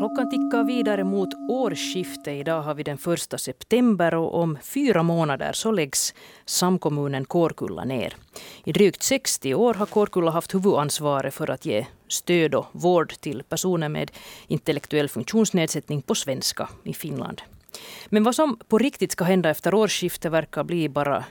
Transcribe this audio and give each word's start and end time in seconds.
Klockan 0.00 0.30
tickar 0.30 0.64
vidare 0.64 1.04
mot 1.04 1.28
årsskiftet. 1.48 2.34
Idag 2.34 2.62
har 2.62 2.74
vi 2.74 2.82
den 2.82 2.98
första 2.98 3.38
september 3.38 4.14
och 4.14 4.34
om 4.34 4.58
fyra 4.62 5.02
månader 5.02 5.52
så 5.52 5.70
läggs 5.70 6.14
samkommunen 6.44 7.24
Kårkulla 7.24 7.84
ner. 7.84 8.16
I 8.64 8.72
drygt 8.72 9.02
60 9.02 9.54
år 9.54 9.74
har 9.74 9.86
Kårkulla 9.86 10.30
haft 10.30 10.54
huvudansvaret 10.54 11.34
för 11.34 11.50
att 11.50 11.66
ge 11.66 11.86
stöd 12.08 12.54
och 12.54 12.66
vård 12.72 13.12
till 13.20 13.42
personer 13.42 13.88
med 13.88 14.10
intellektuell 14.46 15.08
funktionsnedsättning 15.08 16.02
på 16.02 16.14
svenska 16.14 16.68
i 16.84 16.94
Finland. 16.94 17.42
Men 18.08 18.22
vad 18.22 18.34
som 18.34 18.58
på 18.68 18.78
riktigt 18.78 19.12
ska 19.12 19.24
hända 19.24 19.50
efter 19.50 19.74
årsskiftet 19.74 20.32
verkar 20.32 20.64
bli 20.64 20.88
bara 20.88 21.24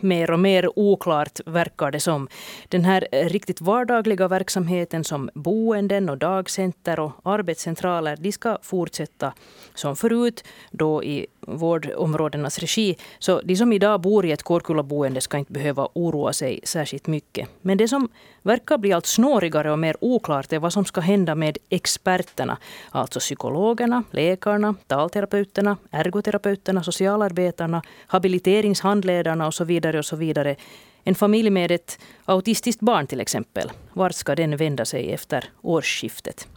mer 0.00 0.30
och 0.30 0.40
mer 0.40 0.78
oklart 0.78 1.40
verkar 1.46 1.90
det 1.90 2.00
som. 2.00 2.28
Den 2.68 2.84
här 2.84 3.08
eh, 3.12 3.28
riktigt 3.28 3.60
vardagliga 3.60 4.28
verksamheten 4.28 5.04
som 5.04 5.30
boenden 5.34 6.08
och 6.08 6.18
dagcenter 6.18 7.00
och 7.00 7.12
arbetscentraler, 7.24 8.16
de 8.16 8.32
ska 8.32 8.58
fortsätta 8.62 9.32
som 9.74 9.96
förut, 9.96 10.44
då 10.70 11.04
i 11.04 11.26
vårdområdenas 11.46 12.58
regi. 12.58 12.96
Så 13.18 13.40
de 13.40 13.56
som 13.56 13.72
idag 13.72 14.00
bor 14.00 14.26
i 14.26 14.32
ett 14.32 14.42
Kårkullaboende 14.42 15.20
ska 15.20 15.38
inte 15.38 15.52
behöva 15.52 15.88
oroa 15.92 16.32
sig 16.32 16.60
särskilt 16.64 17.06
mycket. 17.06 17.48
Men 17.62 17.78
det 17.78 17.88
som 17.88 18.08
verkar 18.42 18.78
bli 18.78 18.92
allt 18.92 19.06
snårigare 19.06 19.72
och 19.72 19.78
mer 19.78 19.96
oklart 20.00 20.52
är 20.52 20.58
vad 20.58 20.72
som 20.72 20.84
ska 20.84 21.00
hända 21.00 21.34
med 21.34 21.58
experterna. 21.68 22.58
Alltså 22.90 23.20
psykologerna, 23.20 24.04
läkarna, 24.10 24.74
talterapeuterna, 24.86 25.76
ergoterapeuterna, 25.90 26.82
socialarbetarna, 26.82 27.82
habiliteringshandledarna 28.06 29.46
och 29.46 29.54
så 29.54 29.64
vidare. 29.64 29.98
och 29.98 30.04
så 30.04 30.16
vidare. 30.16 30.56
En 31.04 31.14
familj 31.14 31.50
med 31.50 31.70
ett 31.70 31.98
autistiskt 32.24 32.80
barn 32.80 33.06
till 33.06 33.20
exempel. 33.20 33.70
Vart 33.92 34.14
ska 34.14 34.34
den 34.34 34.56
vända 34.56 34.84
sig 34.84 35.12
efter 35.12 35.44
årsskiftet? 35.62 36.48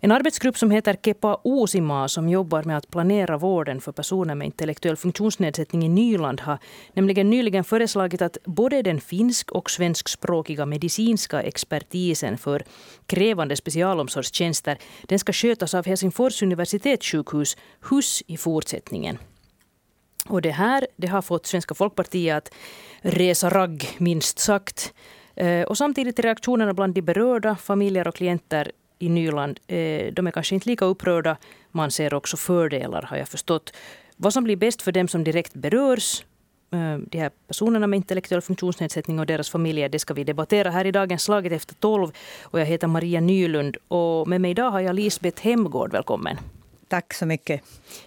En 0.00 0.12
arbetsgrupp 0.12 0.58
som 0.58 0.70
heter 0.70 0.96
Kepa 1.04 1.40
Uusimaa 1.44 2.08
som 2.08 2.28
jobbar 2.28 2.62
med 2.62 2.76
att 2.76 2.90
planera 2.90 3.38
vården 3.38 3.80
för 3.80 3.92
personer 3.92 4.34
med 4.34 4.46
intellektuell 4.46 4.96
funktionsnedsättning 4.96 5.84
i 5.84 5.88
Nyland 5.88 6.40
har 6.40 6.58
nämligen 6.92 7.30
nyligen 7.30 7.64
föreslagit 7.64 8.22
att 8.22 8.38
både 8.44 8.82
den 8.82 9.00
finsk 9.00 9.52
och 9.52 9.70
svenskspråkiga 9.70 10.66
medicinska 10.66 11.42
expertisen 11.42 12.38
för 12.38 12.64
krävande 13.06 13.56
specialomsorgstjänster 13.56 14.78
den 15.02 15.18
ska 15.18 15.32
skötas 15.32 15.74
av 15.74 15.86
Helsingfors 15.86 16.42
universitetssjukhus 16.42 17.56
HUS 17.80 18.22
i 18.26 18.36
fortsättningen. 18.36 19.18
Och 20.28 20.42
det 20.42 20.50
här 20.50 20.86
det 20.96 21.06
har 21.06 21.22
fått 21.22 21.46
Svenska 21.46 21.74
folkpartiet 21.74 22.36
att 22.36 22.54
resa 23.00 23.50
ragg, 23.50 23.88
minst 23.98 24.38
sagt. 24.38 24.94
Eh, 25.36 25.62
och 25.62 25.78
samtidigt 25.78 26.18
är 26.18 26.22
reaktionerna 26.22 26.74
bland 26.74 26.94
de 26.94 27.02
berörda, 27.02 27.56
familjer 27.56 28.08
och 28.08 28.14
klienter 28.14 28.72
i 28.98 29.08
Nyland, 29.08 29.60
eh, 29.66 30.12
de 30.12 30.26
är 30.26 30.30
kanske 30.30 30.54
inte 30.54 30.68
lika 30.68 30.84
upprörda. 30.84 31.36
Man 31.70 31.90
ser 31.90 32.14
också 32.14 32.36
fördelar, 32.36 33.02
har 33.02 33.16
jag 33.16 33.28
förstått. 33.28 33.72
Vad 34.16 34.32
som 34.32 34.44
blir 34.44 34.56
bäst 34.56 34.82
för 34.82 34.92
dem 34.92 35.08
som 35.08 35.24
direkt 35.24 35.54
berörs, 35.54 36.24
eh, 36.72 36.98
de 36.98 37.18
här 37.18 37.30
personerna 37.46 37.86
med 37.86 37.96
intellektuell 37.96 38.40
funktionsnedsättning 38.40 39.18
och 39.18 39.26
deras 39.26 39.50
familjer, 39.50 39.88
det 39.88 39.98
ska 39.98 40.14
vi 40.14 40.24
debattera 40.24 40.70
här 40.70 40.84
i 40.84 40.90
dagens 40.92 41.22
Slaget 41.22 41.52
efter 41.52 41.74
tolv. 41.74 42.12
Och 42.42 42.60
jag 42.60 42.66
heter 42.66 42.86
Maria 42.86 43.20
Nylund 43.20 43.76
och 43.88 44.28
med 44.28 44.40
mig 44.40 44.50
idag 44.50 44.70
har 44.70 44.80
jag 44.80 44.94
Lisbeth 44.94 45.42
Hemgård. 45.42 45.92
Välkommen. 45.92 46.36
Tack 46.88 47.14
så 47.14 47.26
mycket. 47.26 47.62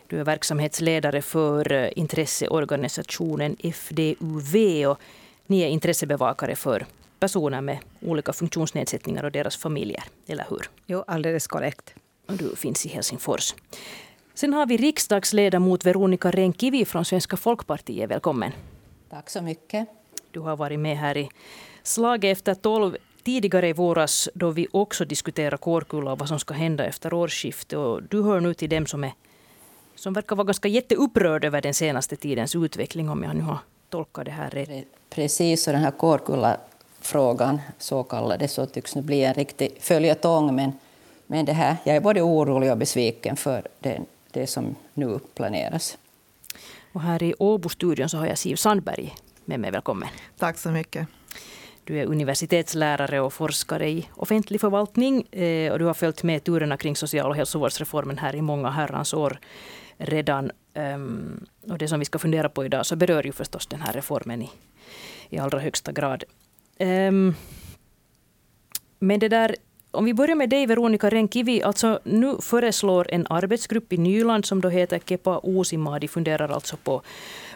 Du 0.08 0.19
är 0.19 0.23
verksamhetsledare 0.23 1.22
för 1.22 1.72
eh, 1.72 1.89
intresseorganisationen 1.95 3.56
FDUV 3.73 4.56
och 4.88 5.00
ni 5.47 5.62
är 5.62 5.67
intressebevakare 5.67 6.56
för 6.56 6.86
personer 7.22 7.61
med 7.61 7.77
olika 8.02 8.33
funktionsnedsättningar 8.33 9.23
och 9.23 9.31
deras 9.31 9.58
familjer, 9.58 10.03
eller 10.27 10.45
hur? 10.50 10.69
Jo, 10.86 11.03
alldeles 11.08 11.47
korrekt. 11.47 11.94
Och 12.28 12.33
du 12.38 12.55
finns 12.55 12.86
i 12.86 12.89
Helsingfors. 12.89 13.53
Sen 14.33 14.53
har 14.53 14.66
vi 14.66 14.78
riksdagsledamot 14.78 15.86
Veronica 15.86 16.31
Renkivi 16.31 16.86
från 16.86 17.06
Svenska 17.06 17.38
folkpartiet. 17.38 18.09
Välkommen. 18.09 18.51
Tack 19.09 19.29
så 19.29 19.41
mycket. 19.41 19.88
Du 20.31 20.40
har 20.40 20.57
varit 20.57 20.79
med 20.79 20.97
här 20.97 21.18
i 21.18 21.29
Slaget 21.84 22.38
efter 22.38 22.53
tolv 22.53 22.97
tidigare 23.23 23.69
i 23.69 23.73
våras 23.73 24.29
då 24.34 24.50
vi 24.51 24.67
också 24.72 25.06
diskuterade 25.06 25.57
Kårkulla 25.57 26.12
och 26.12 26.19
vad 26.19 26.28
som 26.28 26.40
ska 26.40 26.53
hända 26.53 26.85
efter 26.85 27.13
årsskiftet. 27.13 27.78
Och 27.78 28.03
du 28.03 28.23
hör 28.23 28.40
nu 28.40 28.53
till 28.53 28.69
dem 28.69 28.85
som, 28.85 29.03
är, 29.03 29.13
som 29.96 30.13
verkar 30.13 30.35
vara 30.35 30.46
ganska 30.46 30.67
jätteupprörda 30.67 31.47
över 31.47 31.62
den 31.62 31.73
senaste 31.73 32.16
tidens 32.16 32.56
utveckling 32.56 33.09
om 33.09 33.23
jag 33.23 33.35
nu 33.35 33.41
har 33.41 33.59
tolkat 33.90 34.25
det 34.25 34.31
här 34.31 34.50
rätt. 34.50 34.88
Precis, 35.09 35.67
och 35.67 35.73
den 35.73 35.81
här 35.81 35.91
Kårkulla 35.91 36.57
frågan, 37.01 37.62
så 37.78 38.03
kallade, 38.03 38.47
så 38.47 38.66
tycks 38.66 38.95
nu 38.95 39.01
bli 39.01 39.23
en 39.23 39.34
riktig 39.34 39.78
följetong. 39.79 40.56
Men, 40.56 40.72
men 41.28 41.45
det 41.45 41.53
här, 41.53 41.75
jag 41.84 41.95
är 41.95 42.00
både 42.00 42.22
orolig 42.22 42.72
och 42.72 42.78
besviken 42.78 43.35
för 43.35 43.67
det, 43.79 44.00
det 44.31 44.47
som 44.47 44.75
nu 44.94 45.19
planeras. 45.35 45.97
Och 46.94 47.01
här 47.01 47.23
i 47.23 47.34
Åbo-studion 47.40 48.09
så 48.09 48.17
har 48.17 48.25
jag 48.25 48.38
Siv 48.38 48.56
Sandberg 48.56 49.16
med 49.45 49.59
mig. 49.59 49.72
Välkommen. 49.72 50.09
Tack 50.38 50.57
så 50.57 50.69
mycket. 50.69 51.07
Du 51.84 52.00
är 52.00 52.06
universitetslärare 52.06 53.22
och 53.22 53.34
forskare 53.34 53.90
i 53.90 54.07
offentlig 54.16 54.61
förvaltning. 54.61 55.22
Eh, 55.31 55.72
och 55.72 55.79
du 55.79 55.85
har 55.85 55.94
följt 55.94 56.23
med 56.23 56.44
turerna 56.44 56.78
kring 56.78 56.95
social 56.95 57.29
och 57.29 57.35
hälsovårdsreformen 57.35 58.17
här 58.17 58.35
i 58.35 58.41
många 58.41 58.69
herrans 58.69 59.13
år 59.13 59.40
redan. 59.97 60.51
Ehm, 60.73 61.45
och 61.69 61.78
det 61.78 61.88
som 61.88 62.00
vi 62.00 62.06
ska 62.06 62.19
fundera 62.19 62.50
på 62.50 62.66
idag 62.66 62.85
så 62.85 62.95
berör 62.95 63.25
ju 63.25 63.31
förstås 63.31 63.67
den 63.67 63.81
här 63.81 63.94
reformen 63.94 64.41
i, 64.41 64.50
i 65.29 65.40
allra 65.40 65.59
högsta 65.59 65.91
grad. 65.91 66.23
Um, 66.81 67.36
men 69.00 69.19
det 69.19 69.30
där, 69.30 69.56
om 69.92 70.06
vi 70.06 70.14
börjar 70.14 70.36
med 70.36 70.50
dig 70.50 70.66
Veronica 70.66 71.09
Renkivi. 71.09 71.64
Alltså, 71.64 72.00
nu 72.03 72.36
föreslår 72.42 73.08
en 73.12 73.28
arbetsgrupp 73.30 73.94
i 73.94 73.97
Nyland 73.97 74.46
som 74.46 74.62
då 74.62 74.69
heter 74.69 75.00
Kepa 75.00 75.41
Uusima. 75.44 76.00
De 76.00 76.08
funderar 76.08 76.50
alltså 76.50 76.78
på 76.78 77.02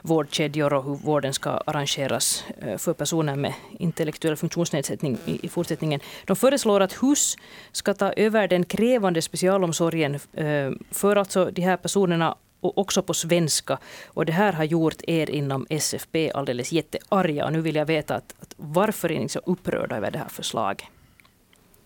vårdkedjor 0.01 0.73
och 0.73 0.83
hur 0.83 0.95
vården 0.95 1.33
ska 1.33 1.49
arrangeras 1.49 2.43
eh, 2.61 2.77
för 2.77 2.93
personer 2.93 3.35
med 3.35 3.53
intellektuell 3.79 4.35
funktionsnedsättning 4.35 5.17
i 5.25 5.49
fortsättningen. 5.49 5.99
De 6.25 6.35
föreslår 6.35 6.81
att 6.81 6.93
HUS 6.93 7.37
ska 7.71 7.93
ta 7.93 8.13
över 8.13 8.47
den 8.47 8.65
krävande 8.65 9.21
specialomsorgen 9.21 10.15
eh, 10.15 10.71
för 10.91 11.15
alltså 11.15 11.45
de 11.51 11.61
här 11.61 11.77
personerna 11.77 12.35
och 12.61 12.77
också 12.77 13.01
på 13.01 13.13
svenska. 13.13 13.77
Och 14.07 14.25
det 14.25 14.33
här 14.33 14.53
har 14.53 14.63
gjort 14.63 15.01
er 15.07 15.29
inom 15.29 15.67
SFP 15.69 16.31
alldeles 16.31 16.71
jättearga. 16.71 17.45
Och 17.45 17.53
nu 17.53 17.61
vill 17.61 17.75
jag 17.75 17.85
veta 17.85 18.15
att, 18.15 18.33
att 18.41 18.53
varför 18.57 19.11
är 19.11 19.19
ni 19.19 19.29
så 19.29 19.39
upprörda 19.39 19.97
över 19.97 20.11
det 20.11 20.19
här 20.19 20.29
förslaget? 20.29 20.87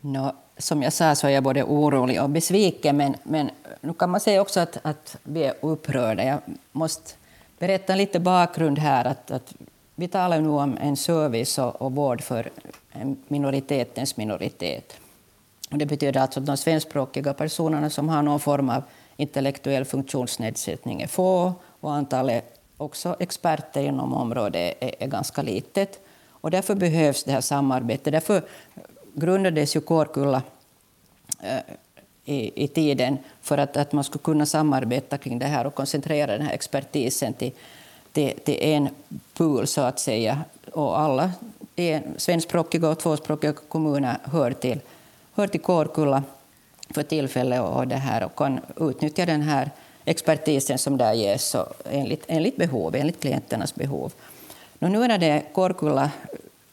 No, 0.01 0.35
som 0.57 0.83
jag 0.83 0.93
sa 0.93 1.15
så 1.15 1.27
är 1.27 1.31
jag 1.31 1.43
både 1.43 1.63
orolig 1.63 2.21
och 2.21 2.29
besviken, 2.29 2.97
men, 2.97 3.15
men 3.23 3.49
nu 3.81 3.93
kan 3.93 4.09
man 4.09 4.19
säga 4.19 4.41
också 4.41 4.59
att, 4.59 4.77
att 4.81 5.17
vi 5.23 5.43
är 5.43 5.53
upprörda. 5.61 6.23
Jag 6.23 6.39
måste 6.71 7.13
berätta 7.59 7.95
lite 7.95 8.19
bakgrund 8.19 8.79
här. 8.79 9.05
Att, 9.05 9.31
att 9.31 9.53
vi 9.95 10.07
talar 10.07 10.41
nu 10.41 10.49
om 10.49 10.77
en 10.81 10.97
service 10.97 11.57
och, 11.57 11.81
och 11.81 11.91
vård 11.91 12.21
för 12.21 12.49
minoritetens 13.27 14.17
minoritet. 14.17 14.97
Och 15.71 15.77
det 15.77 15.85
betyder 15.85 16.21
alltså 16.21 16.39
att 16.39 16.45
de 16.45 16.57
svenskspråkiga 16.57 17.33
personerna 17.33 17.89
som 17.89 18.09
har 18.09 18.21
någon 18.21 18.39
form 18.39 18.69
av 18.69 18.83
intellektuell 19.19 19.85
funktionsnedsättning 19.85 21.01
är 21.01 21.07
få 21.07 21.53
och 21.79 21.93
antalet 21.93 22.59
också 22.77 23.15
experter 23.19 23.81
inom 23.81 24.13
området 24.13 24.77
är, 24.79 24.95
är 24.99 25.07
ganska 25.07 25.41
litet. 25.41 25.99
Och 26.29 26.51
därför 26.51 26.75
behövs 26.75 27.23
det 27.23 27.31
här 27.31 27.41
samarbetet. 27.41 28.13
Därför 28.13 28.43
grundades 29.13 29.75
ju 29.75 29.81
Kårkulla 29.81 30.41
eh, 31.41 31.59
i, 32.25 32.63
i 32.63 32.67
tiden 32.67 33.17
för 33.41 33.57
att, 33.57 33.77
att 33.77 33.91
man 33.91 34.03
skulle 34.03 34.23
kunna 34.23 34.45
samarbeta 34.45 35.17
kring 35.17 35.39
det 35.39 35.45
här 35.45 35.67
och 35.67 35.75
koncentrera 35.75 36.31
den 36.37 36.41
här 36.41 36.53
expertisen 36.53 37.33
till, 37.33 37.51
till, 38.11 38.39
till 38.43 38.57
en 38.61 38.89
pool, 39.33 39.67
så 39.67 39.81
att 39.81 39.99
säga. 39.99 40.41
Och 40.71 40.99
alla 40.99 41.31
svenskspråkiga 42.17 42.89
och 42.89 42.99
tvåspråkiga 42.99 43.53
kommuner 43.53 44.17
hör 44.23 44.51
till, 44.51 44.79
hör 45.33 45.47
till 45.47 45.61
Kårkulla 45.61 46.23
för 46.93 47.03
tillfället 47.03 47.61
och, 47.61 47.87
det 47.87 47.95
här, 47.95 48.23
och 48.23 48.35
kan 48.35 48.59
utnyttja 48.79 49.25
den 49.25 49.41
här 49.41 49.71
expertisen 50.05 50.77
som 50.77 50.97
där 50.97 51.13
ges 51.13 51.49
så 51.49 51.67
enligt, 51.91 52.23
enligt 52.27 52.57
behov, 52.57 52.95
enligt 52.95 53.19
klienternas 53.19 53.75
behov. 53.75 54.13
nu 54.79 54.89
när 54.89 55.17
det 55.17 55.43
Kårkulla 55.53 56.11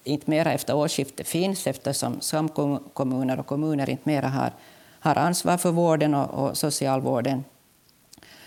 inte 0.05 0.31
mera 0.31 0.53
efter 0.53 0.77
årsskiftet 0.77 1.29
finns 1.29 1.67
eftersom 1.67 2.21
samkommuner 2.21 3.41
och 3.41 3.47
kommuner 3.47 3.91
inte 3.91 4.03
mera 4.05 4.29
har, 4.29 4.53
har 5.01 5.17
ansvar 5.19 5.57
för 5.57 5.71
vården 5.71 6.15
och, 6.15 6.45
och 6.45 6.57
socialvården 6.57 7.45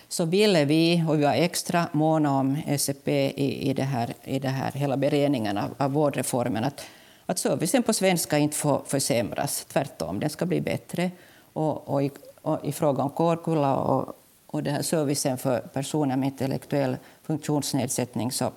så 0.10 0.26
ville 0.26 0.66
vi, 0.66 1.04
och 1.08 1.20
vi 1.20 1.24
var 1.24 1.34
extra 1.34 1.88
måna 1.92 2.40
om 2.40 2.58
SCP 2.68 3.30
i, 3.30 3.70
i, 3.70 3.74
det 3.74 3.84
här, 3.84 4.14
i 4.24 4.40
det 4.40 4.50
här, 4.50 4.72
hela 4.72 4.98
beredningen 4.98 5.58
av, 5.58 5.76
av 5.78 5.92
vårdreformen, 5.92 6.64
att, 6.64 6.86
att 7.26 7.40
servicen 7.40 7.84
på 7.84 7.94
svenska 7.94 8.38
inte 8.38 8.58
får 8.58 8.82
försämras. 8.88 9.66
Tvärtom, 9.66 10.20
den 10.20 10.30
ska 10.30 10.46
bli 10.46 10.62
bättre. 10.62 11.12
Och, 11.60 11.90
och, 11.90 12.04
i, 12.04 12.12
och 12.42 12.60
i, 12.64 12.72
fråga 12.72 13.04
om 13.04 13.10
Kårkulla 13.10 13.76
och, 13.76 14.14
och 14.48 14.64
det 14.64 14.72
här 14.72 14.82
servicen 14.82 15.38
för 15.38 15.60
personer 15.60 16.18
med 16.18 16.28
intellektuell 16.28 16.98
funktionsnedsättning 17.24 18.32
så 18.32 18.52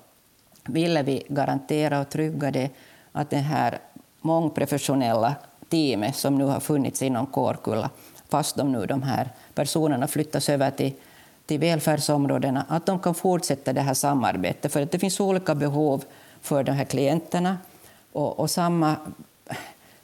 ville 0.64 1.02
vi 1.02 1.22
garantera 1.28 2.00
och 2.00 2.08
trygga 2.08 2.50
det 2.50 2.70
att 3.12 3.30
det 3.30 3.36
här 3.36 3.78
mångprofessionella 4.20 5.34
teamet 5.68 6.16
som 6.16 6.38
nu 6.38 6.44
har 6.44 6.60
funnits 6.60 7.02
inom 7.02 7.26
Kårkulla 7.26 7.90
fast 8.28 8.56
de 8.56 8.72
nu 8.72 8.86
de 8.86 9.02
här 9.02 9.28
personerna 9.54 10.08
flyttas 10.08 10.48
över 10.48 10.70
till, 10.70 10.92
till 11.46 11.58
välfärdsområdena, 11.58 12.66
att 12.68 12.86
de 12.86 12.98
kan 12.98 13.14
fortsätta 13.14 13.72
det 13.72 13.80
här 13.80 13.94
samarbetet. 13.94 14.72
För 14.72 14.82
att 14.82 14.90
det 14.90 14.98
finns 14.98 15.20
olika 15.20 15.54
behov 15.54 16.04
för 16.40 16.64
de 16.64 16.72
här 16.72 16.84
klienterna 16.84 17.58
och, 18.12 18.38
och 18.38 18.50
samma 18.50 18.96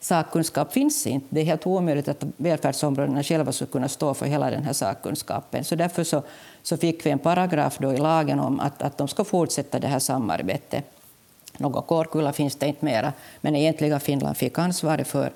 sakkunskap 0.01 0.73
finns 0.73 1.07
inte. 1.07 1.27
Det 1.31 1.41
är 1.41 1.45
helt 1.45 1.67
omöjligt 1.67 2.09
att 2.09 2.25
välfärdsområdena 2.37 3.23
själva 3.23 3.53
skulle 3.53 3.71
kunna 3.71 3.89
stå 3.89 4.15
för 4.15 4.27
hela 4.27 4.51
den 4.51 4.65
här 4.65 4.73
sakkunskapen. 4.73 5.65
Så 5.65 5.75
därför 5.75 6.05
så, 6.05 6.23
så 6.63 6.77
fick 6.77 7.07
vi 7.07 7.11
en 7.11 7.19
paragraf 7.19 7.79
då 7.79 7.93
i 7.93 7.97
lagen 7.97 8.41
om 8.41 8.61
att, 8.61 8.83
att 8.83 8.99
de 8.99 9.09
ska 9.09 9.25
fortsätta 9.25 9.79
det 9.79 9.87
här 9.87 9.99
samarbetet. 9.99 10.85
Någon 11.59 11.83
Kårkulla 11.83 12.33
finns 12.33 12.57
det 12.57 12.67
inte 12.67 12.85
mera, 12.85 13.13
men 13.41 13.57
egentligen 13.57 14.01
Finland 14.01 14.37
fick 14.37 14.59
ansvaret 14.59 15.09
för 15.09 15.33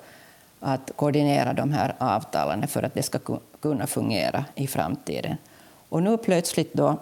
att 0.59 0.91
koordinera 0.95 1.53
de 1.53 1.71
här 1.71 1.95
avtalen 1.97 2.67
för 2.67 2.83
att 2.83 2.93
det 2.93 3.03
ska 3.03 3.19
kunna 3.61 3.87
fungera 3.87 4.45
i 4.55 4.67
framtiden. 4.67 5.37
Och 5.89 6.03
nu 6.03 6.17
plötsligt 6.17 6.73
då 6.73 6.97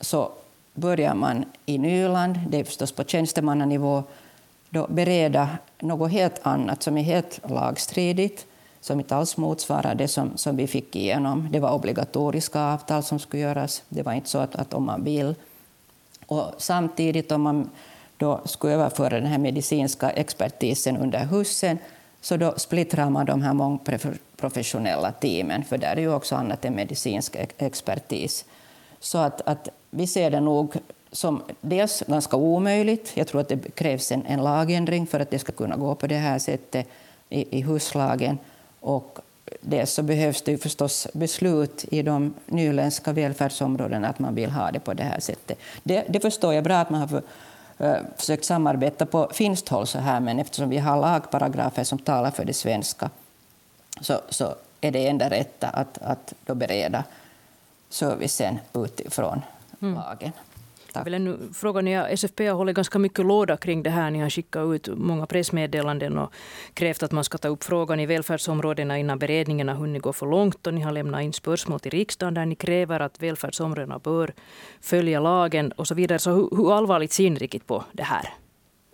så 0.00 0.32
börjar 0.74 1.14
man 1.14 1.44
i 1.66 1.78
Nyland, 1.78 2.40
det 2.48 2.60
är 2.60 2.64
förstås 2.64 2.92
på 2.92 3.04
tjänstemannanivå, 3.04 4.02
då 4.74 4.86
bereda 4.86 5.48
något 5.78 6.10
helt 6.10 6.40
annat 6.42 6.82
som 6.82 6.98
är 6.98 7.02
helt 7.02 7.40
lagstridigt, 7.50 8.46
som 8.80 9.00
inte 9.00 9.16
alls 9.16 9.36
motsvarar 9.36 9.94
det 9.94 10.08
som, 10.08 10.36
som 10.36 10.56
vi 10.56 10.66
fick 10.66 10.96
igenom. 10.96 11.48
Det 11.52 11.60
var 11.60 11.72
obligatoriska 11.72 12.60
avtal 12.60 13.02
som 13.02 13.18
skulle 13.18 13.42
göras. 13.42 13.82
Det 13.88 14.02
var 14.02 14.12
inte 14.12 14.28
så 14.28 14.38
att, 14.38 14.54
att 14.54 14.74
om 14.74 14.86
man 14.86 15.04
vill. 15.04 15.34
Och 16.26 16.54
samtidigt, 16.58 17.32
om 17.32 17.42
man 17.42 17.70
då 18.16 18.40
skulle 18.44 18.74
överföra 18.74 19.20
den 19.20 19.26
här 19.26 19.38
medicinska 19.38 20.10
expertisen 20.10 20.96
under 20.96 21.24
husen 21.26 21.78
så 22.20 22.36
då 22.36 22.54
splittrar 22.56 23.10
man 23.10 23.26
de 23.26 23.42
här 23.42 23.52
mångprofessionella 23.52 25.12
teamen, 25.12 25.64
för 25.64 25.78
där 25.78 25.96
är 25.96 26.00
ju 26.00 26.14
också 26.14 26.36
annat 26.36 26.64
än 26.64 26.74
medicinsk 26.74 27.36
expertis. 27.58 28.44
Så 29.00 29.18
att, 29.18 29.40
att 29.48 29.68
vi 29.90 30.06
ser 30.06 30.30
det 30.30 30.40
nog 30.40 30.74
som 31.14 31.42
dels 31.60 32.02
ganska 32.06 32.36
omöjligt. 32.36 33.12
Jag 33.14 33.26
tror 33.26 33.40
att 33.40 33.48
det 33.48 33.74
krävs 33.74 34.12
en, 34.12 34.26
en 34.26 34.42
lagändring 34.42 35.06
för 35.06 35.20
att 35.20 35.30
det 35.30 35.38
ska 35.38 35.52
kunna 35.52 35.76
gå 35.76 35.94
på 35.94 36.06
det 36.06 36.16
här 36.16 36.38
sättet 36.38 36.86
i, 37.28 37.58
i 37.58 37.62
huslagen. 37.62 38.38
Och 38.80 39.18
dels 39.60 39.92
så 39.92 40.02
behövs 40.02 40.42
det 40.42 40.50
ju 40.50 40.58
förstås 40.58 41.08
beslut 41.12 41.84
i 41.90 42.02
de 42.02 42.34
nyländska 42.46 43.12
välfärdsområdena 43.12 44.08
att 44.08 44.18
man 44.18 44.34
vill 44.34 44.50
ha 44.50 44.70
det 44.70 44.80
på 44.80 44.94
det 44.94 45.02
här 45.02 45.20
sättet. 45.20 45.58
Det, 45.82 46.04
det 46.08 46.20
förstår 46.20 46.54
jag 46.54 46.64
bra 46.64 46.76
att 46.76 46.90
man 46.90 47.00
har 47.00 47.08
för, 47.08 47.22
uh, 47.80 47.96
försökt 48.16 48.44
samarbeta 48.44 49.06
på 49.06 49.30
finskt 49.32 49.68
håll 49.68 49.86
så 49.86 49.98
här, 49.98 50.20
men 50.20 50.38
eftersom 50.38 50.68
vi 50.68 50.78
har 50.78 51.00
lagparagrafer 51.00 51.84
som 51.84 51.98
talar 51.98 52.30
för 52.30 52.44
det 52.44 52.54
svenska 52.54 53.10
så, 54.00 54.20
så 54.28 54.54
är 54.80 54.90
det 54.90 55.08
enda 55.08 55.30
rätta 55.30 55.68
att, 55.68 55.98
att 55.98 56.34
då 56.46 56.54
bereda 56.54 57.04
servicen 57.88 58.58
utifrån 58.72 59.42
mm. 59.80 59.94
lagen. 59.94 60.32
Jag 60.94 61.04
vill 61.04 61.14
ännu 61.14 61.38
fråga, 61.52 61.80
ni 61.80 61.94
har, 61.94 62.08
SFP 62.08 62.46
har 62.46 62.56
hållit 62.56 62.76
ganska 62.76 62.98
mycket 62.98 63.26
låda 63.26 63.56
kring 63.56 63.82
det 63.82 63.90
här. 63.90 64.10
Ni 64.10 64.20
har 64.20 64.30
skickat 64.30 64.74
ut 64.74 64.88
många 64.96 65.26
pressmeddelanden 65.26 66.18
och 66.18 66.32
krävt 66.74 67.02
att 67.02 67.12
man 67.12 67.24
ska 67.24 67.38
ta 67.38 67.48
upp 67.48 67.64
frågan 67.64 68.00
i 68.00 68.06
välfärdsområdena 68.06 68.98
innan 68.98 69.18
beredningen 69.18 69.68
har 69.68 69.74
hunnit 69.74 70.02
gå 70.02 70.12
för 70.12 70.26
långt. 70.26 70.66
Och 70.66 70.74
ni 70.74 70.80
har 70.80 70.92
lämnat 70.92 71.22
in 71.22 71.32
spörsmål 71.32 71.80
till 71.80 71.90
riksdagen 71.90 72.34
där 72.34 72.46
ni 72.46 72.54
kräver 72.54 73.00
att 73.00 73.22
välfärdsområdena 73.22 73.98
bör 73.98 74.32
följa 74.80 75.20
lagen 75.20 75.72
och 75.72 75.88
så 75.88 75.94
vidare. 75.94 76.18
Så 76.18 76.30
hur, 76.30 76.48
hur 76.56 76.76
allvarligt 76.76 77.12
ser 77.12 77.30
ni 77.30 77.38
riktigt 77.38 77.66
på 77.66 77.84
det 77.92 78.02
här? 78.02 78.28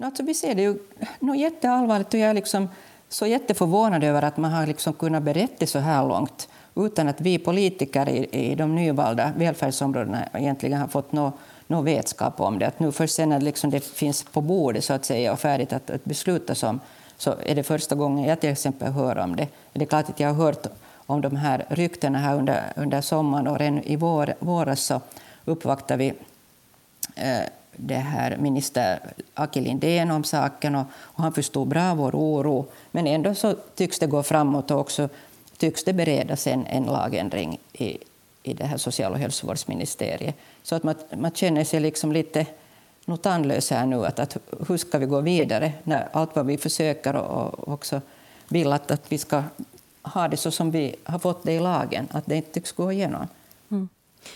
Alltså, 0.02 0.22
vi 0.22 0.34
ser 0.34 0.54
det 0.54 0.62
ju 0.62 0.78
no, 1.20 1.34
jätteallvarligt 1.34 2.14
och 2.14 2.20
jag 2.20 2.30
är 2.30 2.34
liksom 2.34 2.68
så 3.08 3.26
jätteförvånad 3.26 4.04
över 4.04 4.22
att 4.22 4.36
man 4.36 4.50
har 4.50 4.66
liksom 4.66 4.92
kunnat 4.92 5.22
berätta 5.22 5.66
så 5.66 5.78
här 5.78 6.08
långt 6.08 6.48
utan 6.74 7.08
att 7.08 7.20
vi 7.20 7.38
politiker 7.38 8.08
i, 8.08 8.28
i 8.30 8.54
de 8.54 8.74
nyvalda 8.74 9.32
välfärdsområdena 9.36 10.28
egentligen 10.32 10.80
har 10.80 10.88
fått 10.88 11.12
något 11.12 11.34
någon 11.70 11.84
vetskap 11.84 12.40
om 12.40 12.58
det. 12.58 12.66
Att 12.66 12.80
nu 12.80 12.92
först 12.92 13.14
sen 13.14 13.28
när 13.28 13.40
liksom 13.40 13.70
det 13.70 13.80
finns 13.80 14.24
på 14.24 14.40
bordet 14.40 14.84
så 14.84 14.92
att 14.92 15.04
säga 15.04 15.32
och 15.32 15.40
färdigt 15.40 15.72
att, 15.72 15.90
att 15.90 16.04
besluta 16.04 16.66
om 16.68 16.80
så 17.16 17.34
är 17.46 17.54
det 17.54 17.62
första 17.62 17.94
gången 17.94 18.28
jag 18.28 18.40
till 18.40 18.50
exempel 18.50 18.92
hör 18.92 19.18
om 19.18 19.36
det. 19.36 19.48
Det 19.72 19.82
är 19.82 19.86
klart 19.86 20.08
att 20.08 20.20
jag 20.20 20.28
har 20.28 20.44
hört 20.44 20.66
om 21.06 21.20
de 21.20 21.36
här 21.36 21.64
ryktena 21.68 22.18
här 22.18 22.36
under, 22.36 22.72
under 22.76 23.00
sommaren 23.00 23.46
och 23.46 23.58
redan 23.58 23.82
i 23.82 23.96
vår, 23.96 24.34
våras 24.38 24.80
så 24.80 25.00
uppvaktade 25.44 25.98
vi 25.98 26.12
eh, 27.14 27.46
det 27.76 27.94
här 27.94 28.36
minister 28.36 29.00
Aki 29.34 29.60
Lindén 29.60 30.10
om 30.10 30.24
saken 30.24 30.74
och, 30.74 30.86
och, 30.98 31.22
han 31.22 31.32
förstod 31.32 31.68
bra 31.68 31.94
vår 31.94 32.12
oro. 32.14 32.66
Men 32.90 33.06
ändå 33.06 33.34
så 33.34 33.54
tycks 33.74 33.98
det 33.98 34.06
gå 34.06 34.22
framåt 34.22 34.70
och 34.70 34.80
också 34.80 35.08
tycks 35.56 35.84
det 35.84 35.92
beredas 35.92 36.46
en, 36.46 36.66
en 36.66 36.84
lagändring 36.84 37.58
i, 37.72 37.98
i 38.42 38.54
det 38.54 38.64
här 38.64 38.76
social 38.76 39.12
och 39.12 39.18
hälsovårdsministeriet. 39.18 40.34
Så 40.62 40.74
att 40.74 40.82
man, 40.82 40.94
man 41.18 41.32
känner 41.32 41.64
sig 41.64 41.80
liksom 41.80 42.12
lite 42.12 42.46
tandlös 43.22 43.70
här 43.70 43.86
nu. 43.86 44.06
Att, 44.06 44.18
att 44.18 44.36
hur 44.68 44.76
ska 44.76 44.98
vi 44.98 45.06
gå 45.06 45.20
vidare 45.20 45.72
när 45.84 46.08
allt 46.12 46.36
vad 46.36 46.46
vi 46.46 46.58
försöker 46.58 47.16
och, 47.16 47.68
också 47.68 48.00
vill 48.48 48.72
att, 48.72 48.90
att 48.90 49.12
vi 49.12 49.18
ska 49.18 49.42
ha 50.02 50.28
det 50.28 50.36
så 50.36 50.50
som 50.50 50.70
vi 50.70 50.96
har 51.04 51.18
fått 51.18 51.42
det 51.42 51.52
i 51.52 51.60
lagen, 51.60 52.08
att 52.10 52.26
det 52.26 52.36
inte 52.36 52.52
tycks 52.52 52.72
gå 52.72 52.92
igenom. 52.92 53.28
Mm. 53.70 53.88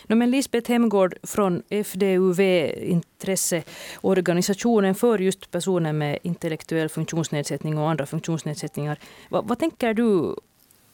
No, 0.06 0.14
men 0.14 0.30
Lisbeth 0.30 0.70
Hemgård 0.70 1.14
från 1.22 1.62
FDUV, 1.84 2.40
intresseorganisationen 2.40 4.94
för 4.94 5.18
just 5.18 5.50
personer 5.50 5.92
med 5.92 6.18
intellektuell 6.22 6.88
funktionsnedsättning 6.88 7.78
och 7.78 7.90
andra 7.90 8.06
funktionsnedsättningar. 8.06 8.98
Va, 9.28 9.42
vad 9.44 9.58
tänker 9.58 9.94
du 9.94 10.36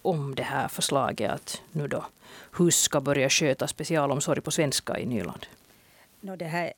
om 0.03 0.35
det 0.35 0.43
här 0.43 0.69
förslaget 0.69 1.31
att 1.31 1.63
nu 1.73 1.89
då 1.89 2.05
HUS 2.53 2.77
ska 2.77 3.01
börja 3.01 3.29
sköta 3.29 3.67
specialomsorg 3.67 4.41
på 4.41 4.51
svenska 4.51 4.99
i 4.99 5.07
Nyland? 5.07 5.47
No, 6.21 6.37
det 6.37 6.45
här, 6.45 6.73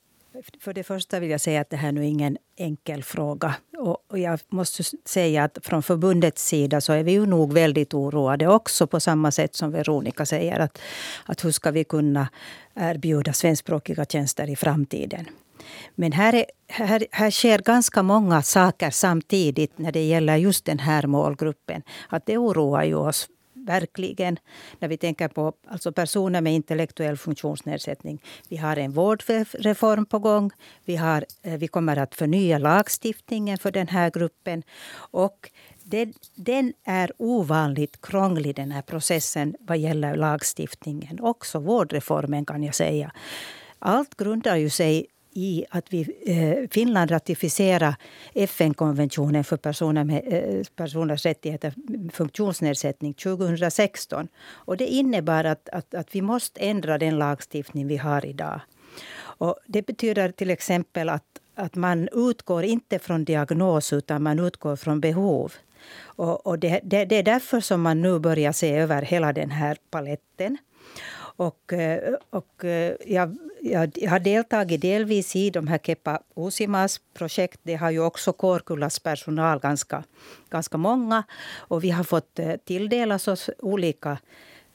för 0.60 0.72
det 0.72 0.82
första 0.82 1.20
vill 1.20 1.30
jag 1.30 1.40
säga 1.40 1.60
att 1.60 1.70
det 1.70 1.76
här 1.76 1.92
är 1.92 2.00
ingen 2.00 2.36
enkel 2.56 3.02
fråga. 3.02 3.54
Och 4.08 4.18
jag 4.18 4.40
måste 4.48 4.82
säga 5.04 5.44
att 5.44 5.58
från 5.62 5.82
förbundets 5.82 6.46
sida 6.46 6.80
så 6.80 6.92
är 6.92 7.02
vi 7.02 7.12
ju 7.12 7.26
nog 7.26 7.52
väldigt 7.52 7.94
oroade 7.94 8.48
också 8.48 8.86
på 8.86 9.00
samma 9.00 9.30
sätt 9.30 9.54
som 9.54 9.70
Veronica 9.70 10.26
säger. 10.26 10.60
Att, 10.60 10.78
att 11.26 11.44
hur 11.44 11.50
ska 11.50 11.70
vi 11.70 11.84
kunna 11.84 12.28
erbjuda 12.74 13.32
svenskspråkiga 13.32 14.04
tjänster 14.04 14.50
i 14.50 14.56
framtiden? 14.56 15.26
Men 15.94 16.12
här, 16.12 16.34
är, 16.34 16.44
här, 16.68 17.06
här 17.10 17.30
sker 17.30 17.58
ganska 17.58 18.02
många 18.02 18.42
saker 18.42 18.90
samtidigt 18.90 19.78
när 19.78 19.92
det 19.92 20.04
gäller 20.04 20.36
just 20.36 20.64
den 20.64 20.78
här 20.78 21.06
målgruppen. 21.06 21.82
Att 22.08 22.26
det 22.26 22.38
oroar 22.38 22.84
ju 22.84 22.94
oss 22.94 23.28
verkligen. 23.66 24.38
När 24.78 24.88
vi 24.88 24.96
tänker 24.96 25.28
på 25.28 25.52
alltså 25.68 25.92
personer 25.92 26.40
med 26.40 26.54
intellektuell 26.54 27.16
funktionsnedsättning. 27.16 28.22
Vi 28.48 28.56
har 28.56 28.76
en 28.76 28.92
vårdreform 28.92 30.06
på 30.06 30.18
gång. 30.18 30.50
Vi, 30.84 30.96
har, 30.96 31.24
eh, 31.42 31.58
vi 31.58 31.68
kommer 31.68 31.96
att 31.96 32.14
förnya 32.14 32.58
lagstiftningen 32.58 33.58
för 33.58 33.70
den 33.70 33.88
här 33.88 34.10
gruppen. 34.10 34.62
Och 34.94 35.50
den, 35.82 36.12
den 36.34 36.72
är 36.84 37.12
ovanligt 37.18 38.00
krånglig, 38.00 38.56
den 38.56 38.72
här 38.72 38.82
processen 38.82 39.56
vad 39.60 39.78
gäller 39.78 40.16
lagstiftningen. 40.16 41.20
Också 41.20 41.58
vårdreformen, 41.58 42.44
kan 42.44 42.62
jag 42.62 42.74
säga. 42.74 43.12
Allt 43.78 44.16
grundar 44.16 44.56
ju 44.56 44.70
sig 44.70 45.06
i 45.32 45.64
att 45.70 45.92
vi, 45.92 46.00
eh, 46.26 46.68
Finland 46.70 47.10
ratificerade 47.10 47.96
FN-konventionen 48.34 49.44
för 49.44 49.56
personer 49.56 50.04
med 50.04 50.22
eh, 50.26 50.64
personers 50.76 51.26
rättigheter 51.26 51.74
funktionsnedsättning 52.12 53.14
2016. 53.14 54.28
Och 54.50 54.76
det 54.76 54.86
innebär 54.86 55.44
att, 55.44 55.68
att, 55.68 55.94
att 55.94 56.14
vi 56.14 56.22
måste 56.22 56.60
ändra 56.60 56.98
den 56.98 57.18
lagstiftning 57.18 57.86
vi 57.86 57.96
har 57.96 58.26
idag. 58.26 58.60
Och 59.14 59.56
det 59.66 59.86
betyder 59.86 60.30
till 60.30 60.50
exempel 60.50 61.08
att, 61.08 61.24
att 61.54 61.74
man 61.74 62.08
utgår 62.12 62.64
inte 62.64 62.98
från 62.98 63.24
diagnos 63.24 63.92
utan 63.92 64.22
man 64.22 64.38
utgår 64.38 64.76
från 64.76 65.00
behov. 65.00 65.52
Och, 66.00 66.46
och 66.46 66.58
det, 66.58 66.80
det, 66.82 67.04
det 67.04 67.16
är 67.16 67.22
därför 67.22 67.60
som 67.60 67.82
man 67.82 68.02
nu 68.02 68.18
börjar 68.18 68.52
se 68.52 68.76
över 68.76 69.02
hela 69.02 69.32
den 69.32 69.50
här 69.50 69.76
paletten. 69.90 70.58
Och, 71.36 71.72
eh, 71.72 72.14
och 72.30 72.64
eh, 72.64 72.94
jag, 73.06 73.36
jag, 73.60 73.90
jag, 73.94 74.10
har 74.10 74.20
deltagit 74.20 74.80
delvis 74.80 75.36
i 75.36 75.50
de 75.50 75.66
här 75.66 75.78
Kepa 75.78 76.22
Usimas 76.36 77.00
projekt. 77.14 77.60
Det 77.62 77.74
har 77.74 77.90
ju 77.90 78.00
också 78.00 78.32
Kårkullas 78.32 78.98
personal 78.98 79.58
ganska, 79.58 80.04
ganska 80.50 80.78
många. 80.78 81.24
Och 81.56 81.84
vi 81.84 81.90
har 81.90 82.04
fått 82.04 82.38
eh, 82.38 82.56
tilldelas 82.56 83.28
oss 83.28 83.50
olika 83.58 84.18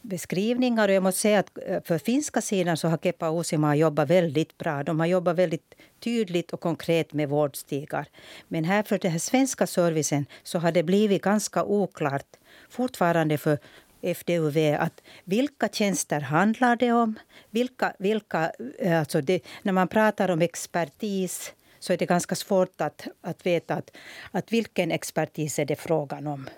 beskrivningar. 0.02 0.88
Och 0.88 0.94
jag 0.94 1.04
måste 1.04 1.22
säga 1.22 1.40
att 1.40 1.88
för 1.88 1.98
finska 1.98 2.42
sidan 2.42 2.78
så 2.78 2.88
har 2.88 2.98
Kepa 2.98 3.40
Usima 3.40 3.76
jobbat 3.76 4.10
väldigt 4.10 4.58
bra. 4.58 4.84
De 4.84 5.00
har 5.00 5.08
jobbat 5.08 5.36
väldigt 5.36 5.76
tydligt 6.00 6.54
och 6.54 6.60
konkret 6.60 7.14
med 7.14 7.30
vårdstigar. 7.30 8.08
Men 8.48 8.64
här 8.64 8.84
för 8.84 8.98
den 8.98 9.12
här 9.12 9.20
svenska 9.20 9.68
servicen 9.68 10.26
så 10.44 10.60
har 10.60 10.72
det 10.72 10.84
blivit 10.84 11.22
ganska 11.22 11.64
oklart 11.64 12.28
fortfarande 12.70 13.38
för 13.38 13.58
FDUV 14.02 14.76
att 14.80 15.02
vilka 15.24 15.68
tjänster 15.68 16.20
handlar 16.20 16.76
det 16.76 16.92
om? 16.92 17.20
Vilka, 17.50 17.94
vilka, 18.00 18.52
eh, 18.80 19.00
alltså 19.00 19.22
det, 19.22 19.42
när 19.62 19.74
man 19.74 19.88
pratar 19.88 20.32
om 20.32 20.42
expertis 20.42 21.54
så 21.80 21.94
är 21.94 21.98
det 21.98 22.06
ganska 22.06 22.36
svårt 22.36 22.82
att, 22.82 23.08
att 23.22 23.46
veta 23.46 23.76
att, 23.76 23.92
att 24.32 24.52
vilken 24.52 24.92
expertis 24.92 25.60
är 25.60 25.66
det 25.66 25.76
frågan 25.76 26.28
om. 26.28 26.50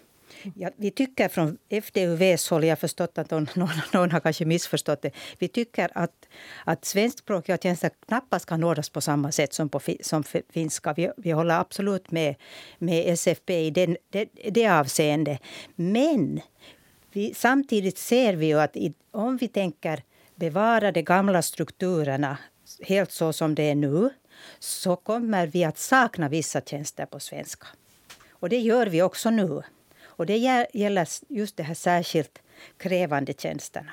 Ja, 0.55 0.69
vi 0.75 0.91
tycker 0.91 1.27
från 1.29 1.57
FDUVs 1.69 2.49
håll, 2.49 2.63
jag 2.63 2.71
har 2.71 2.75
förstått 2.75 3.17
att 3.17 3.31
någon, 3.31 3.47
någon 3.93 4.11
har 4.11 4.19
kanske 4.19 4.45
missförstått 4.45 5.01
det. 5.01 5.11
Vi 5.39 5.47
tycker 5.47 5.89
att, 5.95 6.27
att 6.63 6.85
svenskspråkiga 6.85 7.57
tjänster 7.57 7.91
knappast 8.07 8.45
kan 8.45 8.63
ordnas 8.63 8.89
på 8.89 9.01
samma 9.01 9.31
sätt 9.31 9.53
som, 9.53 9.69
på, 9.69 9.79
som 10.01 10.23
finska. 10.53 10.93
Vi, 10.93 11.11
vi 11.17 11.31
håller 11.31 11.59
absolut 11.59 12.11
med, 12.11 12.35
med 12.77 13.13
SFP 13.13 13.65
i 13.65 13.71
den, 13.71 13.97
det, 14.09 14.29
det 14.51 14.67
avseendet. 14.67 15.41
Men 15.75 16.41
vi, 17.11 17.33
samtidigt 17.33 17.97
ser 17.97 18.33
vi 18.33 18.45
ju 18.45 18.59
att 18.59 18.77
i, 18.77 18.93
om 19.11 19.37
vi 19.37 19.47
tänker 19.47 20.03
bevara 20.35 20.91
de 20.91 21.01
gamla 21.01 21.41
strukturerna 21.41 22.37
helt 22.81 23.11
så 23.11 23.33
som 23.33 23.55
det 23.55 23.63
är 23.63 23.75
nu 23.75 24.09
så 24.59 24.95
kommer 24.95 25.47
vi 25.47 25.63
att 25.63 25.77
sakna 25.77 26.29
vissa 26.29 26.61
tjänster 26.61 27.05
på 27.05 27.19
svenska. 27.19 27.67
Och 28.29 28.49
det 28.49 28.59
gör 28.59 28.87
vi 28.87 29.01
också 29.01 29.29
nu. 29.29 29.61
Och 30.03 30.25
det 30.25 30.37
gäller 30.73 31.07
just 31.27 31.57
de 31.57 31.63
här 31.63 31.73
särskilt 31.73 32.41
krävande 32.77 33.33
tjänsterna. 33.33 33.91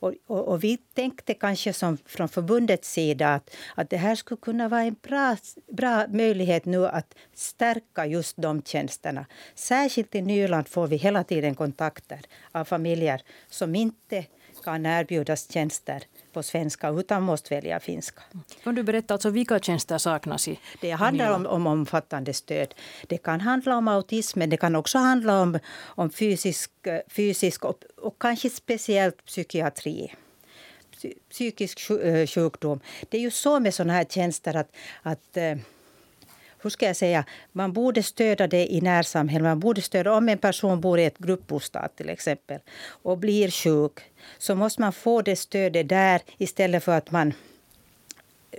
Och, 0.00 0.14
och, 0.26 0.48
och, 0.48 0.64
vi 0.64 0.76
tänkte 0.76 1.34
kanske 1.34 1.72
som 1.72 1.96
från 2.06 2.28
förbundets 2.28 2.92
sida 2.92 3.34
att, 3.34 3.56
att 3.74 3.90
det 3.90 3.96
här 3.96 4.14
skulle 4.14 4.40
kunna 4.40 4.68
vara 4.68 4.82
en 4.82 4.96
bra, 5.02 5.36
bra 5.72 6.06
möjlighet 6.08 6.64
nu 6.64 6.86
att 6.86 7.14
stärka 7.34 8.06
just 8.06 8.36
de 8.36 8.62
tjänsterna. 8.62 9.26
Särskilt 9.54 10.14
i 10.14 10.22
Nyland 10.22 10.68
får 10.68 10.86
vi 10.86 10.96
hela 10.96 11.24
tiden 11.24 11.54
kontakter 11.54 12.20
av 12.52 12.64
familjer 12.64 13.22
som 13.48 13.74
inte 13.74 14.24
kan 14.68 14.86
erbjudas 14.86 15.50
tjänster 15.52 16.02
på 16.32 16.42
svenska 16.42 16.88
utan 16.88 17.22
måste 17.22 17.54
välja 17.54 17.80
finska. 17.80 18.22
Kan 18.64 18.74
du 18.74 18.82
berätta 18.82 19.14
alltså 19.14 19.30
vilka 19.30 19.58
tjänster 19.58 19.98
saknas 19.98 20.48
i 20.48 20.58
Det 20.80 20.90
handlar 20.90 21.30
om, 21.34 21.46
om 21.46 21.66
omfattande 21.66 22.34
stöd. 22.34 22.74
Det 23.06 23.18
kan 23.18 23.40
handla 23.40 23.76
om 23.76 23.88
autism, 23.88 24.38
men 24.38 24.50
det 24.50 24.56
kan 24.56 24.76
också 24.76 24.98
handla 24.98 25.40
om, 25.40 25.58
om 25.96 26.10
fysisk, 26.10 26.70
fysisk 27.08 27.64
och, 27.64 27.82
och 27.96 28.16
kanske 28.18 28.50
speciellt 28.50 29.24
psykiatri 29.24 30.14
psykisk 31.30 31.90
eh, 31.90 32.26
sjukdom. 32.26 32.80
Det 33.08 33.16
är 33.16 33.20
ju 33.20 33.30
så 33.30 33.60
med 33.60 33.74
såna 33.74 33.92
här 33.92 34.04
tjänster 34.04 34.56
att, 34.56 34.70
att 35.02 35.36
eh, 35.36 35.56
hur 36.68 36.70
ska 36.70 36.86
jag 36.86 36.96
säga, 36.96 37.24
man 37.52 37.72
borde 37.72 38.02
stödja 38.02 38.46
det 38.46 38.72
i 38.72 38.80
närsamhället. 38.80 39.44
Man 39.44 39.60
borde 39.60 39.82
stödja 39.82 40.12
om 40.12 40.28
en 40.28 40.38
person 40.38 40.80
bor 40.80 40.98
i 40.98 41.04
ett 41.04 41.18
gruppbostad 41.18 41.88
till 41.96 42.08
exempel 42.08 42.60
och 43.04 43.18
blir 43.18 43.50
sjuk 43.50 44.00
så 44.38 44.54
måste 44.54 44.80
man 44.80 44.92
få 44.92 45.22
det 45.22 45.36
stödet 45.36 45.88
där 45.88 46.20
istället 46.38 46.84
för 46.84 46.92
att 46.92 47.10
man... 47.10 47.32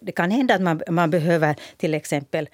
Det 0.02 0.12
kan 0.12 0.32
hända 0.32 0.56
att 0.56 0.62
man, 0.62 0.82
man 0.90 1.10
behöver 1.10 1.56
till 1.78 1.94
exempel 1.94 2.50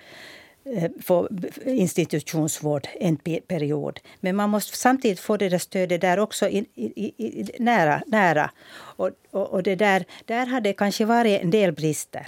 eh, 0.65 0.91
få 1.03 1.29
institutionsvård 1.65 2.87
en 2.99 3.17
period. 3.47 3.99
Men 4.19 4.35
man 4.35 4.49
måste 4.49 4.77
samtidigt 4.77 5.19
få 5.19 5.37
det 5.37 5.49
där 5.49 5.57
stödet 5.57 6.01
där 6.01 6.19
också 6.19 6.49
i, 6.49 6.65
i, 6.75 7.13
i, 7.17 7.49
nära. 7.59 8.01
nära. 8.07 8.51
Och, 8.97 9.11
och, 9.31 9.49
och, 9.49 9.63
det 9.63 9.75
där, 9.75 10.05
där 10.25 10.45
har 10.45 10.61
det 10.61 10.73
kanske 10.73 11.05
varit 11.05 11.41
en 11.41 11.51
del 11.51 11.71
brister. 11.71 12.27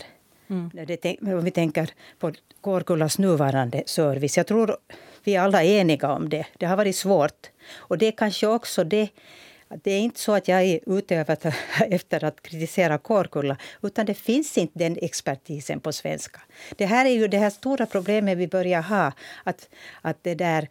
Mm. 0.50 0.72
Det, 0.74 1.34
om 1.34 1.44
vi 1.44 1.52
tänker 1.52 1.90
på 2.20 2.32
Kårkullas 2.62 3.18
nuvarande 3.20 3.84
service. 3.86 4.38
Jag 4.38 4.48
tror 4.48 4.78
vi 5.24 5.36
är 5.36 5.42
alla 5.42 5.64
eniga 5.64 6.12
om 6.12 6.30
det. 6.30 6.46
Det 6.58 6.66
har 6.66 6.78
varit 6.78 6.96
svårt. 6.96 7.48
Och 7.76 7.98
det 7.98 8.08
är 8.08 8.12
kanske 8.12 8.48
också 8.48 8.84
det 8.84 9.10
det 9.84 9.92
är 9.92 10.00
inte 10.00 10.20
så 10.20 10.34
att 10.36 10.48
jag 10.48 10.64
är 10.64 10.98
ute 10.98 11.16
efter 11.90 12.24
att 12.24 12.42
kritisera 12.42 12.98
Kårkulla 12.98 13.58
utan 13.82 14.06
det 14.06 14.14
finns 14.14 14.58
inte 14.58 14.80
den 14.80 14.98
expertisen 15.02 15.80
på 15.80 15.94
svenska. 15.94 16.42
Det 16.76 16.86
här 16.86 17.06
är 17.06 17.10
ju 17.10 17.28
det 17.28 17.38
här 17.38 17.50
stora 17.50 17.86
problemet 17.86 18.38
vi 18.38 18.48
börjar 18.48 18.82
ha. 18.82 19.12
Att, 19.44 19.70
att 20.02 20.24
det 20.24 20.36
där, 20.36 20.68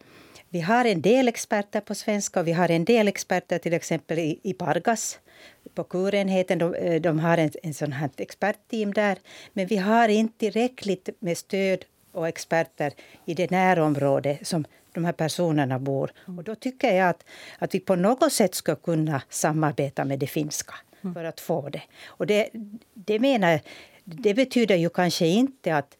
vi 0.49 0.61
har 0.61 0.85
en 0.85 1.01
del 1.01 1.27
experter 1.27 1.81
på 1.81 1.95
svenska 1.95 2.39
och 2.39 2.47
vi 2.47 2.53
har 2.53 2.71
en 2.71 2.85
del 2.85 3.07
experter 3.07 3.57
till 3.57 3.73
exempel 3.73 4.19
i, 4.19 4.39
i 4.43 4.53
Pargas 4.53 5.19
på 5.73 5.83
kurenheten. 5.83 6.59
De, 6.59 6.73
eh, 6.73 7.01
de 7.01 7.19
har 7.19 7.37
en, 7.37 7.51
en 7.63 7.73
sån 7.73 7.91
här 7.91 8.09
expertteam 8.17 8.93
där. 8.93 9.17
Men 9.53 9.67
vi 9.67 9.77
har 9.77 10.09
inte 10.09 10.37
tillräckligt 10.37 11.09
med 11.19 11.37
stöd 11.37 11.85
och 12.11 12.27
experter 12.27 12.93
i 13.25 13.33
det 13.33 13.51
närområde 13.51 14.37
som 14.41 14.65
de 14.93 15.05
här 15.05 15.13
personerna 15.13 15.79
bor. 15.79 16.11
Och 16.37 16.43
då 16.43 16.55
tycker 16.55 16.93
jag 16.93 17.09
att, 17.09 17.23
att 17.59 17.75
vi 17.75 17.79
på 17.79 17.95
något 17.95 18.33
sätt 18.33 18.55
ska 18.55 18.75
kunna 18.75 19.21
samarbeta 19.29 20.05
med 20.05 20.19
det 20.19 20.27
finska 20.27 20.73
för 21.13 21.23
att 21.23 21.39
få 21.39 21.69
det. 21.69 21.81
Och 22.05 22.27
det, 22.27 22.49
det 22.93 23.19
menar 23.19 23.59
det 24.03 24.33
betyder 24.33 24.75
ju 24.75 24.89
kanske 24.89 25.27
inte 25.27 25.75
att 25.75 25.97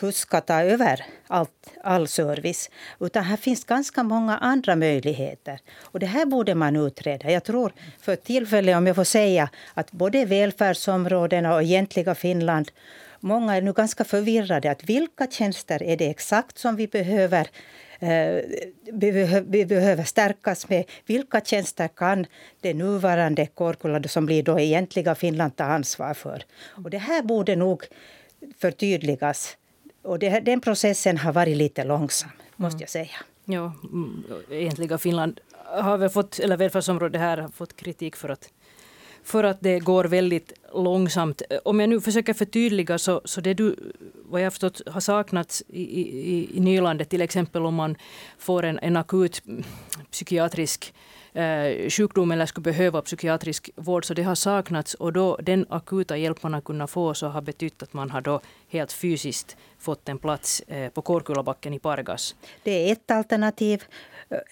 HUS 0.00 0.16
ska 0.16 0.40
ta 0.40 0.62
över 0.62 1.04
allt, 1.26 1.70
all 1.84 2.08
service. 2.08 2.70
Utan 3.00 3.24
här 3.24 3.36
finns 3.36 3.64
ganska 3.64 4.02
många 4.02 4.38
andra 4.38 4.76
möjligheter. 4.76 5.60
Och 5.82 6.00
det 6.00 6.06
här 6.06 6.26
borde 6.26 6.54
man 6.54 6.76
utreda. 6.76 7.30
Jag 7.30 7.44
tror 7.44 7.72
för 8.00 8.16
tillfället, 8.16 8.76
om 8.76 8.86
jag 8.86 8.96
får 8.96 9.04
säga, 9.04 9.50
att 9.74 9.92
både 9.92 10.24
välfärdsområdena 10.24 11.54
och 11.54 11.62
egentliga 11.62 12.14
Finland 12.14 12.70
Många 13.20 13.56
är 13.56 13.62
nu 13.62 13.72
ganska 13.72 14.04
förvirrade. 14.04 14.70
att 14.70 14.84
Vilka 14.84 15.26
tjänster 15.26 15.82
är 15.82 15.96
det 15.96 16.10
exakt 16.10 16.58
som 16.58 16.76
vi 16.76 16.86
behöver 16.86 17.48
eh, 17.98 18.40
vi 19.46 19.66
behöver 19.66 20.04
stärkas 20.04 20.68
med. 20.68 20.84
Vilka 21.06 21.40
tjänster 21.40 21.88
kan 21.88 22.26
det 22.60 22.74
nuvarande 22.74 23.46
Korkula, 23.46 24.02
som 24.02 24.26
blir 24.26 24.42
då 24.42 24.60
egentliga 24.60 25.14
Finland, 25.14 25.56
ta 25.56 25.64
ansvar 25.64 26.14
för? 26.14 26.42
Och 26.84 26.90
det 26.90 26.98
här 26.98 27.22
borde 27.22 27.56
nog 27.56 27.84
förtydligas 28.58 29.56
och 30.06 30.18
det, 30.18 30.40
den 30.40 30.60
processen 30.60 31.18
har 31.18 31.32
varit 31.32 31.56
lite 31.56 31.84
långsam, 31.84 32.30
måste 32.56 32.82
jag 32.82 32.90
säga. 32.90 33.16
Ja, 33.44 33.72
mm, 33.82 34.24
egentliga 34.50 34.98
Finland 34.98 35.40
har 35.64 35.98
väl 35.98 36.08
fått, 36.08 36.38
eller 36.38 36.56
välfärdsområdet 36.56 37.20
här 37.20 37.38
har 37.38 37.48
fått 37.48 37.76
kritik 37.76 38.16
för 38.16 38.28
att 38.28 38.48
för 39.26 39.44
att 39.44 39.60
det 39.60 39.78
går 39.78 40.04
väldigt 40.04 40.52
långsamt. 40.74 41.42
Om 41.64 41.80
jag 41.80 41.88
nu 41.88 42.00
försöker 42.00 42.34
förtydliga 42.34 42.98
så, 42.98 43.20
så 43.24 43.40
det 43.40 43.54
du 43.54 43.76
vad 44.28 44.40
jag 44.40 44.52
förstått 44.52 44.80
har 44.86 45.00
saknats 45.00 45.62
i, 45.68 45.82
i, 45.82 46.56
i 46.56 46.60
Nylandet 46.60 47.08
till 47.08 47.20
exempel 47.20 47.66
om 47.66 47.74
man 47.74 47.96
får 48.38 48.62
en, 48.62 48.78
en 48.78 48.96
akut 48.96 49.42
psykiatrisk 50.10 50.94
eh, 51.32 51.88
sjukdom 51.88 52.32
eller 52.32 52.46
skulle 52.46 52.62
behöva 52.62 53.02
psykiatrisk 53.02 53.70
vård. 53.76 54.04
Så 54.04 54.14
det 54.14 54.22
har 54.22 54.34
saknats 54.34 54.94
och 54.94 55.12
då 55.12 55.36
den 55.42 55.66
akuta 55.68 56.16
hjälp 56.16 56.42
man 56.42 56.54
har 56.54 56.60
kunnat 56.60 56.90
få 56.90 57.14
så 57.14 57.26
har 57.26 57.42
betytt 57.42 57.82
att 57.82 57.92
man 57.92 58.10
har 58.10 58.20
då 58.20 58.40
helt 58.68 58.92
fysiskt 58.92 59.56
fått 59.78 60.08
en 60.08 60.18
plats 60.18 60.60
eh, 60.60 60.90
på 60.90 61.02
Kårkullabacken 61.02 61.74
i 61.74 61.78
Pargas. 61.78 62.34
Det 62.62 62.88
är 62.88 62.92
ett 62.92 63.10
alternativ. 63.10 63.84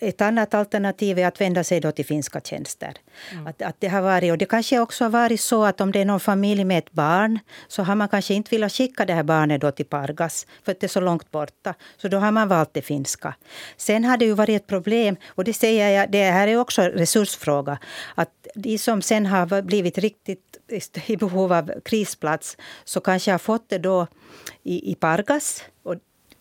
Ett 0.00 0.20
annat 0.20 0.54
alternativ 0.54 1.18
är 1.18 1.26
att 1.26 1.40
vända 1.40 1.64
sig 1.64 1.80
då 1.80 1.92
till 1.92 2.04
finska 2.04 2.40
tjänster. 2.40 2.94
Mm. 3.32 3.46
Att, 3.46 3.62
att 3.62 3.76
det, 3.78 3.88
har 3.88 4.02
varit, 4.02 4.32
och 4.32 4.38
det 4.38 4.46
kanske 4.46 4.80
också 4.80 5.04
har 5.04 5.10
varit 5.10 5.40
så 5.40 5.64
att 5.64 5.80
om 5.80 5.92
det 5.92 6.00
är 6.00 6.04
någon 6.04 6.20
familj 6.20 6.64
med 6.64 6.78
ett 6.78 6.92
barn 6.92 7.38
så 7.68 7.82
har 7.82 7.94
man 7.94 8.08
kanske 8.08 8.34
inte 8.34 8.50
velat 8.50 8.72
skicka 8.72 9.04
det 9.04 9.14
här 9.14 9.22
barnet 9.22 9.60
då 9.60 9.70
till 9.70 9.86
Pargas 9.86 10.46
för 10.62 10.72
att 10.72 10.80
det 10.80 10.86
är 10.86 10.88
så 10.88 11.00
långt 11.00 11.30
borta. 11.30 11.74
Så 11.96 12.08
då 12.08 12.18
har 12.18 12.30
man 12.30 12.48
valt 12.48 12.74
det 12.74 12.82
finska. 12.82 13.34
Sen 13.76 14.04
har 14.04 14.16
det 14.16 14.24
ju 14.24 14.32
varit 14.32 14.62
ett 14.62 14.66
problem, 14.66 15.16
och 15.26 15.44
det 15.44 15.54
säger 15.54 15.88
jag, 15.88 16.10
det 16.10 16.30
här 16.30 16.48
är 16.48 16.56
också 16.56 16.82
en 16.82 16.90
resursfråga, 16.90 17.78
att 18.14 18.30
de 18.54 18.78
som 18.78 19.02
sen 19.02 19.26
har 19.26 19.62
blivit 19.62 19.98
riktigt 19.98 20.58
i 21.06 21.16
behov 21.16 21.52
av 21.52 21.80
krisplats 21.84 22.56
så 22.84 23.00
kanske 23.00 23.30
har 23.30 23.38
fått 23.38 23.68
det 23.68 23.78
då 23.78 24.06
i, 24.62 24.90
i 24.90 24.94
Pargas. 24.94 25.64
Och 25.82 25.94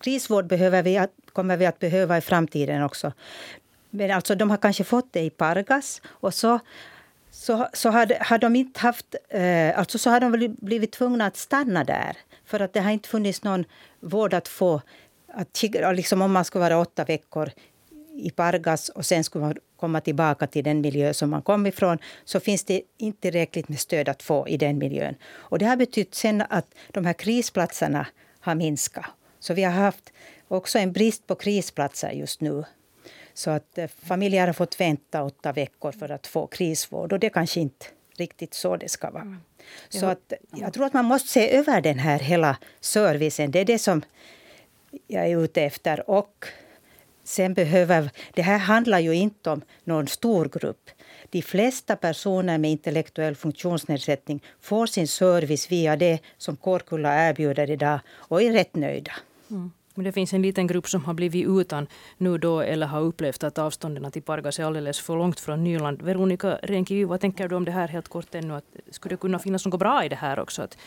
krisvård 0.04 0.48
behöver 0.48 0.84
vi, 0.84 0.98
kommer 1.34 1.58
vi 1.58 1.66
att 1.66 1.80
behöva 1.80 2.18
i 2.18 2.22
framtiden 2.22 2.84
också. 2.84 3.14
Men 3.90 4.12
alltså, 4.12 4.36
de 4.36 4.50
har 4.50 4.58
kanske 4.58 4.84
fått 4.84 5.14
det 5.14 5.22
i 5.22 5.30
Pargas 5.30 6.02
och 6.08 6.34
så 6.34 6.60
så, 7.34 7.68
så 7.74 7.90
har, 7.90 8.24
har 8.24 8.38
de 8.38 8.56
inte 8.56 8.80
haft... 8.80 9.16
Eh, 9.30 9.80
alltså 9.80 9.98
så 9.98 10.10
har 10.10 10.20
de 10.20 10.56
blivit 10.62 10.92
tvungna 10.92 11.26
att 11.26 11.38
stanna 11.38 11.84
där. 11.84 12.18
För 12.46 12.60
att 12.60 12.74
det 12.74 12.80
har 12.80 12.92
inte 12.92 13.10
funnits 13.10 13.44
någon 13.44 13.66
vård 14.00 14.34
att 14.34 14.48
få. 14.48 14.82
Att, 15.28 15.64
liksom 15.94 16.22
om 16.22 16.32
man 16.32 16.46
skulle 16.46 16.62
vara 16.62 16.80
åtta 16.80 17.04
veckor 17.04 17.52
i 18.14 18.32
Pargas 18.32 18.90
och 18.90 19.06
sen 19.06 19.24
skulle 19.24 19.46
man 19.46 19.56
komma 19.80 20.02
tillbaka 20.02 20.48
till 20.48 20.64
den 20.64 20.82
miljö 20.82 21.14
som 21.14 21.30
man 21.30 21.42
kom 21.42 21.66
ifrån 21.66 21.98
så 22.26 22.40
finns 22.40 22.64
det 22.64 22.82
inte 22.98 23.22
tillräckligt 23.22 23.70
med 23.70 23.80
stöd 23.80 24.10
att 24.10 24.24
få 24.24 24.48
i 24.48 24.58
den 24.58 24.78
miljön. 24.78 25.16
Och 25.26 25.60
det 25.60 25.66
har 25.66 25.76
betytt 25.76 26.16
sen 26.16 26.44
att 26.50 26.66
de 26.92 27.06
här 27.06 27.14
krisplatserna 27.14 28.08
har 28.40 28.56
minskat. 28.56 29.06
Så 29.40 29.54
vi 29.54 29.64
har 29.64 29.72
haft 29.72 30.14
också 30.48 30.80
en 30.80 30.92
brist 30.92 31.28
på 31.28 31.36
krisplatser 31.36 32.12
just 32.12 32.42
nu. 32.42 32.64
Så 33.34 33.50
att 33.50 33.78
eh, 33.78 33.88
familjer 33.88 34.48
har 34.48 34.54
fått 34.54 34.80
vänta 34.80 35.24
åtta 35.24 35.52
veckor 35.52 35.92
för 35.92 36.12
att 36.12 36.28
få 36.28 36.48
krisvård. 36.48 37.14
Och 37.14 37.20
det 37.20 37.28
är 37.28 37.32
kanske 37.32 37.60
inte 37.60 37.86
riktigt 38.18 38.54
så 38.54 38.78
det 38.78 38.90
ska 38.90 39.12
vara. 39.12 39.38
Så 39.90 40.06
att, 40.06 40.34
jag 40.52 40.74
tror 40.74 40.86
att 40.86 40.94
man 40.94 41.06
måste 41.06 41.30
se 41.30 41.56
över 41.56 41.82
den 41.82 42.00
här 42.00 42.20
hela 42.20 42.58
servicen. 42.80 43.52
Det 43.52 43.60
är 43.60 43.66
det 43.66 43.80
som 43.80 44.02
jag 45.08 45.28
är 45.28 45.44
ute 45.44 45.62
efter. 45.62 46.10
Och 46.10 46.46
sen 47.24 47.54
behöver... 47.54 48.10
Det 48.34 48.42
här 48.42 48.58
handlar 48.58 49.00
ju 49.00 49.16
inte 49.16 49.50
om 49.50 49.62
någon 49.84 50.08
stor 50.08 50.50
grupp. 50.60 50.90
De 51.30 51.42
flesta 51.42 51.96
personer 51.96 52.58
med 52.58 52.72
intellektuell 52.72 53.36
funktionsnedsättning 53.36 54.44
får 54.62 54.86
sin 54.86 55.08
service 55.08 55.72
via 55.72 55.96
det 55.96 56.20
som 56.38 56.56
Kårkulla 56.56 57.30
erbjuder 57.30 57.72
idag 57.72 58.00
och 58.10 58.42
är 58.42 58.52
rätt 58.52 58.76
nöjda. 58.76 59.12
Mm. 59.50 59.72
Men 59.96 60.06
det 60.06 60.12
finns 60.12 60.34
en 60.34 60.42
liten 60.42 60.68
grupp 60.68 60.88
som 60.90 61.06
har 61.06 61.14
blivit 61.14 61.48
utan 61.48 61.88
nu 62.18 62.38
då 62.38 62.62
eller 62.62 62.88
har 62.88 63.02
upplevt 63.02 63.44
att 63.44 63.58
avstånden 63.58 64.12
till 64.12 64.22
Pargas 64.22 64.60
är 64.60 64.64
alldeles 64.64 65.00
för 65.00 65.18
långt 65.18 65.40
från 65.40 65.64
Nyland. 65.64 66.02
Veronica 66.02 66.60
Renkivi, 66.64 67.04
vad 67.04 67.22
tänker 67.22 67.48
du 67.48 67.56
om 67.56 67.66
det 67.66 67.72
här 67.72 67.88
helt 67.88 68.08
kort 68.08 68.36
ännu? 68.36 68.56
Att 68.56 68.66
skulle 68.92 69.14
det 69.14 69.20
kunna 69.20 69.40
finnas 69.40 69.66
något 69.66 69.80
bra 69.80 70.06
i 70.06 70.10
det 70.10 70.16
här 70.16 70.40
också? 70.40 70.62
Att 70.62 70.78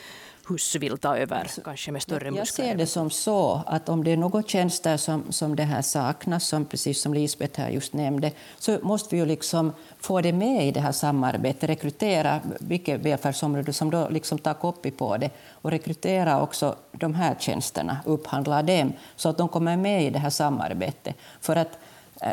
hus 0.48 0.74
vill 0.74 0.98
ta 0.98 1.16
över, 1.16 1.50
kanske 1.64 1.92
med 1.92 2.02
större 2.02 2.30
muskler? 2.30 2.64
Jag 2.64 2.72
ser 2.72 2.78
det 2.78 2.86
som 2.86 3.10
så 3.10 3.62
att 3.66 3.88
om 3.88 4.04
det 4.04 4.10
är 4.10 4.16
något 4.16 4.48
tjänster 4.48 4.96
som, 4.96 5.32
som 5.32 5.56
det 5.56 5.62
här 5.62 5.82
saknas, 5.82 6.46
som 6.46 6.64
precis 6.64 7.00
som 7.00 7.14
Lisbeth 7.14 7.60
här 7.60 7.70
just 7.70 7.92
nämnde, 7.92 8.32
så 8.58 8.78
måste 8.82 9.14
vi 9.14 9.20
ju 9.20 9.26
liksom 9.26 9.72
få 9.98 10.20
det 10.20 10.32
med 10.32 10.68
i 10.68 10.70
det 10.70 10.80
här 10.80 10.92
samarbetet, 10.92 11.70
rekrytera 11.70 12.40
vilket 12.60 13.00
välfärdsområde 13.00 13.72
som 13.72 13.90
då 13.90 14.08
liksom 14.08 14.38
tar 14.38 14.54
kopi 14.54 14.90
på 14.90 15.16
det 15.16 15.30
och 15.50 15.70
rekrytera 15.70 16.42
också 16.42 16.76
de 16.92 17.14
här 17.14 17.36
tjänsterna, 17.38 17.98
upphandla 18.04 18.62
dem 18.62 18.92
så 19.16 19.28
att 19.28 19.38
de 19.38 19.48
kommer 19.48 19.76
med 19.76 20.04
i 20.04 20.10
det 20.10 20.18
här 20.18 20.30
samarbetet. 20.30 21.16
För 21.40 21.56
att 21.56 21.78
eh, 22.20 22.32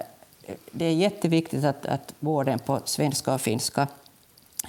det 0.71 0.85
är 0.85 0.93
jätteviktigt 0.93 1.65
att, 1.65 1.85
att 1.85 2.13
vården 2.19 2.59
på 2.59 2.79
svenska 2.85 3.33
och 3.33 3.41
finska 3.41 3.87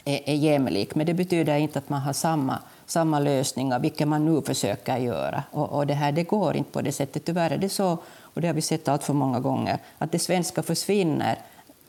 är, 0.05 0.29
är 0.29 0.35
jämlik, 0.35 0.95
men 0.95 1.07
det 1.07 1.15
betyder 1.15 1.57
inte 1.57 1.79
att 1.79 1.89
man 1.89 2.01
har 2.01 2.13
samma 2.13 2.59
samma 2.87 3.19
lösningar, 3.19 3.79
vilket 3.79 4.09
man 4.09 4.25
nu 4.25 4.43
försöker 4.43 4.97
göra. 4.97 5.43
Och, 5.50 5.73
och, 5.73 5.87
det 5.87 5.95
här 5.95 6.12
det 6.12 6.23
går 6.23 6.57
inte 6.57 6.71
på 6.71 6.83
det 6.83 6.93
sättet. 6.93 7.25
Tyvärr 7.25 7.50
är 7.50 7.59
det 7.59 7.69
så, 7.69 7.99
och 8.19 8.41
det 8.41 8.47
har 8.47 8.55
vi 8.55 8.62
sett 8.62 8.88
allt 8.88 9.05
för 9.05 9.12
många 9.12 9.41
gånger, 9.41 9.79
att 9.99 10.12
det 10.12 10.19
svenska 10.19 10.62
försvinner 10.62 11.38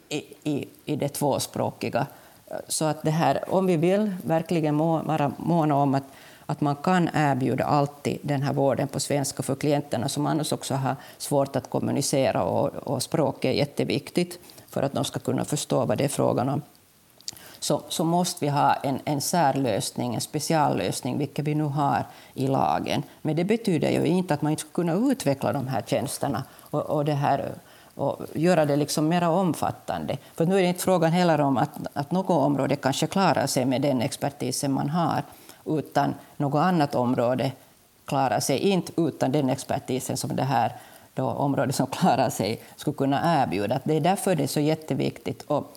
i, 0.10 0.24
i, 0.44 0.68
i 0.86 0.96
det 0.96 1.10
tvåspråkiga. 1.10 2.08
Så 2.68 2.86
att 2.86 3.04
det 3.04 3.12
här, 3.12 3.54
om 3.54 3.66
vi 3.66 3.78
vill 3.78 4.16
verkligen 4.24 4.75
må, 4.75 5.02
vara 5.02 5.32
måna 5.38 5.75
om 5.75 5.96
att, 5.96 6.04
att 6.46 6.62
man 6.62 6.75
kan 6.75 7.10
erbjuda 7.14 7.64
alltid 7.64 8.20
den 8.22 8.42
här 8.42 8.54
vården 8.54 8.88
på 8.88 9.00
svenska 9.00 9.44
för 9.44 9.56
klienterna 9.56 10.10
som 10.10 10.25
annars 10.25 10.54
också 10.54 10.74
har 10.74 10.96
svårt 11.18 11.56
att 11.56 11.70
kommunicera 11.70 12.44
och, 12.44 12.75
och 12.75 13.04
språket 13.04 13.46
är 13.46 13.54
jätteviktigt 13.58 14.40
för 14.70 14.84
att 14.84 14.94
de 14.94 15.06
ska 15.06 15.20
kunna 15.20 15.46
förstå 15.46 15.86
vad 15.86 15.98
det 15.98 16.04
är 16.04 16.10
frågan 16.10 16.50
om 16.50 16.62
så, 17.66 17.82
så 17.90 18.04
måste 18.04 18.46
vi 18.46 18.52
ha 18.52 18.74
en, 18.74 19.00
en 19.06 19.22
särlösning, 19.22 20.16
en 20.16 20.22
speciallösning, 20.22 21.18
vilket 21.18 21.46
vi 21.46 21.56
nu 21.56 21.64
har 21.64 22.06
i 22.34 22.48
lagen. 22.48 23.04
Men 23.22 23.36
det 23.36 23.44
betyder 23.44 23.90
ju 23.90 24.06
inte 24.06 24.34
att 24.34 24.42
man 24.42 24.52
inte 24.52 24.62
ska 24.62 24.72
kunna 24.72 24.94
utveckla 24.94 25.54
de 25.54 25.68
här 25.68 25.82
tjänsterna 25.82 26.44
och, 26.60 26.82
och 26.82 27.06
det 27.06 27.14
här 27.14 27.52
och 27.96 28.26
göra 28.34 28.66
det 28.66 28.76
liksom 28.76 29.08
mer 29.08 29.28
omfattande. 29.28 30.18
För 30.36 30.46
nu 30.46 30.58
är 30.58 30.62
det 30.62 30.68
inte 30.68 30.84
frågan 30.84 31.12
heller 31.12 31.42
om 31.42 31.58
att, 31.58 31.70
att 31.94 32.12
något 32.12 32.30
område 32.30 32.76
kanske 32.76 33.08
klarar 33.08 33.48
sig 33.48 33.66
med 33.66 33.82
den 33.82 34.02
expertisen 34.02 34.72
man 34.72 34.90
har, 34.90 35.24
utan 35.66 36.14
något 36.38 36.60
annat 36.60 36.96
område 36.96 37.52
klarar 38.06 38.40
sig 38.40 38.60
inte 38.60 38.92
utan 38.98 39.32
den 39.32 39.50
expertisen 39.50 40.18
som 40.18 40.36
det 40.36 40.44
här 40.44 40.72
då, 41.14 41.26
området 41.26 41.76
som 41.76 41.88
klarar 41.88 42.30
sig 42.30 42.62
skulle 42.76 42.98
kunna 42.98 43.44
erbjuda. 43.44 43.80
Det 43.84 43.94
är 43.94 44.02
därför 44.02 44.36
det 44.36 44.44
är 44.44 44.48
så 44.48 44.60
jätteviktigt. 44.60 45.42
Och 45.42 45.74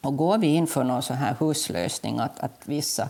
och 0.00 0.16
går 0.16 0.38
vi 0.38 0.46
in 0.46 0.66
för 0.66 0.84
någon 0.84 1.02
sån 1.02 1.16
här 1.16 1.36
huslösning, 1.40 2.18
att, 2.18 2.40
att 2.40 2.60
vissa, 2.64 3.08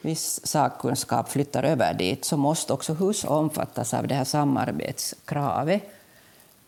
viss 0.00 0.46
sakkunskap 0.46 1.28
flyttar 1.28 1.62
över 1.62 1.94
dit, 1.94 2.24
så 2.24 2.36
måste 2.36 2.72
också 2.72 2.94
hus 2.94 3.24
omfattas 3.24 3.94
av 3.94 4.06
det 4.06 4.14
här 4.14 4.24
samarbetskravet. 4.24 5.82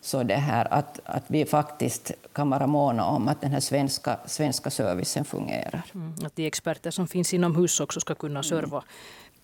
Så 0.01 0.23
det 0.23 0.35
här 0.35 0.73
att, 0.73 0.99
att 1.03 1.23
vi 1.27 1.45
faktiskt 1.45 2.11
kan 2.33 2.49
vara 2.49 2.67
måna 2.67 3.05
om 3.05 3.27
att 3.27 3.41
den 3.41 3.51
här 3.51 3.59
svenska, 3.59 4.19
svenska 4.25 4.69
servicen 4.69 5.25
fungerar. 5.25 5.83
Mm, 5.95 6.13
att 6.25 6.35
de 6.35 6.47
experter 6.47 6.91
som 6.91 7.07
finns 7.07 7.33
inom 7.33 7.55
hus 7.55 7.79
också 7.79 7.99
ska 7.99 8.15
kunna 8.15 8.43
serva 8.43 8.77
mm. 8.77 8.89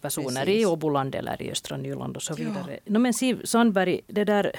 personer 0.01 0.45
Precis. 0.45 0.62
i 0.62 0.65
Åboland 0.65 1.15
eller 1.15 1.41
i 1.41 1.51
östra 1.51 1.77
Nyland 1.77 2.15
och 2.15 2.24
så 2.24 2.33
vidare. 2.33 2.79
Ja. 2.86 2.93
No, 2.93 3.00
men 3.00 3.13
Siv 3.13 3.45
Sandberg, 3.45 4.01
det 4.07 4.24
där, 4.24 4.51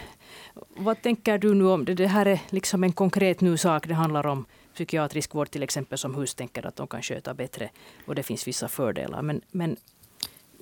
vad 0.76 1.02
tänker 1.02 1.38
du 1.38 1.54
nu 1.54 1.66
om 1.66 1.84
det? 1.84 1.94
Det 1.94 2.06
här 2.06 2.26
är 2.26 2.40
liksom 2.50 2.84
en 2.84 2.92
konkret 2.92 3.40
nu 3.40 3.56
sak. 3.56 3.88
Det 3.88 3.94
handlar 3.94 4.26
om 4.26 4.44
psykiatrisk 4.75 5.35
vård 5.35 5.50
till 5.50 5.62
exempel 5.62 5.99
som 5.99 6.14
hus 6.14 6.35
tänker 6.35 6.66
att 6.66 6.76
de 6.76 6.87
kan 6.87 7.02
sköta 7.02 7.35
bättre. 7.35 7.70
Och 8.07 8.14
det 8.14 8.22
finns 8.22 8.48
vissa 8.48 8.68
fördelar. 8.68 9.22
Men, 9.22 9.40
men 9.51 9.77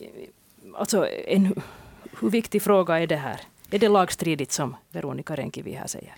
eh, 0.01 0.09
alltså, 0.75 1.09
en, 1.09 1.55
hur 2.21 2.31
viktig 2.31 2.63
fråga 2.63 2.99
är 2.99 3.07
det 3.07 3.17
här? 3.17 3.41
Är 3.71 3.79
det 3.79 3.89
lagstridigt 3.89 4.53
som 4.53 4.77
Veronica 4.91 5.37
Renkivi 5.37 5.73
här 5.73 5.87
säger? 5.87 6.15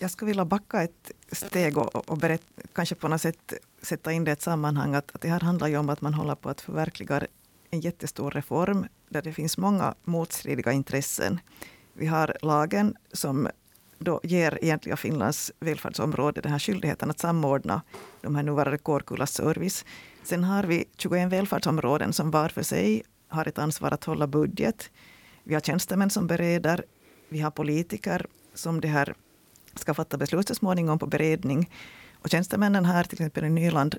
Jag 0.00 0.10
skulle 0.10 0.28
vilja 0.28 0.44
backa 0.44 0.82
ett 0.82 1.12
steg 1.32 1.78
och, 1.78 2.10
och 2.10 2.18
berätt, 2.18 2.42
kanske 2.72 2.94
på 2.94 3.08
något 3.08 3.20
sätt 3.20 3.52
sätta 3.82 4.12
in 4.12 4.24
det 4.24 4.30
i 4.30 4.32
ett 4.32 4.42
sammanhang. 4.42 4.94
Att, 4.94 5.14
att 5.14 5.20
det 5.20 5.28
här 5.28 5.40
handlar 5.40 5.68
ju 5.68 5.76
om 5.76 5.88
att 5.88 6.00
man 6.00 6.14
håller 6.14 6.34
på 6.34 6.48
att 6.48 6.60
förverkliga 6.60 7.26
en 7.70 7.80
jättestor 7.80 8.30
reform 8.30 8.86
där 9.08 9.22
det 9.22 9.32
finns 9.32 9.58
många 9.58 9.94
motstridiga 10.04 10.72
intressen. 10.72 11.40
Vi 11.92 12.06
har 12.06 12.36
lagen 12.42 12.96
som 13.12 13.48
då 13.98 14.20
ger 14.22 14.58
egentligen 14.62 14.96
Finlands 14.96 15.52
välfärdsområde 15.60 16.40
den 16.40 16.52
här 16.52 16.58
skyldigheten 16.58 17.10
att 17.10 17.18
samordna 17.18 17.82
de 18.20 18.34
här 18.34 18.42
nuvarande 18.42 18.78
Kårkullas 18.78 19.32
service. 19.32 19.84
Sen 20.22 20.44
har 20.44 20.64
vi 20.64 20.84
21 20.96 21.32
välfärdsområden 21.32 22.12
som 22.12 22.30
var 22.30 22.48
för 22.48 22.62
sig 22.62 23.02
har 23.28 23.48
ett 23.48 23.58
ansvar 23.58 23.90
att 23.90 24.04
hålla 24.04 24.26
budget. 24.26 24.90
Vi 25.44 25.54
har 25.54 25.60
tjänstemän 25.60 26.10
som 26.10 26.26
bereder. 26.26 26.84
Vi 27.28 27.40
har 27.40 27.50
politiker 27.50 28.26
som 28.54 28.80
det 28.80 28.88
här 28.88 29.14
ska 29.74 29.94
fatta 29.94 30.16
beslut 30.16 30.48
så 30.48 30.54
småningom 30.54 30.98
på 30.98 31.06
beredning. 31.06 31.70
Och 32.22 32.30
tjänstemännen 32.30 32.84
här, 32.84 33.04
till 33.04 33.14
exempel 33.14 33.44
i 33.44 33.50
Nyland, 33.50 33.96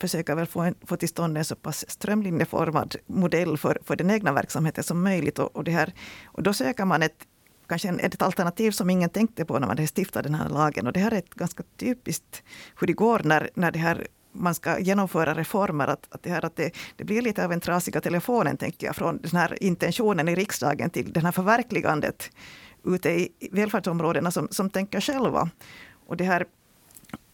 försöker 0.00 0.34
väl 0.34 0.46
få, 0.46 0.60
en, 0.60 0.74
få 0.82 0.96
till 0.96 1.08
stånd 1.08 1.38
en 1.38 1.44
så 1.44 1.56
pass 1.56 1.90
strömlinjeformad 1.90 2.96
modell 3.06 3.58
för, 3.58 3.78
för 3.84 3.96
den 3.96 4.10
egna 4.10 4.32
verksamheten 4.32 4.84
som 4.84 5.02
möjligt. 5.02 5.38
Och, 5.38 5.56
och, 5.56 5.64
det 5.64 5.70
här, 5.70 5.92
och 6.24 6.42
då 6.42 6.52
söker 6.52 6.84
man 6.84 7.02
ett 7.02 7.26
kanske 7.66 7.88
ett 7.88 8.22
alternativ 8.22 8.70
som 8.70 8.90
ingen 8.90 9.10
tänkte 9.10 9.44
på 9.44 9.58
när 9.58 9.66
man 9.66 9.86
stiftade 9.86 10.28
den 10.28 10.34
här 10.34 10.48
lagen. 10.48 10.86
Och 10.86 10.92
det 10.92 11.00
här 11.00 11.10
är 11.10 11.18
ett 11.18 11.34
ganska 11.34 11.62
typiskt 11.76 12.42
hur 12.80 12.86
det 12.86 12.92
går 12.92 13.20
när, 13.24 13.50
när 13.54 13.70
det 13.70 13.78
här 13.78 14.06
man 14.38 14.54
ska 14.54 14.78
genomföra 14.78 15.34
reformer, 15.34 15.86
att, 15.86 16.06
att, 16.10 16.22
det, 16.22 16.30
här, 16.30 16.44
att 16.44 16.56
det, 16.56 16.76
det, 16.96 17.04
blir 17.04 17.22
lite 17.22 17.44
av 17.44 17.52
en 17.52 17.60
trasiga 17.60 18.00
telefonen, 18.00 18.56
tänker 18.56 18.86
jag, 18.86 18.96
från 18.96 19.18
den 19.22 19.30
här 19.30 19.62
intentionen 19.62 20.28
i 20.28 20.34
riksdagen 20.34 20.90
till 20.90 21.12
det 21.12 21.20
här 21.20 21.32
förverkligandet 21.32 22.30
ute 22.84 23.10
i 23.10 23.32
välfärdsområdena 23.52 24.30
som, 24.30 24.48
som 24.50 24.70
tänker 24.70 25.00
själva. 25.00 25.50
Och, 26.06 26.16
det 26.16 26.24
här, 26.24 26.46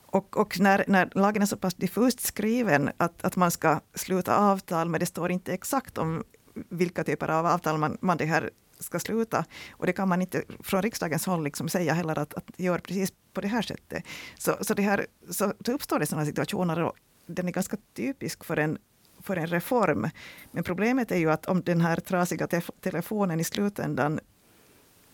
och, 0.06 0.36
och 0.36 0.60
när, 0.60 0.84
när 0.86 1.10
lagen 1.14 1.42
är 1.42 1.46
så 1.46 1.56
pass 1.56 1.74
diffust 1.74 2.20
skriven 2.20 2.90
att, 2.96 3.24
att 3.24 3.36
man 3.36 3.50
ska 3.50 3.80
sluta 3.94 4.36
avtal, 4.36 4.88
men 4.88 5.00
det 5.00 5.06
står 5.06 5.30
inte 5.30 5.52
exakt 5.52 5.98
om 5.98 6.24
vilka 6.68 7.04
typer 7.04 7.28
av 7.28 7.46
avtal 7.46 7.78
man, 7.78 7.98
man 8.00 8.16
det 8.16 8.24
här 8.24 8.50
ska 8.82 8.98
sluta. 8.98 9.44
Och 9.70 9.86
det 9.86 9.92
kan 9.92 10.08
man 10.08 10.22
inte 10.22 10.42
från 10.60 10.82
riksdagens 10.82 11.26
håll 11.26 11.44
liksom 11.44 11.68
säga 11.68 11.92
heller 11.92 12.18
att, 12.18 12.34
att 12.34 12.50
gör 12.56 12.78
precis 12.78 13.12
på 13.32 13.40
det 13.40 13.48
här 13.48 13.62
sättet. 13.62 14.04
Så, 14.38 14.56
så, 14.60 14.74
det 14.74 14.82
här, 14.82 15.06
så, 15.30 15.52
då 15.58 15.72
uppstår 15.72 15.98
det 15.98 16.06
sådana 16.06 16.26
situationer 16.26 16.82
och 16.82 16.92
den 17.26 17.48
är 17.48 17.52
ganska 17.52 17.76
typisk 17.94 18.44
för 18.44 18.56
en 18.56 18.78
för 19.22 19.36
en 19.36 19.46
reform. 19.46 20.08
Men 20.50 20.64
problemet 20.64 21.12
är 21.12 21.16
ju 21.16 21.30
att 21.30 21.46
om 21.46 21.62
den 21.62 21.80
här 21.80 21.96
trasiga 21.96 22.46
te 22.46 22.60
telefonen 22.80 23.40
i 23.40 23.44
slutändan 23.44 24.20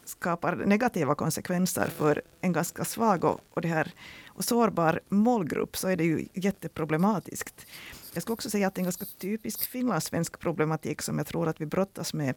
skapar 0.04 0.57
negativa 0.57 1.14
konsekvenser 1.14 1.87
för 1.87 2.22
en 2.40 2.52
ganska 2.52 2.85
svag 2.85 3.24
och, 3.24 3.40
och, 3.50 3.61
det 3.61 3.68
här, 3.68 3.92
och 4.28 4.44
sårbar 4.44 5.00
målgrupp 5.09 5.76
så 5.76 5.88
är 5.88 5.96
det 5.96 6.04
ju 6.04 6.26
jätteproblematiskt. 6.35 7.66
Jag 8.12 8.22
skulle 8.22 8.35
också 8.35 8.50
säga 8.50 8.66
att 8.66 8.74
det 8.74 8.78
är 8.78 8.83
en 8.83 8.85
ganska 8.85 9.04
typisk 9.18 9.68
finlandssvensk 9.68 10.38
problematik 10.38 11.02
som 11.02 11.18
jag 11.18 11.26
tror 11.26 11.48
att 11.48 11.61
vi 11.61 11.66
brottas 11.66 12.14
med 12.14 12.35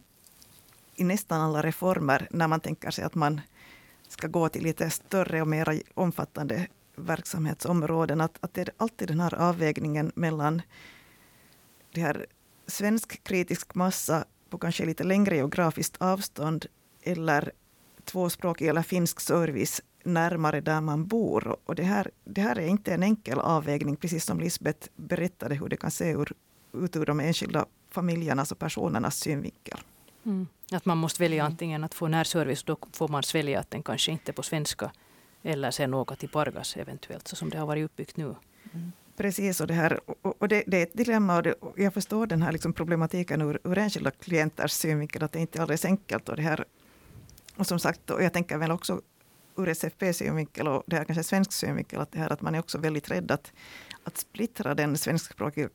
i 1.02 1.04
nästan 1.04 1.40
alla 1.40 1.62
reformer 1.62 2.28
när 2.30 2.48
man 2.48 2.60
tänker 2.60 2.90
sig 2.90 3.04
att 3.04 3.14
man 3.14 3.40
ska 4.08 4.28
gå 4.28 4.48
till 4.48 4.62
lite 4.62 4.90
större 4.90 5.42
och 5.42 5.48
mer 5.48 5.82
omfattande 5.94 6.66
verksamhetsområden. 6.96 8.20
Att, 8.20 8.38
att 8.40 8.54
det 8.54 8.60
är 8.60 8.70
alltid 8.76 9.08
den 9.08 9.20
här 9.20 9.34
avvägningen 9.34 10.12
mellan 10.14 10.62
det 11.94 12.00
här 12.00 12.26
svensk 12.66 13.24
kritisk 13.24 13.74
massa 13.74 14.24
på 14.50 14.58
kanske 14.58 14.84
lite 14.84 15.04
längre 15.04 15.36
geografiskt 15.36 15.96
avstånd 15.98 16.66
eller 17.02 17.52
tvåspråkig 18.04 18.68
eller 18.68 18.82
finsk 18.82 19.20
service 19.20 19.82
närmare 20.04 20.60
där 20.60 20.80
man 20.80 21.06
bor. 21.06 21.56
Och 21.64 21.74
det, 21.74 21.82
här, 21.82 22.10
det 22.24 22.40
här 22.40 22.58
är 22.58 22.66
inte 22.66 22.94
en 22.94 23.02
enkel 23.02 23.38
avvägning, 23.38 23.96
precis 23.96 24.24
som 24.24 24.40
Lisbeth 24.40 24.88
berättade 24.96 25.54
hur 25.54 25.68
det 25.68 25.76
kan 25.76 25.90
se 25.90 26.10
ur, 26.10 26.32
ut 26.72 26.96
ur 26.96 27.06
de 27.06 27.20
enskilda 27.20 27.66
familjernas 27.90 28.52
och 28.52 28.58
personernas 28.58 29.16
synvinkel. 29.16 29.78
Mm. 30.24 30.46
Att 30.72 30.84
man 30.84 30.98
måste 30.98 31.22
välja 31.22 31.44
antingen 31.44 31.84
att 31.84 31.94
få 31.94 32.08
närservice, 32.08 32.62
då 32.62 32.76
får 32.92 33.08
man 33.08 33.22
svälja 33.22 33.60
att 33.60 33.70
den 33.70 33.82
kanske 33.82 34.12
inte 34.12 34.30
är 34.30 34.32
på 34.32 34.42
svenska. 34.42 34.92
Eller 35.42 35.70
sen 35.70 35.94
åka 35.94 36.16
till 36.16 36.28
Pargas 36.28 36.76
eventuellt, 36.76 37.28
så 37.28 37.36
som 37.36 37.50
det 37.50 37.58
har 37.58 37.66
varit 37.66 37.84
uppbyggt 37.84 38.16
nu. 38.16 38.34
Mm. 38.72 38.92
Precis, 39.16 39.60
och 39.60 39.66
det, 39.66 39.74
här, 39.74 40.00
och 40.22 40.48
det, 40.48 40.64
det, 40.66 40.78
är 40.78 40.82
ett 40.82 40.94
dilemma. 40.94 41.36
Och, 41.36 41.42
det, 41.42 41.52
och 41.52 41.78
jag 41.78 41.94
förstår 41.94 42.26
den 42.26 42.42
här 42.42 42.52
liksom 42.52 42.72
problematiken 42.72 43.42
ur, 43.42 43.60
ur 43.64 43.78
enskilda 43.78 44.10
klienters 44.10 44.72
synvinkel, 44.72 45.22
att 45.22 45.32
det 45.32 45.40
inte 45.40 45.58
är 45.58 45.60
alldeles 45.60 45.84
enkelt. 45.84 46.28
Och, 46.28 46.36
det 46.36 46.42
här, 46.42 46.64
och 47.56 47.66
som 47.66 47.78
sagt, 47.78 48.10
och 48.10 48.22
jag 48.22 48.32
tänker 48.32 48.58
väl 48.58 48.70
också 48.70 49.00
ur 49.56 49.68
SFPs 49.68 50.16
synvinkel 50.16 50.68
och 50.68 50.82
det 50.86 50.96
här 50.96 51.04
kanske 51.04 51.24
svensk 51.24 51.52
synvinkel, 51.52 52.00
att, 52.00 52.12
det 52.12 52.18
här, 52.18 52.32
att 52.32 52.40
man 52.40 52.54
är 52.54 52.58
också 52.58 52.78
väldigt 52.78 53.10
rädd 53.10 53.30
att, 53.30 53.52
att 54.04 54.18
splittra 54.18 54.74
den 54.74 54.98
svenskspråkiga 54.98 55.68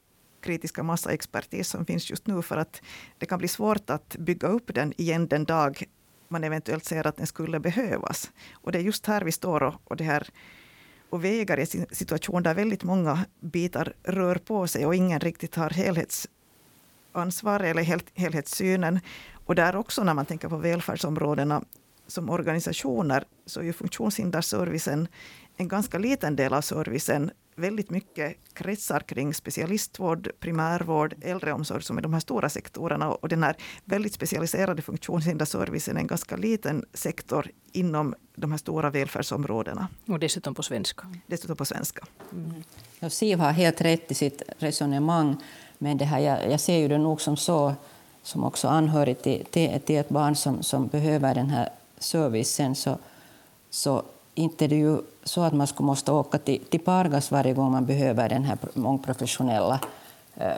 kritiska 0.48 0.84
massaexpertis 0.84 1.70
som 1.70 1.86
finns 1.86 2.10
just 2.10 2.28
nu 2.28 2.42
för 2.42 2.58
att 2.58 2.82
det 3.18 3.26
kan 3.26 3.40
bli 3.40 3.48
svårt 3.48 3.90
att 3.90 4.16
bygga 4.20 4.48
upp 4.48 4.74
den 4.74 4.94
igen 4.98 5.28
den 5.28 5.46
dag 5.46 5.84
man 6.28 6.44
eventuellt 6.44 6.86
ser 6.86 7.08
att 7.08 7.18
den 7.18 7.28
skulle 7.28 7.60
behövas. 7.60 8.32
Och 8.54 8.72
det 8.72 8.78
är 8.78 8.82
just 8.82 9.06
här 9.06 9.22
vi 9.22 9.32
står 9.32 9.64
och, 9.64 9.76
och 9.84 9.98
det 9.98 10.04
här 10.04 10.28
och 11.10 11.24
vägar 11.24 11.60
i 11.60 11.62
en 11.62 11.86
situation 11.92 12.44
där 12.44 12.54
väldigt 12.54 12.84
många 12.84 13.26
bitar 13.40 13.94
rör 14.04 14.36
på 14.36 14.68
sig 14.68 14.86
och 14.86 14.96
ingen 14.96 15.20
riktigt 15.20 15.56
har 15.56 15.70
helhetsansvar 15.70 17.60
eller 17.60 17.82
hel, 17.82 18.02
helhetssynen. 18.14 19.00
Och 19.46 19.56
där 19.56 19.76
också 19.76 20.04
när 20.04 20.14
man 20.14 20.26
tänker 20.26 20.50
på 20.50 20.58
välfärdsområdena 20.58 21.64
som 22.08 22.30
organisationer 22.30 23.24
så 23.46 23.60
är 23.60 23.64
ju 23.64 23.74
funktionshinderservicen 23.74 25.08
en 25.58 25.68
ganska 25.68 25.98
liten 25.98 26.36
del 26.36 26.54
av 26.54 26.62
servicen 26.62 27.32
väldigt 27.58 27.90
mycket 27.90 28.38
kretsar 28.54 29.00
kring 29.00 29.34
specialistvård, 29.34 30.30
primärvård, 30.40 31.16
äldreomsorg 31.22 31.84
som 31.84 31.98
är 31.98 32.02
de 32.02 32.14
här 32.14 32.20
stora 32.20 32.50
sektorerna. 32.50 33.12
Och 33.12 33.30
den 33.30 33.44
här 33.44 33.56
väldigt 33.86 34.14
specialiserade 34.14 34.82
funktionshinderservicen 34.82 35.98
är 35.98 36.02
en 36.02 36.08
ganska 36.08 36.36
liten 36.36 36.86
sektor 36.94 37.52
inom 37.72 38.16
de 38.36 38.52
här 38.52 38.58
stora 38.58 38.90
välfärdsområdena. 38.90 39.88
Och 40.08 40.20
dessutom 40.20 40.56
på 40.56 40.64
svenska. 40.64 41.08
Dessutom 41.28 41.56
på 41.56 41.66
svenska. 41.66 42.06
Mm. 42.32 42.64
Ja, 43.00 43.10
Siv 43.10 43.40
har 43.40 43.52
helt 43.52 43.82
rätt 43.82 44.12
i 44.12 44.14
sitt 44.14 44.42
resonemang. 44.60 45.36
Men 45.78 45.98
det 45.98 46.06
här, 46.06 46.20
jag, 46.20 46.52
jag 46.52 46.60
ser 46.60 46.78
ju 46.78 46.88
det 46.88 46.98
nog 46.98 47.22
som 47.22 47.38
så, 47.38 47.74
som 48.24 48.44
också 48.44 48.68
anhörig 48.68 49.22
till, 49.22 49.46
till, 49.46 49.80
till 49.86 49.98
ett 49.98 50.10
barn 50.10 50.36
som, 50.36 50.64
som 50.64 50.88
behöver 50.88 51.36
den 51.36 51.50
här 51.50 51.70
servicen, 52.00 52.76
så, 52.76 52.98
så 53.70 54.04
inte 54.38 54.66
är 54.66 54.70
det 54.70 54.76
ju 54.76 54.98
så 55.24 55.42
att 55.42 55.54
man 55.54 55.68
skulle 55.68 55.88
måste 55.88 56.12
åka 56.12 56.38
till, 56.38 56.66
till 56.70 56.80
Pargas 56.80 57.32
varje 57.32 57.54
gång 57.54 57.72
man 57.72 57.86
behöver 57.86 58.30
den 58.30 58.44
här 58.44 58.58
mångprofessionella 58.74 59.80
eh, 60.36 60.52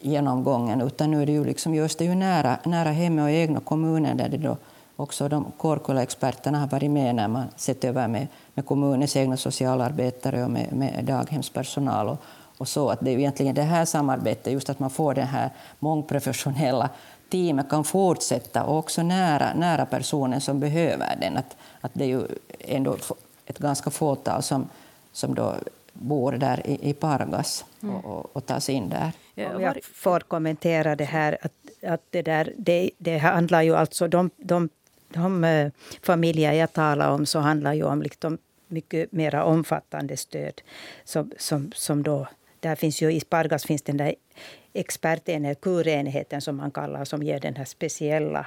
genomgången, 0.00 0.80
utan 0.80 1.10
nu 1.10 1.22
är 1.22 1.26
det 1.26 1.32
ju 1.32 1.44
liksom, 1.44 1.74
just 1.74 1.98
det 1.98 2.04
ju 2.04 2.14
nära, 2.14 2.58
nära 2.64 2.90
hemmet 2.90 3.22
och 3.22 3.30
egna 3.30 3.60
kommunen 3.60 4.16
där 4.16 4.28
det 4.28 4.36
då 4.36 4.56
också 4.96 5.28
de 5.28 5.52
Kårkulla-experterna 5.58 6.60
har 6.60 6.66
varit 6.66 6.90
med 6.90 7.14
när 7.14 7.28
man 7.28 7.44
sett 7.56 7.84
över 7.84 8.08
med, 8.08 8.26
med 8.54 8.66
kommunens 8.66 9.16
egna 9.16 9.36
socialarbetare 9.36 10.44
och 10.44 10.50
med, 10.50 10.72
med 10.72 11.04
daghemspersonal 11.04 12.08
och, 12.08 12.18
och 12.62 12.68
så. 12.68 12.90
Att 12.90 13.00
det 13.00 13.10
är 13.10 13.18
egentligen 13.18 13.54
det 13.54 13.62
här 13.62 13.84
samarbetet, 13.84 14.52
just 14.52 14.70
att 14.70 14.78
man 14.78 14.90
får 14.90 15.14
det 15.14 15.22
här 15.22 15.50
mångprofessionella 15.78 16.90
teamet 17.28 17.68
kan 17.68 17.84
fortsätta 17.84 18.64
och 18.64 18.78
också 18.78 19.02
nära, 19.02 19.54
nära 19.54 19.86
personen 19.86 20.40
som 20.40 20.60
behöver 20.60 21.16
den. 21.20 21.36
Att, 21.36 21.56
att 21.80 21.90
det 21.94 22.04
är 22.04 22.08
ju 22.08 22.22
ändå 22.58 22.96
ett 23.46 23.58
ganska 23.58 23.90
fåtal 23.90 24.42
som, 24.42 24.68
som 25.12 25.34
då 25.34 25.54
bor 25.92 26.32
där 26.32 26.66
i, 26.66 26.90
i 26.90 26.92
Pargas 26.92 27.64
mm. 27.82 27.94
och, 27.94 28.04
och, 28.04 28.36
och 28.36 28.46
tas 28.46 28.68
in 28.68 28.88
där. 28.88 29.12
Om 29.54 29.62
jag 29.62 29.84
får 29.94 30.20
kommentera 30.20 30.96
det 30.96 31.04
här. 31.04 31.38
Att, 31.42 31.52
att 31.86 32.02
det, 32.10 32.22
där, 32.22 32.52
det, 32.58 32.90
det 32.98 33.18
handlar 33.18 33.62
ju 33.62 33.76
alltså... 33.76 34.08
De, 34.08 34.30
de, 34.36 34.68
de 35.08 35.44
uh, 35.44 35.70
familjer 36.02 36.52
jag 36.52 36.72
talar 36.72 37.10
om 37.10 37.26
så 37.26 37.38
handlar 37.38 37.72
ju 37.72 37.84
om 37.84 38.02
liksom 38.02 38.38
mycket 38.68 39.12
mer 39.12 39.34
omfattande 39.34 40.16
stöd. 40.16 40.60
Som, 41.04 41.32
som, 41.38 41.72
som 41.74 42.02
då, 42.02 42.26
där 42.62 42.74
finns 42.74 43.02
ju, 43.02 43.12
I 43.12 43.20
Pargas 43.20 43.64
finns 43.64 43.82
den 43.82 43.96
där 43.96 44.14
expertenhet, 44.72 45.60
kurenheten 45.60 46.40
som 46.40 46.56
man 46.56 46.70
kallar 46.70 47.04
som 47.04 47.22
ger 47.22 47.40
den 47.40 47.56
här 47.56 47.64
speciella 47.64 48.46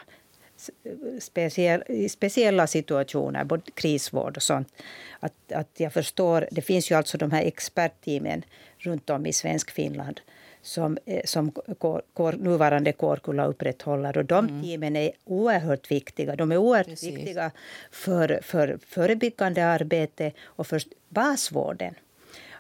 speciell, 1.19 2.10
speciella 2.10 2.67
situationer, 2.67 3.43
både 3.43 3.71
krisvård 3.73 4.38
och 4.38 4.43
sånt. 4.43 4.73
Att, 5.19 5.51
att 5.51 5.69
jag 5.78 5.93
förstår, 5.93 6.47
det 6.51 6.62
finns 6.62 6.91
ju 6.91 6.95
alltså 6.95 7.17
de 7.17 7.32
här 7.32 7.43
expertteamen 7.43 8.45
runt 8.78 9.10
om 9.10 9.25
i 9.25 9.34
svensk 9.34 9.71
Finland 9.71 10.21
som, 10.62 10.97
eh, 11.06 11.21
som 11.25 11.51
kår, 11.51 12.01
kår, 12.13 12.34
nuvarande 12.34 12.91
Kårkulla 12.91 13.45
upprätthåller. 13.45 14.17
Och 14.17 14.25
de 14.25 14.47
mm. 14.47 14.63
teamen 14.63 14.95
är 14.95 15.12
oerhört 15.23 15.91
viktiga. 15.91 16.36
De 16.36 16.51
är 16.51 16.58
oerhört 16.58 16.88
Precis. 16.88 17.10
viktiga 17.10 17.51
för, 17.91 18.39
för 18.43 18.80
förebyggande 18.88 19.65
arbete 19.65 20.32
och 20.43 20.67
för 20.67 20.82
basvården. 21.10 21.95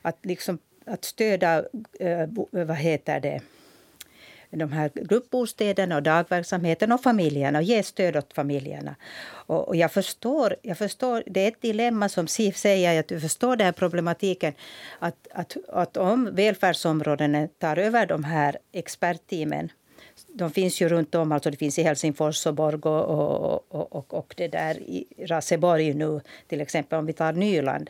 Att, 0.01 0.17
liksom, 0.21 0.57
att 0.85 1.05
stödja 1.05 1.63
eh, 1.99 2.27
vad 2.51 2.77
heter 2.77 3.19
det, 3.19 3.41
de 4.49 4.71
här 4.71 4.91
gruppbostäderna 4.95 5.95
och 5.95 6.03
dagverksamheten 6.03 6.91
och 6.91 7.03
familjerna 7.03 7.59
och 7.59 7.63
ge 7.63 7.83
stöd 7.83 8.17
åt 8.17 8.33
familjerna. 8.33 8.95
Och, 9.25 9.67
och, 9.67 9.75
jag, 9.75 9.91
förstår, 9.91 10.55
jag 10.61 10.77
förstår, 10.77 11.23
det 11.25 11.39
är 11.39 11.47
ett 11.47 11.61
dilemma 11.61 12.09
som 12.09 12.27
Siv 12.27 12.51
säger, 12.51 12.99
att 12.99 13.07
du 13.07 13.19
förstår 13.19 13.55
den 13.55 13.65
här 13.65 13.71
problematiken 13.71 14.53
att, 14.99 15.27
att, 15.31 15.57
att 15.69 15.97
om 15.97 16.35
välfärdsområdena 16.35 17.47
tar 17.47 17.77
över 17.77 18.05
de 18.05 18.23
här 18.23 18.57
expertteamen 18.71 19.69
de 20.37 20.51
finns 20.51 20.81
ju 20.81 20.89
runt 20.89 21.15
om. 21.15 21.31
Alltså 21.31 21.51
det 21.51 21.57
finns 21.57 21.79
i 21.79 21.83
Helsingfors 21.83 22.45
och 22.45 22.55
Borgå 22.55 22.89
och, 22.89 23.75
och, 23.75 23.95
och, 23.95 24.13
och, 24.13 24.33
det 24.37 24.47
där 24.47 24.75
i 24.79 25.05
Raseborg 25.17 25.93
nu, 25.93 26.21
till 26.47 26.61
exempel 26.61 26.99
om 26.99 27.05
vi 27.05 27.13
tar 27.13 27.33
Nyland. 27.33 27.89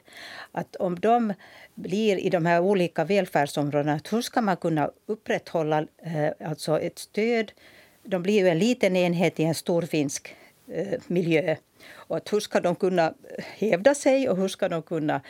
Att 0.51 0.75
om 0.75 0.99
de 0.99 1.33
blir 1.75 2.17
i 2.17 2.29
de 2.29 2.45
här 2.45 2.61
olika 2.61 3.03
välfärdsområdena, 3.03 3.99
hur 4.11 4.21
ska 4.21 4.41
man 4.41 4.57
kunna 4.57 4.91
upprätthålla 5.05 5.85
eh, 6.03 6.47
alltså 6.49 6.79
ett 6.79 6.99
stöd? 6.99 7.51
De 8.03 8.23
blir 8.23 8.39
ju 8.39 8.47
en 8.47 8.59
liten 8.59 8.95
enhet 8.95 9.39
i 9.39 9.43
en 9.43 9.55
stor 9.55 9.81
finsk 9.81 10.35
Eh, 10.67 10.99
miljö. 11.07 11.55
Och 11.93 12.31
hur 12.31 12.39
ska 12.39 12.59
de 12.59 12.75
kunna 12.75 13.05
eh, 13.05 13.45
hävda 13.57 13.95
sig 13.95 14.29
och 14.29 14.37
hur 14.37 14.47
ska 14.47 14.69
de 14.69 14.81
kunna 14.81 15.21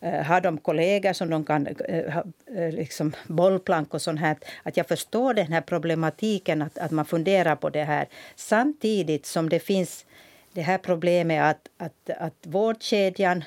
eh, 0.00 0.22
ha 0.22 0.40
de 0.40 0.58
kollegor 0.58 1.12
som 1.12 1.30
de 1.30 1.44
kan 1.44 1.66
Eh, 1.66 2.12
ha 2.12 2.24
eh, 2.56 2.72
liksom 2.72 3.12
bollplank 3.26 3.94
och 3.94 4.02
sånt 4.02 4.20
här. 4.20 4.36
Att 4.62 4.76
jag 4.76 4.88
förstår 4.88 5.34
den 5.34 5.52
här 5.52 5.60
problematiken, 5.60 6.62
att, 6.62 6.78
att 6.78 6.90
man 6.90 7.04
funderar 7.04 7.56
på 7.56 7.70
det 7.70 7.84
här. 7.84 8.08
Samtidigt 8.36 9.26
som 9.26 9.48
det 9.48 9.60
finns 9.60 10.06
det 10.52 10.62
här 10.62 10.78
problemet 10.78 11.42
att, 11.42 11.68
att, 11.86 12.10
att 12.18 12.34
vårdkedjan 12.42 13.44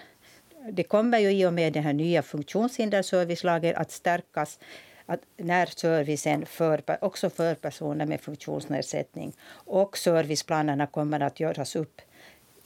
det 0.72 0.84
kommer 0.84 1.20
ju 1.20 1.32
i 1.32 1.46
och 1.46 1.54
med 1.54 1.74
den 1.74 1.84
här 1.84 1.94
nya 1.94 2.22
funktionshinderservicelagen 2.22 3.76
att 3.76 3.92
stärkas 3.92 4.60
att 5.08 5.22
närservicen 5.38 6.46
för, 6.46 6.82
också 7.02 7.30
för 7.30 7.56
personer 7.56 8.06
med 8.06 8.22
funktionsnedsättning. 8.22 9.34
Och 9.50 9.98
serviceplanerna 9.98 10.88
kommer 10.88 11.20
att 11.20 11.40
göras 11.40 11.76
upp 11.76 12.02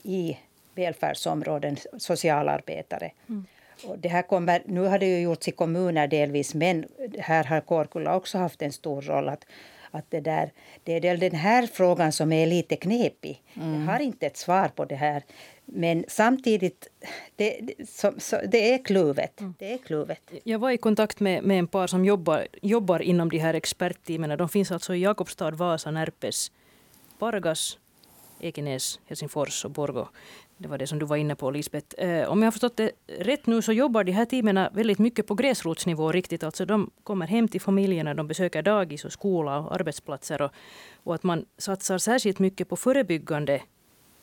i 0.02 0.38
välfärdsområden, 0.74 1.76
socialarbetare. 1.98 3.12
Mm. 3.28 3.46
Och 3.84 3.98
det 3.98 4.08
här 4.08 4.22
kommer, 4.22 4.62
nu 4.66 4.80
har 4.80 4.98
det 4.98 5.06
ju 5.06 5.20
gjorts 5.20 5.48
i 5.48 5.50
kommuner 5.50 6.06
delvis, 6.06 6.54
men 6.54 6.88
här 7.18 7.44
har 7.44 7.60
Kårkulla 7.60 8.16
också 8.16 8.38
haft 8.38 8.62
en 8.62 8.72
stor 8.72 9.02
roll. 9.02 9.28
Att, 9.28 9.44
att 9.92 10.10
det, 10.10 10.20
där, 10.20 10.52
det 10.84 10.92
är 10.92 11.16
den 11.16 11.34
här 11.34 11.66
frågan 11.66 12.12
som 12.12 12.32
är 12.32 12.46
lite 12.46 12.76
knepig. 12.76 13.42
Mm. 13.54 13.74
Jag 13.74 13.92
har 13.92 14.00
inte 14.00 14.26
ett 14.26 14.36
svar 14.36 14.68
på 14.68 14.84
det 14.84 14.94
här. 14.94 15.22
Men 15.64 16.04
samtidigt, 16.08 16.88
det, 17.36 17.60
så, 17.88 18.12
så, 18.18 18.40
det 18.48 18.74
är 18.74 18.84
kluvet. 18.84 19.40
Mm. 19.40 19.54
Det 19.58 19.72
är 19.72 19.78
kluvet. 19.78 20.20
Jag 20.44 20.58
var 20.58 20.70
i 20.70 20.76
kontakt 20.76 21.20
med, 21.20 21.44
med 21.44 21.58
en 21.58 21.66
par 21.66 21.86
som 21.86 22.04
jobbar, 22.04 22.46
jobbar 22.62 23.02
inom 23.02 23.28
de 23.28 23.38
här 23.38 23.54
expertteamen. 23.54 24.38
De 24.38 24.48
finns 24.48 24.72
alltså 24.72 24.94
i 24.94 24.98
Jakobstad, 24.98 25.50
Vasa, 25.50 25.90
Närpes, 25.90 26.52
Pargas, 27.18 27.78
Ekenäs, 28.42 29.00
Helsingfors 29.06 29.64
och 29.64 29.70
Borgå. 29.70 30.08
Det 30.58 30.68
var 30.68 30.78
det 30.78 30.86
som 30.86 30.98
du 30.98 31.06
var 31.06 31.16
inne 31.16 31.34
på, 31.34 31.50
Lisbeth. 31.50 32.04
Eh, 32.04 32.28
om 32.28 32.38
jag 32.42 32.46
har 32.46 32.52
förstått 32.52 32.76
det 32.76 32.90
rätt 33.06 33.46
nu 33.46 33.62
så 33.62 33.72
jobbar 33.72 34.04
de 34.04 34.12
här 34.12 34.24
teamen 34.24 34.68
väldigt 34.72 34.98
mycket 34.98 35.26
på 35.26 35.34
gräsrotsnivå. 35.34 36.12
riktigt. 36.12 36.42
Alltså 36.42 36.64
de 36.64 36.90
kommer 37.04 37.26
hem 37.26 37.48
till 37.48 37.60
familjerna, 37.60 38.14
de 38.14 38.28
besöker 38.28 38.62
dagis 38.62 39.04
och 39.04 39.12
skola 39.12 39.58
och 39.58 39.74
arbetsplatser. 39.74 40.42
Och, 40.42 40.50
och 41.04 41.14
att 41.14 41.22
man 41.22 41.44
satsar 41.58 41.98
särskilt 41.98 42.38
mycket 42.38 42.68
på 42.68 42.76
förebyggande 42.76 43.62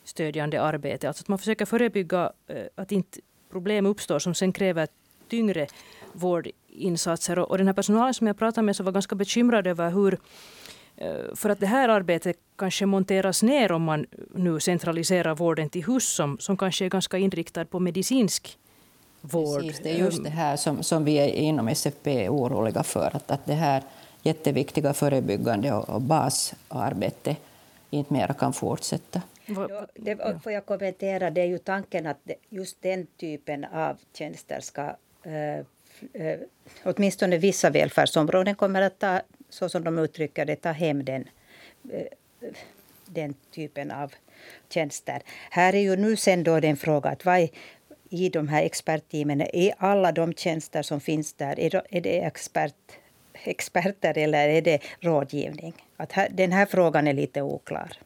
stödjande 0.04 0.62
arbete. 0.62 1.08
Alltså 1.08 1.22
att 1.22 1.28
man 1.28 1.40
försöker 1.40 1.66
förebygga 1.66 2.32
eh, 2.48 2.66
att 2.76 2.92
inte 2.92 3.20
problem 3.52 3.86
uppstår 3.86 4.20
som 4.20 4.34
sen 4.34 4.52
kräver 4.52 4.88
tyngre 5.30 5.68
vårdinsatser. 6.14 7.40
Och 7.40 7.58
den 7.58 7.68
här 7.68 7.74
personalen 7.74 8.14
som 8.14 8.28
jag 8.28 8.38
pratade 8.38 8.66
med 8.66 8.76
så 8.76 8.84
var 8.84 8.92
ganska 8.92 9.16
bekymrad 9.16 9.68
över 9.68 9.92
hur 9.92 10.20
för 11.36 11.50
att 11.50 11.60
det 11.60 11.66
här 11.66 11.90
arbetet 11.90 12.38
kanske 12.56 12.86
monteras 12.86 13.44
ner 13.44 13.72
om 13.72 13.84
man 13.84 14.06
nu 14.36 14.60
centraliserar 14.60 15.36
vården 15.36 15.70
till 15.70 15.86
hus 15.86 16.08
som, 16.08 16.38
som 16.40 16.58
kanske 16.58 16.86
är 16.86 16.90
ganska 16.90 17.18
inriktad 17.18 17.66
på 17.66 17.80
medicinsk 17.80 18.58
vård. 19.22 19.62
Precis, 19.62 19.80
det 19.84 19.90
är 19.90 19.98
just 19.98 20.24
det 20.24 20.30
här 20.30 20.56
som, 20.56 20.84
som 20.84 21.06
vi 21.06 21.16
är 21.16 21.28
inom 21.28 21.68
SFP 21.68 22.30
oroliga 22.30 22.84
för. 22.84 23.16
Att, 23.16 23.32
att 23.32 23.46
det 23.46 23.54
här 23.54 23.84
jätteviktiga 24.22 24.94
förebyggande 24.94 25.74
och, 25.74 25.90
och 25.90 26.02
basarbete 26.02 27.36
inte 27.90 28.14
mera 28.14 28.34
kan 28.34 28.54
fortsätta. 28.54 29.22
Ja, 29.46 29.88
det, 29.96 30.42
får 30.44 30.52
jag 30.52 30.66
kommentera? 30.66 31.30
Det 31.30 31.42
är 31.42 31.46
ju 31.46 31.58
tanken 31.58 32.08
att 32.08 32.18
just 32.50 32.82
den 32.82 33.08
typen 33.18 33.66
av 33.66 33.98
tjänster 34.14 34.60
ska 34.60 34.82
eh, 35.24 35.60
eh, 36.14 36.40
åtminstone 36.84 37.38
vissa 37.38 37.70
välfärdsområden 37.70 38.56
kommer 38.56 38.82
att 38.82 39.00
ta 39.00 39.22
så 39.50 39.70
som 39.70 39.84
de 39.84 40.00
uttrycker 40.00 40.46
det, 40.46 40.56
ta 40.56 40.72
hem 40.72 41.06
den, 41.06 41.30
eh, 41.92 42.06
den 43.06 43.34
typen 43.52 43.92
av 43.92 44.14
tjänster. 44.70 45.22
Här 45.50 45.76
är 45.76 45.80
ju 45.80 45.96
nu 45.96 46.16
sen 46.16 46.44
då 46.44 46.60
den 46.60 46.78
frågan 46.78 47.14
att 47.14 47.26
vad 47.26 47.40
är, 47.40 47.50
i 48.10 48.30
de 48.30 48.48
här 48.48 48.64
expertteamen, 48.64 49.42
är 49.42 49.74
alla 49.78 50.12
de 50.12 50.34
tjänster 50.34 50.82
som 50.82 51.00
finns 51.00 51.34
där, 51.34 51.60
är 51.60 52.02
det 52.02 52.20
expert, 52.20 52.76
experter 53.34 54.18
eller 54.18 54.50
är 54.50 54.62
det 54.62 54.82
rådgivning? 55.00 55.74
Att 55.98 56.12
här, 56.12 56.30
den 56.30 56.52
här 56.52 56.66
frågan 56.66 57.08
är 57.08 57.14
lite 57.14 57.42
oklar 57.42 57.98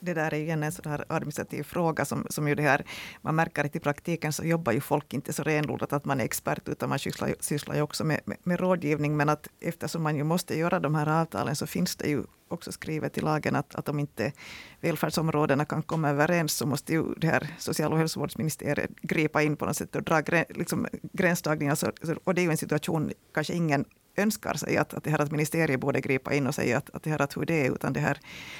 det 0.00 0.14
där 0.14 0.34
är 0.34 0.38
igen 0.38 0.62
en 0.62 0.72
sån 0.72 0.90
här 0.90 1.04
administrativ 1.08 1.62
fråga 1.62 2.04
som, 2.04 2.26
som 2.30 2.48
ju 2.48 2.54
det 2.54 2.62
här, 2.62 2.84
man 3.22 3.34
märker 3.34 3.64
att 3.64 3.76
i 3.76 3.80
praktiken 3.80 4.32
så 4.32 4.44
jobbar 4.44 4.72
ju 4.72 4.80
folk 4.80 5.14
inte 5.14 5.32
så 5.32 5.42
renodlat 5.42 5.92
att 5.92 6.04
man 6.04 6.20
är 6.20 6.24
expert, 6.24 6.68
utan 6.68 6.88
man 6.88 6.98
sysslar, 6.98 7.34
sysslar 7.40 7.74
ju 7.74 7.82
också 7.82 8.04
med, 8.04 8.20
med, 8.24 8.36
med 8.42 8.60
rådgivning. 8.60 9.16
Men 9.16 9.28
att 9.28 9.48
eftersom 9.60 10.02
man 10.02 10.16
ju 10.16 10.24
måste 10.24 10.58
göra 10.58 10.80
de 10.80 10.94
här 10.94 11.20
avtalen 11.20 11.56
så 11.56 11.66
finns 11.66 11.96
det 11.96 12.08
ju 12.08 12.22
också 12.48 12.72
skrivet 12.72 13.18
i 13.18 13.20
lagen 13.20 13.56
att, 13.56 13.74
att 13.74 13.88
om 13.88 13.98
inte 13.98 14.32
välfärdsområdena 14.80 15.64
kan 15.64 15.82
komma 15.82 16.10
överens 16.10 16.52
så 16.52 16.66
måste 16.66 16.92
ju 16.92 17.14
det 17.14 17.26
här 17.26 17.48
social 17.58 17.92
och 17.92 17.98
hälsovårdsministeriet 17.98 18.90
gripa 19.02 19.42
in 19.42 19.56
på 19.56 19.66
något 19.66 19.76
sätt 19.76 19.96
och 19.96 20.02
dra 20.02 20.22
liksom, 20.48 20.86
gränsdragningar. 21.12 21.74
Så, 21.74 21.92
och 22.24 22.34
det 22.34 22.40
är 22.40 22.44
ju 22.44 22.50
en 22.50 22.56
situation 22.56 23.12
kanske 23.34 23.54
ingen 23.54 23.84
önskar 24.18 24.54
sig 24.54 24.76
att, 24.76 24.94
att, 24.94 25.04
det 25.04 25.10
här 25.10 25.18
att 25.18 25.30
ministeriet 25.30 25.80
borde 25.80 26.00
gripa 26.00 26.34
in 26.34 26.46
och 26.46 26.54
säga 26.54 26.78
att, 26.78 26.90
att 26.94 27.02
det 27.02 27.10
här 27.10 27.22
att 27.22 27.36
hur 27.36 27.44
det 27.44 27.66
är, 27.66 27.72
utan 27.72 27.92
det 27.92 28.00
här, 28.00 28.18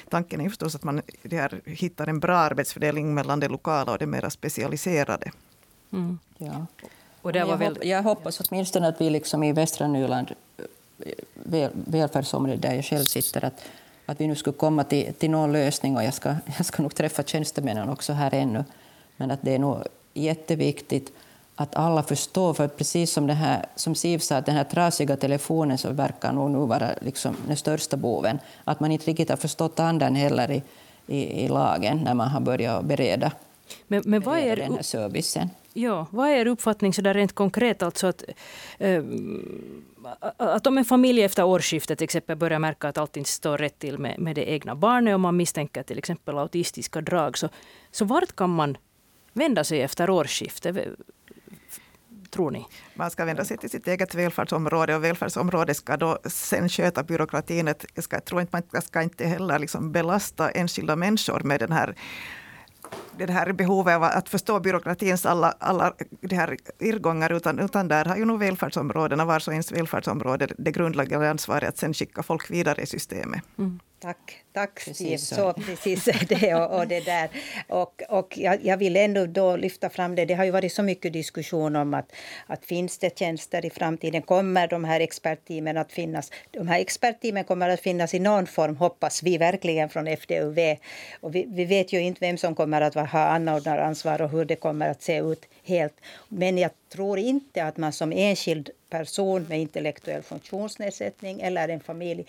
tanken 0.09 0.41
är 0.41 0.49
förstås 0.49 0.75
att 0.75 0.83
man 0.83 1.01
det 1.23 1.37
här, 1.37 1.61
hittar 1.65 2.07
en 2.07 2.19
bra 2.19 2.37
arbetsfördelning 2.37 3.13
mellan 3.13 3.39
det 3.39 3.47
lokala 3.47 3.91
och 3.91 3.97
det 3.97 4.05
mera 4.05 4.29
specialiserade. 4.29 5.31
Mm. 5.93 6.19
Ja. 6.37 6.65
Och 7.21 7.33
det 7.33 7.45
var 7.45 7.57
väl... 7.57 7.77
jag, 7.81 8.03
hoppas 8.03 8.39
åtminstone 8.39 8.87
att 8.87 9.01
vi 9.01 9.09
liksom 9.09 9.43
i 9.43 9.51
västra 9.51 9.87
Nyland, 9.87 10.31
väl, 11.33 11.71
välfärdsområdet 11.73 12.61
där 12.61 12.73
jag 12.73 12.85
själv 12.85 13.03
sitter, 13.03 13.45
att, 13.45 13.61
att 14.05 14.21
vi 14.21 14.27
nu 14.27 14.35
skulle 14.35 14.57
komma 14.57 14.83
till, 14.83 15.13
till 15.13 15.31
någon 15.31 15.51
lösning. 15.51 15.97
Och 15.97 16.03
jag 16.03 16.13
ska, 16.13 16.29
jag 16.57 16.65
ska 16.65 16.83
nog 16.83 16.95
träffa 16.95 17.23
tjänstemännen 17.23 17.89
också 17.89 18.13
här 18.13 18.33
ännu. 18.33 18.63
Men 19.17 19.31
att 19.31 19.39
det 19.41 19.55
är 19.55 19.59
nog 19.59 19.83
jätteviktigt 20.13 21.13
att 21.61 21.75
alla 21.75 22.03
förstår, 22.03 22.53
för 22.53 22.67
precis 22.67 23.11
som, 23.11 23.27
det 23.27 23.33
här, 23.33 23.65
som 23.75 23.95
Siv 23.95 24.19
sa, 24.19 24.37
att 24.37 24.45
den 24.45 24.55
här 24.55 24.63
trasiga 24.63 25.17
telefonen 25.17 25.77
så 25.77 25.91
verkar 25.91 26.31
nog 26.31 26.51
nu 26.51 26.57
vara 26.57 26.89
liksom 27.01 27.35
den 27.47 27.57
största 27.57 27.97
boven. 27.97 28.39
Att 28.63 28.79
man 28.79 28.91
inte 28.91 29.05
riktigt 29.05 29.29
har 29.29 29.37
förstått 29.37 29.79
andan 29.79 30.15
heller 30.15 30.51
i, 30.51 30.63
i, 31.07 31.43
i 31.43 31.47
lagen 31.47 31.97
när 32.03 32.13
man 32.13 32.27
har 32.27 32.39
börjat 32.39 32.85
bereda, 32.85 33.31
men, 33.87 34.03
men 34.05 34.21
vad 34.21 34.39
är 34.39 34.55
den 34.55 34.73
här 34.73 34.81
servicen. 34.81 35.49
Ja, 35.73 36.05
vad 36.11 36.29
är 36.29 36.35
er 36.35 36.45
uppfattning 36.45 36.93
så 36.93 37.01
där 37.01 37.13
rent 37.13 37.33
konkret? 37.33 37.83
Alltså 37.83 38.07
att, 38.07 38.23
äh, 38.77 39.03
att 40.37 40.67
om 40.67 40.77
en 40.77 40.85
familj 40.85 41.23
efter 41.23 41.43
årsskiftet 41.43 41.97
till 41.97 42.05
exempel 42.05 42.35
börjar 42.35 42.59
märka 42.59 42.87
att 42.87 42.97
allt 42.97 43.17
inte 43.17 43.29
står 43.29 43.57
rätt 43.57 43.79
till 43.79 43.97
med, 43.97 44.19
med 44.19 44.35
det 44.35 44.51
egna 44.51 44.75
barnet 44.75 45.13
och 45.13 45.19
man 45.19 45.37
misstänker 45.37 45.83
till 45.83 45.97
exempel 45.97 46.37
autistiska 46.37 47.01
drag, 47.01 47.37
så, 47.37 47.49
så 47.91 48.05
vart 48.05 48.35
kan 48.35 48.49
man 48.49 48.77
vända 49.33 49.63
sig 49.63 49.81
efter 49.81 50.09
årsskiftet? 50.09 50.75
Tror 52.31 52.51
ni? 52.51 52.65
Man 52.95 53.11
ska 53.11 53.25
vända 53.25 53.45
sig 53.45 53.57
till 53.57 53.69
sitt 53.69 53.87
eget 53.87 54.15
välfärdsområde 54.15 54.95
och 54.95 55.03
välfärdsområdet 55.03 55.77
ska 55.77 55.97
då 55.97 56.17
sen 56.25 56.69
sköta 56.69 57.03
byråkratin. 57.03 57.73
Jag, 57.95 58.03
ska, 58.03 58.15
jag 58.15 58.25
tror 58.25 58.41
inte 58.41 58.63
man 58.71 58.81
ska 58.81 59.01
inte 59.01 59.25
heller 59.25 59.59
liksom 59.59 59.91
belasta 59.91 60.49
enskilda 60.49 60.95
människor 60.95 61.39
med 61.39 61.59
den 61.59 61.71
här 61.71 61.95
det 63.17 63.33
här 63.33 63.51
behovet 63.51 63.95
av 63.95 64.03
att 64.03 64.29
förstå 64.29 64.59
byråkratins 64.59 65.25
alla, 65.25 65.53
alla 65.59 65.93
de 66.21 66.35
här 66.35 66.57
irrgångar, 66.79 67.31
utan, 67.31 67.59
utan 67.59 67.87
där 67.87 68.05
har 68.05 68.17
ju 68.17 68.25
nog 68.25 68.39
välfärdsområdena, 68.39 69.25
vars 69.25 69.47
och 69.47 69.53
ens 69.53 69.71
välfärdsområde, 69.71 70.47
det 70.57 70.71
grundläggande 70.71 71.29
ansvaret 71.29 71.69
att 71.69 71.77
sen 71.77 71.93
skicka 71.93 72.23
folk 72.23 72.51
vidare 72.51 72.81
i 72.81 72.85
systemet. 72.85 73.43
Mm. 73.57 73.79
Tack, 74.01 74.43
tack 74.53 74.79
Steve. 74.79 75.17
Så 75.17 75.53
precis 75.53 76.05
det 76.29 76.55
och, 76.55 76.79
och 76.79 76.87
det 76.87 76.99
där. 76.99 77.29
Och, 77.67 78.01
och 78.09 78.37
jag, 78.37 78.65
jag, 78.65 78.77
vill 78.77 78.97
ändå 78.97 79.25
då 79.25 79.55
lyfta 79.55 79.89
fram 79.89 80.15
det. 80.15 80.25
Det 80.25 80.33
har 80.33 80.45
ju 80.45 80.51
varit 80.51 80.73
så 80.73 80.83
mycket 80.83 81.13
diskussion 81.13 81.75
om 81.75 81.93
att, 81.93 82.11
att 82.47 82.65
finns 82.65 82.97
det 82.97 83.19
tjänster 83.19 83.65
i 83.65 83.69
framtiden? 83.69 84.21
Kommer 84.21 84.67
de 84.67 84.83
här 84.83 84.99
expertteamen 84.99 85.77
att 85.77 85.91
finnas? 85.91 86.31
De 86.51 86.67
här 86.67 86.79
expertteamen 86.79 87.43
kommer 87.43 87.69
att 87.69 87.79
finnas 87.79 88.13
i 88.13 88.19
någon 88.19 88.47
form, 88.47 88.75
hoppas 88.75 89.23
vi 89.23 89.37
verkligen 89.37 89.89
från 89.89 90.07
FDUV. 90.07 90.59
Och 91.19 91.35
vi, 91.35 91.45
vi 91.47 91.65
vet 91.65 91.93
ju 91.93 91.99
inte 91.99 92.19
vem 92.19 92.37
som 92.37 92.55
kommer 92.55 92.81
att 92.81 92.95
ha 92.95 93.19
anordnaransvar 93.19 94.21
och 94.21 94.29
hur 94.29 94.45
det 94.45 94.55
kommer 94.55 94.89
att 94.89 95.01
se 95.01 95.17
ut 95.17 95.45
helt. 95.63 95.93
Men 96.27 96.57
jag 96.57 96.71
tror 96.89 97.19
inte 97.19 97.63
att 97.63 97.77
man 97.77 97.93
som 97.93 98.11
enskild 98.11 98.69
person 98.89 99.45
med 99.49 99.59
intellektuell 99.59 100.23
funktionsnedsättning 100.23 101.41
eller 101.41 101.69
en 101.69 101.79
familj 101.79 102.25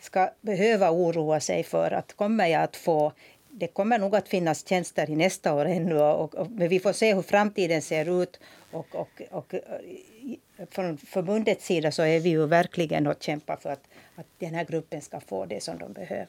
ska 0.00 0.30
behöva 0.40 0.90
oroa 0.90 1.40
sig 1.40 1.62
för 1.62 1.90
att 1.90 2.12
kommer 2.12 2.46
jag 2.46 2.62
att 2.62 2.76
få 2.76 3.12
det 3.52 3.66
kommer 3.66 3.98
nog 3.98 4.16
att 4.16 4.28
finnas 4.28 4.68
tjänster 4.68 5.10
i 5.10 5.16
nästa 5.16 5.54
år 5.54 5.64
ännu, 5.64 6.00
och, 6.00 6.34
och, 6.34 6.50
men 6.50 6.68
vi 6.68 6.80
får 6.80 6.92
se 6.92 7.14
hur 7.14 7.22
framtiden 7.22 7.82
ser 7.82 8.22
ut. 8.22 8.40
Och, 8.70 8.94
och, 8.94 9.22
och, 9.30 9.54
eh, 9.54 9.60
från 10.70 10.98
förbundets 10.98 11.66
sida 11.66 11.92
så 11.92 12.02
är 12.02 12.20
vi 12.20 12.28
ju 12.28 12.46
verkligen 12.46 13.06
och 13.06 13.22
kämpar 13.22 13.56
för 13.56 13.70
att, 13.70 13.88
att 14.14 14.26
den 14.38 14.54
här 14.54 14.64
gruppen 14.64 15.00
ska 15.00 15.20
få 15.20 15.46
det 15.46 15.62
som 15.62 15.78
de 15.78 15.92
behöver. 15.92 16.28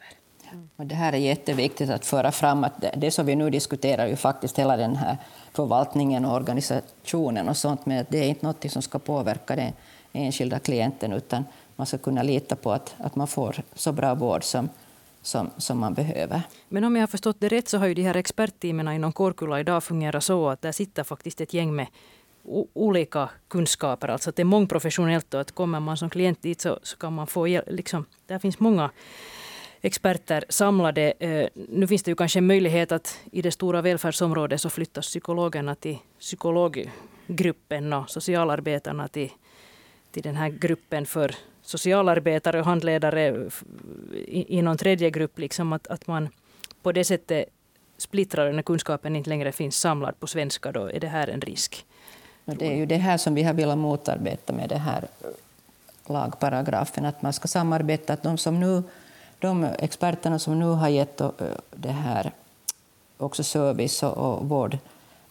Och 0.75 0.85
det 0.85 0.95
här 0.95 1.13
är 1.13 1.17
jätteviktigt 1.17 1.89
att 1.89 2.05
föra 2.05 2.31
fram 2.31 2.63
att 2.63 2.81
det, 2.81 2.93
det 2.97 3.11
som 3.11 3.25
vi 3.25 3.35
nu 3.35 3.49
diskuterar 3.49 4.07
ju 4.07 4.15
faktiskt 4.15 4.59
hela 4.59 4.77
den 4.77 4.95
här 4.95 5.17
förvaltningen 5.53 6.25
och 6.25 6.35
organisationen 6.35 7.49
och 7.49 7.57
sånt, 7.57 7.85
men 7.85 8.05
det 8.09 8.17
är 8.17 8.27
inte 8.27 8.45
något 8.45 8.71
som 8.71 8.81
ska 8.81 8.99
påverka 8.99 9.55
den 9.55 9.73
enskilda 10.13 10.59
klienten, 10.59 11.13
utan 11.13 11.45
man 11.75 11.87
ska 11.87 11.97
kunna 11.97 12.23
lita 12.23 12.55
på 12.55 12.71
att, 12.71 12.95
att 12.97 13.15
man 13.15 13.27
får 13.27 13.55
så 13.75 13.91
bra 13.91 14.15
vård 14.15 14.43
som, 14.43 14.69
som, 15.21 15.49
som 15.57 15.79
man 15.79 15.93
behöver. 15.93 16.41
Men 16.69 16.83
om 16.83 16.95
jag 16.95 17.01
har 17.01 17.07
förstått 17.07 17.37
det 17.39 17.47
rätt 17.47 17.69
så 17.69 17.77
har 17.77 17.87
ju 17.87 17.93
de 17.93 18.03
här 18.03 18.17
expertteamen 18.17 18.87
inom 18.87 19.11
Korkula 19.11 19.59
idag 19.59 19.83
fungerat 19.83 20.23
så 20.23 20.49
att 20.49 20.61
där 20.61 20.71
sitter 20.71 21.03
faktiskt 21.03 21.41
ett 21.41 21.53
gäng 21.53 21.75
med 21.75 21.87
olika 22.73 23.29
kunskaper. 23.47 24.07
Alltså 24.07 24.29
att 24.29 24.35
det 24.35 24.41
är 24.41 24.45
mångprofessionellt 24.45 25.33
och 25.33 25.41
att 25.41 25.51
kommer 25.51 25.79
man 25.79 25.97
som 25.97 26.09
klient 26.09 26.41
dit 26.41 26.61
så, 26.61 26.79
så 26.83 26.97
kan 26.97 27.13
man 27.13 27.27
få 27.27 27.47
hjälp. 27.47 27.65
Liksom, 27.69 28.05
där 28.27 28.39
finns 28.39 28.59
många 28.59 28.89
experter 29.81 30.45
samlade. 30.49 31.13
Eh, 31.19 31.47
nu 31.53 31.87
finns 31.87 32.03
det 32.03 32.11
ju 32.11 32.15
kanske 32.15 32.39
en 32.39 32.47
möjlighet 32.47 32.91
att 32.91 33.19
i 33.31 33.41
det 33.41 33.51
stora 33.51 33.81
välfärdsområdet 33.81 34.61
så 34.61 34.69
flyttas 34.69 35.05
psykologerna 35.05 35.75
till 35.75 35.97
psykologgruppen 36.19 37.93
och 37.93 38.09
socialarbetarna 38.09 39.07
till, 39.07 39.29
till 40.11 40.23
den 40.23 40.35
här 40.35 40.49
gruppen 40.49 41.05
för 41.05 41.35
socialarbetare 41.61 42.59
och 42.59 42.65
handledare 42.65 43.49
i, 44.27 44.61
någon 44.61 44.77
tredje 44.77 45.09
grupp. 45.09 45.39
Liksom 45.39 45.73
att, 45.73 45.87
att 45.87 46.07
man 46.07 46.29
på 46.81 46.91
det 46.91 47.03
sättet 47.03 47.45
splittrar 47.97 48.51
när 48.51 48.63
kunskapen 48.63 49.15
inte 49.15 49.29
längre 49.29 49.51
finns 49.51 49.77
samlad 49.77 50.19
på 50.19 50.27
svenska. 50.27 50.71
Då 50.71 50.91
är 50.91 50.99
det 50.99 51.07
här 51.07 51.27
en 51.27 51.41
risk. 51.41 51.85
Det 52.45 52.67
är 52.67 52.75
ju 52.75 52.85
det 52.85 52.97
här 52.97 53.17
som 53.17 53.35
vi 53.35 53.43
har 53.43 53.53
velat 53.53 53.77
motarbeta 53.77 54.53
med 54.53 54.69
den 54.69 54.79
här 54.79 55.07
lagparagrafen, 56.05 57.05
att 57.05 57.21
man 57.21 57.33
ska 57.33 57.47
samarbeta. 57.47 58.13
Att 58.13 58.23
de, 58.23 58.37
som 58.37 58.59
nu, 58.59 58.83
de 59.41 59.63
experterna 59.63 60.39
som 60.39 60.60
nu 60.60 60.65
har 60.65 60.89
gett 60.89 61.21
eh, 61.21 61.30
det 61.71 61.91
här 61.91 62.32
också 63.17 63.43
service 63.43 64.04
och 64.04 64.49
vård 64.49 64.77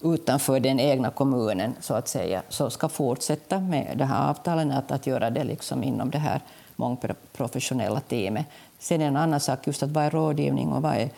utanför 0.02 0.60
den 0.60 0.80
egna 0.80 1.10
kommunen 1.10 1.74
så 1.80 1.94
att 1.94 2.08
säga, 2.08 2.42
så 2.48 2.70
ska 2.70 2.88
fortsätta 2.88 3.60
med 3.60 3.98
det 3.98 4.04
här 4.04 4.30
avtalen, 4.30 4.70
att, 4.70 4.90
att 4.90 5.06
göra 5.06 5.30
det 5.30 5.44
liksom 5.44 5.84
inom 5.84 6.10
det 6.10 6.18
här 6.18 6.40
mångprofessionella 6.76 8.00
teamet. 8.00 8.46
Sen 8.78 9.00
en 9.00 9.16
annan 9.16 9.40
sak, 9.40 9.66
just 9.66 9.82
att 9.82 9.90
vad 9.90 10.04
är 10.04 10.10
rådgivning 10.10 10.72
och 10.72 10.82
vad 10.82 10.94
är 10.94 11.10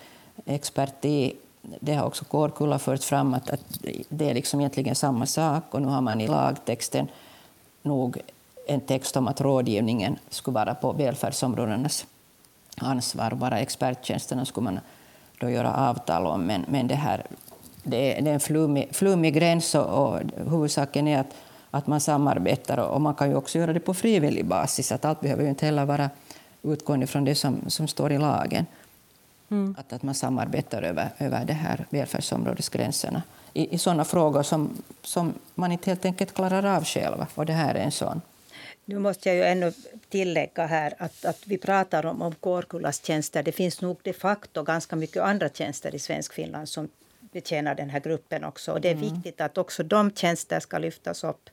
expert 0.44 1.04
i 1.04 1.36
det 1.80 1.94
har 1.94 2.06
också 2.06 2.24
Kårkulla 2.24 2.78
fört 2.78 3.04
fram 3.04 3.34
att, 3.34 3.50
att 3.50 3.78
det 4.08 4.30
är 4.30 4.34
liksom 4.34 4.60
egentligen 4.60 4.94
samma 4.94 5.26
sak 5.26 5.64
och 5.70 5.82
nu 5.82 5.88
har 5.88 6.00
man 6.00 6.20
i 6.20 6.28
lagtexten 6.28 7.08
nog 7.82 8.18
en 8.66 8.80
text 8.80 9.16
om 9.16 9.28
att 9.28 9.40
rådgivningen 9.40 10.18
skulle 10.28 10.54
vara 10.54 10.74
på 10.74 10.92
välfärdsområdenas 10.92 12.06
ansvar 12.76 13.30
bara 13.30 13.60
experttjänsterna 13.60 14.44
skulle 14.44 14.64
man 14.64 14.80
då 15.38 15.50
göra 15.50 15.74
avtal 15.74 16.26
om. 16.26 16.46
Men, 16.46 16.64
men 16.68 16.86
det 16.86 16.94
här 16.94 17.26
det 17.82 18.18
är, 18.18 18.22
det 18.22 18.30
är 18.30 18.34
en 18.34 18.40
flummig, 18.40 18.88
flummig 18.92 19.34
gräns 19.34 19.74
och, 19.74 19.86
och 19.86 20.20
huvudsaken 20.50 21.08
är 21.08 21.20
att, 21.20 21.34
att 21.70 21.86
man 21.86 22.00
samarbetar 22.00 22.78
och, 22.78 22.94
och, 22.94 23.00
man 23.00 23.14
kan 23.14 23.28
ju 23.28 23.36
också 23.36 23.58
göra 23.58 23.72
det 23.72 23.80
på 23.80 23.94
frivillig 23.94 24.46
basis. 24.46 24.92
Att 24.92 25.04
allt 25.04 25.20
behöver 25.20 25.42
ju 25.42 25.48
inte 25.48 25.66
heller 25.66 25.84
vara 25.84 26.10
utgående 26.62 27.06
från 27.06 27.24
det 27.24 27.34
som, 27.34 27.60
som 27.66 27.88
står 27.88 28.12
i 28.12 28.18
lagen. 28.18 28.66
Mm. 29.50 29.76
Att, 29.78 29.92
att 29.92 30.02
man 30.02 30.14
samarbetar 30.14 30.82
över, 30.82 31.08
över 31.18 31.44
det 31.44 31.52
här 31.52 31.86
välfärdsområdesgränserna 31.90 33.22
i, 33.52 33.74
i 33.74 33.78
sådana 33.78 34.04
frågor 34.04 34.42
som, 34.42 34.70
som 35.02 35.34
man 35.54 35.72
inte 35.72 35.90
helt 35.90 36.04
enkelt 36.04 36.34
klarar 36.34 36.76
av 36.76 36.84
själva. 36.84 37.26
Och 37.34 37.46
det 37.46 37.52
här 37.52 37.74
är 37.74 37.84
en 37.84 37.92
sån. 37.92 38.20
Nu 38.84 38.98
måste 38.98 39.28
jag 39.28 39.36
ju 39.36 39.42
ännu 39.42 39.72
tillägga 40.08 40.66
här 40.66 40.94
att, 40.98 41.24
att 41.24 41.46
vi 41.46 41.58
pratar 41.58 42.06
om, 42.06 42.22
om 42.22 42.34
Kårkullas 42.34 43.04
tjänster. 43.04 43.42
Det 43.42 43.52
finns 43.52 43.80
nog 43.80 44.00
de 44.02 44.12
facto 44.12 44.62
ganska 44.62 44.96
mycket 44.96 45.22
andra 45.22 45.48
tjänster 45.48 45.94
i 45.94 45.98
svensk 45.98 46.32
Finland 46.32 46.68
som 46.68 46.88
betjänar 47.20 47.74
den 47.74 47.90
här 47.90 48.00
gruppen 48.00 48.44
också. 48.44 48.72
Och 48.72 48.80
det 48.80 48.88
är 48.88 48.94
mm. 48.94 49.14
viktigt 49.14 49.40
att 49.40 49.58
också 49.58 49.82
de 49.82 50.10
tjänster 50.10 50.60
ska 50.60 50.78
lyftas 50.78 51.24
upp 51.24 51.50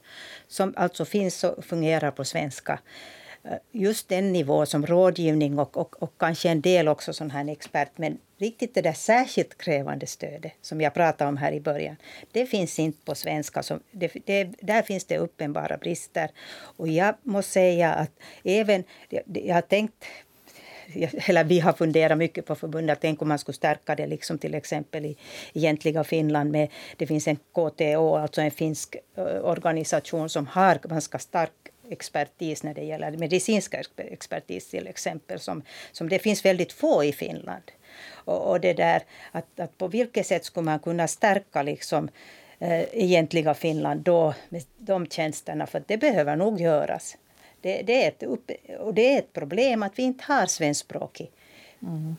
som 0.48 0.74
alltså 0.78 1.06
finns 1.06 1.44
och 1.44 1.66
fungerar 1.66 2.12
på 2.12 2.26
svenska. 2.26 2.80
Eh, 3.44 3.58
just 3.72 4.10
den 4.10 4.34
nivå 4.34 4.66
som 4.66 4.86
rådgivning 4.86 5.60
och, 5.60 5.78
och, 5.78 6.04
och 6.04 6.14
kanske 6.18 6.50
en 6.50 6.62
del 6.62 6.88
också 6.88 7.14
sån 7.14 7.32
här 7.32 7.50
expert. 7.50 7.92
Men 7.96 8.18
riktigt 8.38 8.74
det 8.74 8.82
där 8.82 8.94
särskilt 8.94 9.58
krävande 9.58 10.08
stödet 10.08 10.52
som 10.62 10.82
jag 10.82 10.94
pratade 10.94 11.30
om 11.30 11.38
här 11.38 11.52
i 11.52 11.62
början. 11.62 11.96
Det 12.32 12.46
finns 12.46 12.80
inte 12.80 13.06
på 13.06 13.16
svenska. 13.16 13.64
Som, 13.64 13.80
det, 13.92 14.12
det, 14.26 14.44
där 14.44 14.82
finns 14.82 15.06
det 15.06 15.18
uppenbara 15.18 15.78
brister. 15.78 16.32
Och 16.78 16.88
jag 16.88 17.16
måste 17.24 17.52
säga 17.52 17.94
att 17.94 18.12
även... 18.44 18.84
Jag 19.26 19.56
har 19.56 19.62
tänkt 19.62 20.06
eller 21.28 21.44
vi 21.44 21.60
har 21.60 21.74
funderat 21.74 22.18
mycket 22.18 22.46
på 22.46 22.56
förbundet. 22.56 22.98
Tänk 23.02 23.22
om 23.22 23.28
man 23.28 23.40
skulle 23.40 23.56
stärka 23.56 23.96
det 23.96 24.08
liksom 24.08 24.38
till 24.38 24.54
exempel 24.54 25.06
i 25.06 25.18
egentliga 25.54 26.04
Finland. 26.04 26.52
Med, 26.52 26.70
det 26.98 27.08
finns 27.08 27.28
en 27.28 27.36
KTO, 27.36 28.16
alltså 28.16 28.42
en 28.42 28.52
finsk 28.52 28.96
eh, 29.16 29.24
organisation 29.26 30.30
som 30.30 30.48
har 30.48 30.76
ganska 30.76 31.20
stark 31.20 31.69
expertis 31.92 32.64
när 32.64 32.74
det 32.74 32.84
gäller 32.84 33.12
medicinsk 33.12 33.76
expertis 33.98 34.70
till 34.70 34.88
exempel. 34.88 35.40
Som, 35.40 35.64
som 35.92 36.10
det 36.10 36.20
finns 36.20 36.46
väldigt 36.46 36.72
få 36.72 37.04
i 37.04 37.14
Finland. 37.14 37.72
Och, 38.12 38.52
och 38.52 38.60
det 38.60 38.74
där 38.74 39.04
att, 39.32 39.60
att 39.60 39.78
på 39.78 39.88
vilket 39.88 40.28
sätt 40.28 40.46
skulle 40.46 40.66
man 40.66 40.80
kunna 40.80 41.08
stärka 41.08 41.62
liksom, 41.64 42.10
eh, 42.60 42.84
egentliga 42.92 43.54
Finland 43.54 44.02
då 44.02 44.34
med 44.50 44.64
de 44.78 45.08
tjänsterna? 45.08 45.68
För 45.68 45.84
det 45.88 45.98
behöver 45.98 46.36
nog 46.36 46.62
göras. 46.62 47.18
Det, 47.62 47.82
det, 47.82 48.04
är 48.04 48.08
ett 48.08 48.24
upp, 48.24 48.52
och 48.80 48.94
det 48.94 49.14
är 49.14 49.20
ett 49.20 49.34
problem 49.34 49.84
att 49.84 50.00
vi 50.00 50.04
inte 50.04 50.24
har 50.28 50.46
svenskspråkig 50.46 51.32
mm. 51.82 52.16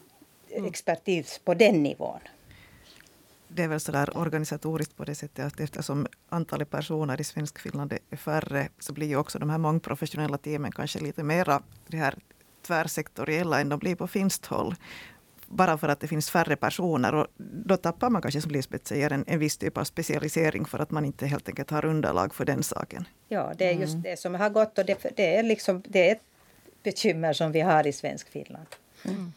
expertis 0.67 1.41
på 1.45 1.55
den 1.55 1.83
nivån. 1.83 2.21
Det 3.55 3.63
är 3.63 3.69
väl 3.69 3.81
så 3.81 3.93
där 3.93 4.17
organisatoriskt 4.17 4.97
på 4.97 5.05
det 5.05 5.15
sättet 5.15 5.47
att 5.47 5.61
eftersom 5.61 6.07
antalet 6.29 6.71
personer 6.71 7.21
i 7.21 7.25
Svenskfinland 7.25 7.93
är 8.11 8.17
färre 8.17 8.69
så 8.79 8.93
blir 8.93 9.07
ju 9.07 9.17
också 9.17 9.39
de 9.39 9.51
här 9.51 9.59
mångprofessionella 9.59 10.39
teamen 10.39 10.73
kanske 10.73 10.99
lite 10.99 11.23
mera 11.23 11.63
det 11.87 11.97
här 11.97 12.15
tvärsektoriella 12.67 13.61
än 13.61 13.69
de 13.69 13.79
blir 13.79 13.95
på 13.95 14.07
finskt 14.07 14.47
håll 14.47 14.75
bara 15.51 15.79
för 15.79 15.89
att 15.89 16.01
det 16.01 16.09
finns 16.09 16.31
färre 16.31 16.57
personer. 16.57 17.15
Och 17.15 17.27
då 17.67 17.77
tappar 17.77 18.11
man 18.11 18.23
kanske, 18.23 18.41
som 18.41 18.51
Lisbeth 18.51 18.85
säger, 18.85 19.11
en, 19.11 19.25
en 19.27 19.39
viss 19.39 19.57
typ 19.57 19.79
av 19.79 19.85
specialisering 19.85 20.65
för 20.65 20.79
att 20.79 20.91
man 20.91 21.05
inte 21.05 21.27
helt 21.27 21.49
enkelt 21.49 21.71
har 21.71 21.85
underlag 21.85 22.35
för 22.35 22.45
den 22.45 22.63
saken. 22.63 23.09
Ja, 23.29 23.53
det 23.59 23.69
är 23.69 23.73
just 23.73 23.93
mm. 23.93 24.03
det 24.03 24.19
som 24.19 24.35
har 24.35 24.51
gått 24.51 24.79
och 24.79 24.85
det, 24.87 25.17
det, 25.17 25.37
är, 25.37 25.43
liksom, 25.43 25.83
det 25.89 26.09
är 26.09 26.13
ett 26.13 26.23
bekymmer 26.83 27.33
som 27.33 27.53
vi 27.53 27.61
har 27.61 27.87
i 27.87 27.93
svensk 27.93 28.29
Finland. 28.29 28.67
Mm. 29.05 29.33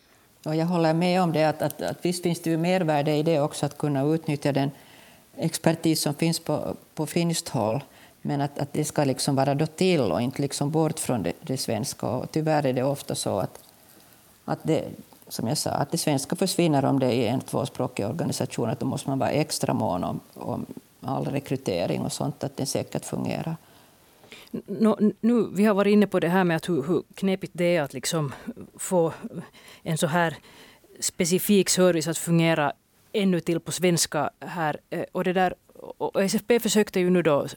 Och 0.46 0.56
jag 0.56 0.66
håller 0.66 0.94
med 0.94 1.22
om 1.22 1.32
det, 1.32 1.44
att, 1.44 1.62
att, 1.62 1.82
att 1.82 2.06
visst 2.06 2.24
finns 2.24 2.42
det 2.42 2.50
ju 2.50 2.58
mervärde 2.58 3.16
i 3.16 3.24
det 3.24 3.40
också 3.40 3.66
att 3.66 3.78
kunna 3.78 4.04
utnyttja 4.04 4.52
den 4.52 4.72
expertis 5.38 6.02
som 6.02 6.14
finns 6.14 6.40
på, 6.40 6.76
på 6.96 7.06
finskt 7.06 7.50
håll. 7.50 7.84
Men 8.22 8.42
att, 8.42 8.60
att 8.60 8.74
det 8.74 8.86
ska 8.86 9.04
liksom 9.04 9.36
vara 9.36 9.56
då 9.56 9.66
till 9.66 10.02
och 10.02 10.22
inte 10.22 10.42
liksom 10.42 10.72
bort 10.72 11.00
från 11.00 11.24
det, 11.24 11.34
det 11.42 11.58
svenska. 11.58 12.08
Och 12.08 12.32
tyvärr 12.32 12.66
är 12.66 12.74
det 12.74 12.84
ofta 12.84 13.16
så 13.16 13.40
att, 13.40 13.60
att 14.46 14.60
det, 14.64 14.86
som 15.28 15.48
jag 15.48 15.58
sa, 15.58 15.70
att 15.70 15.92
det 15.92 15.98
svenska 15.98 16.36
försvinner 16.36 16.86
om 16.86 17.00
det 17.00 17.16
är 17.16 17.30
en 17.30 17.42
tvåspråkig 17.42 18.06
organisation. 18.06 18.70
Att 18.70 18.80
då 18.80 18.86
måste 18.86 19.10
man 19.10 19.20
vara 19.20 19.30
extra 19.30 19.74
mån 19.74 20.04
om, 20.04 20.20
om 20.34 20.66
all 21.02 21.26
rekrytering 21.26 22.02
och 22.02 22.14
sånt, 22.14 22.44
att 22.44 22.58
det 22.58 22.66
säkert 22.66 23.06
fungerar. 23.06 23.56
No, 24.66 25.12
nu, 25.22 25.48
vi 25.54 25.66
har 25.66 25.74
varit 25.74 25.92
inne 25.92 26.08
på 26.08 26.20
det 26.20 26.28
här 26.28 26.44
med 26.44 26.58
att 26.58 26.70
hur, 26.70 26.84
hur 26.84 27.04
knepigt 27.16 27.54
det 27.56 27.76
är 27.76 27.82
att 27.82 27.94
liksom 27.94 28.34
få 28.76 29.14
en 29.84 29.98
så 29.98 30.08
här 30.08 30.38
specifik 31.00 31.70
service 31.70 32.08
att 32.08 32.18
fungera 32.18 32.74
ännu 33.14 33.40
till 33.40 33.60
på 33.60 33.72
svenska 33.72 34.30
här. 34.40 34.80
Eh, 34.90 35.06
och, 35.12 35.24
det 35.24 35.34
där, 35.34 35.56
och 35.98 36.24
SFP 36.24 36.60
försökte 36.60 37.00
ju 37.00 37.10
nu 37.10 37.22
då 37.22 37.48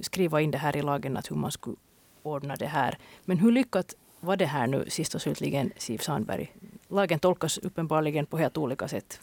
skriva 0.00 0.40
in 0.40 0.50
det 0.50 0.58
här 0.58 0.76
i 0.76 0.82
lagen 0.82 1.16
att 1.16 1.30
hur 1.30 1.36
man 1.36 1.52
skulle 1.52 1.76
ordna 2.22 2.56
det 2.56 2.66
här. 2.66 2.98
Men 3.24 3.38
hur 3.38 3.52
lyckat 3.52 3.94
var 4.20 4.36
det 4.36 4.46
här 4.46 4.66
nu 4.66 4.84
sist 4.88 5.14
och 5.14 5.22
slutligen, 5.22 5.72
Siv 5.76 5.98
Sandberg? 5.98 6.52
Lagen 6.88 7.18
tolkas 7.18 7.58
uppenbarligen 7.58 8.26
på 8.26 8.38
helt 8.38 8.56
olika 8.56 8.88
sätt 8.88 9.20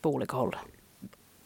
på 0.00 0.10
olika 0.10 0.36
håll. 0.36 0.56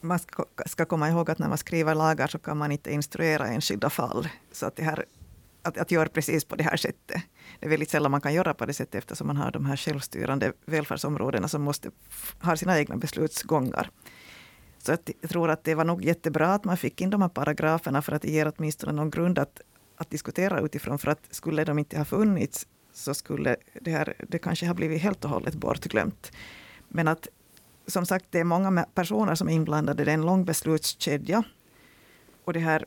Man 0.00 0.18
ska, 0.18 0.44
ska 0.66 0.84
komma 0.84 1.08
ihåg 1.08 1.30
att 1.30 1.38
när 1.38 1.48
man 1.48 1.58
skriver 1.58 1.94
lagar 1.94 2.26
så 2.26 2.38
kan 2.38 2.56
man 2.58 2.72
inte 2.72 2.92
instruera 2.92 3.46
enskilda 3.46 3.90
fall. 3.90 4.28
Så 4.52 4.66
att, 4.66 4.76
det 4.76 4.82
här, 4.82 5.04
att, 5.62 5.78
att 5.78 5.90
göra 5.90 6.08
precis 6.08 6.44
på 6.44 6.56
det 6.56 6.64
här 6.64 6.76
sättet. 6.76 7.22
Det 7.60 7.66
är 7.66 7.70
väldigt 7.70 7.90
sällan 7.90 8.10
man 8.10 8.20
kan 8.20 8.34
göra 8.34 8.54
på 8.54 8.66
det 8.66 8.72
sättet 8.72 8.94
eftersom 8.94 9.26
man 9.26 9.36
har 9.36 9.50
de 9.50 9.66
här 9.66 9.76
självstyrande 9.76 10.52
välfärdsområdena 10.66 11.48
som 11.48 11.62
måste 11.62 11.90
ha 12.42 12.56
sina 12.56 12.78
egna 12.78 12.96
beslutsgångar. 12.96 13.90
Så 14.78 14.92
att 14.92 15.10
jag 15.20 15.30
tror 15.30 15.50
att 15.50 15.64
det 15.64 15.74
var 15.74 15.84
nog 15.84 16.04
jättebra 16.04 16.54
att 16.54 16.64
man 16.64 16.76
fick 16.76 17.00
in 17.00 17.10
de 17.10 17.22
här 17.22 17.28
paragraferna 17.28 18.02
för 18.02 18.12
att 18.12 18.22
det 18.22 18.30
ger 18.30 18.52
åtminstone 18.56 18.92
någon 18.92 19.10
grund 19.10 19.38
att, 19.38 19.60
att 19.96 20.10
diskutera 20.10 20.60
utifrån. 20.60 20.98
För 20.98 21.10
att 21.10 21.20
skulle 21.30 21.64
de 21.64 21.78
inte 21.78 21.98
ha 21.98 22.04
funnits 22.04 22.66
så 22.92 23.14
skulle 23.14 23.56
det 23.80 23.90
här 23.90 24.14
det 24.28 24.38
kanske 24.38 24.66
ha 24.66 24.74
blivit 24.74 25.02
helt 25.02 25.24
och 25.24 25.30
hållet 25.30 25.54
bortglömt. 25.54 26.32
Men 26.88 27.08
att 27.08 27.28
som 27.88 28.06
sagt, 28.06 28.24
det 28.30 28.38
är 28.38 28.44
många 28.44 28.86
personer 28.94 29.34
som 29.34 29.48
är 29.48 29.52
inblandade. 29.52 30.04
Det 30.04 30.10
är 30.10 30.14
en 30.14 30.26
lång 30.26 30.44
beslutskedja. 30.44 31.42
Och, 32.44 32.52
det 32.52 32.60
här, 32.60 32.84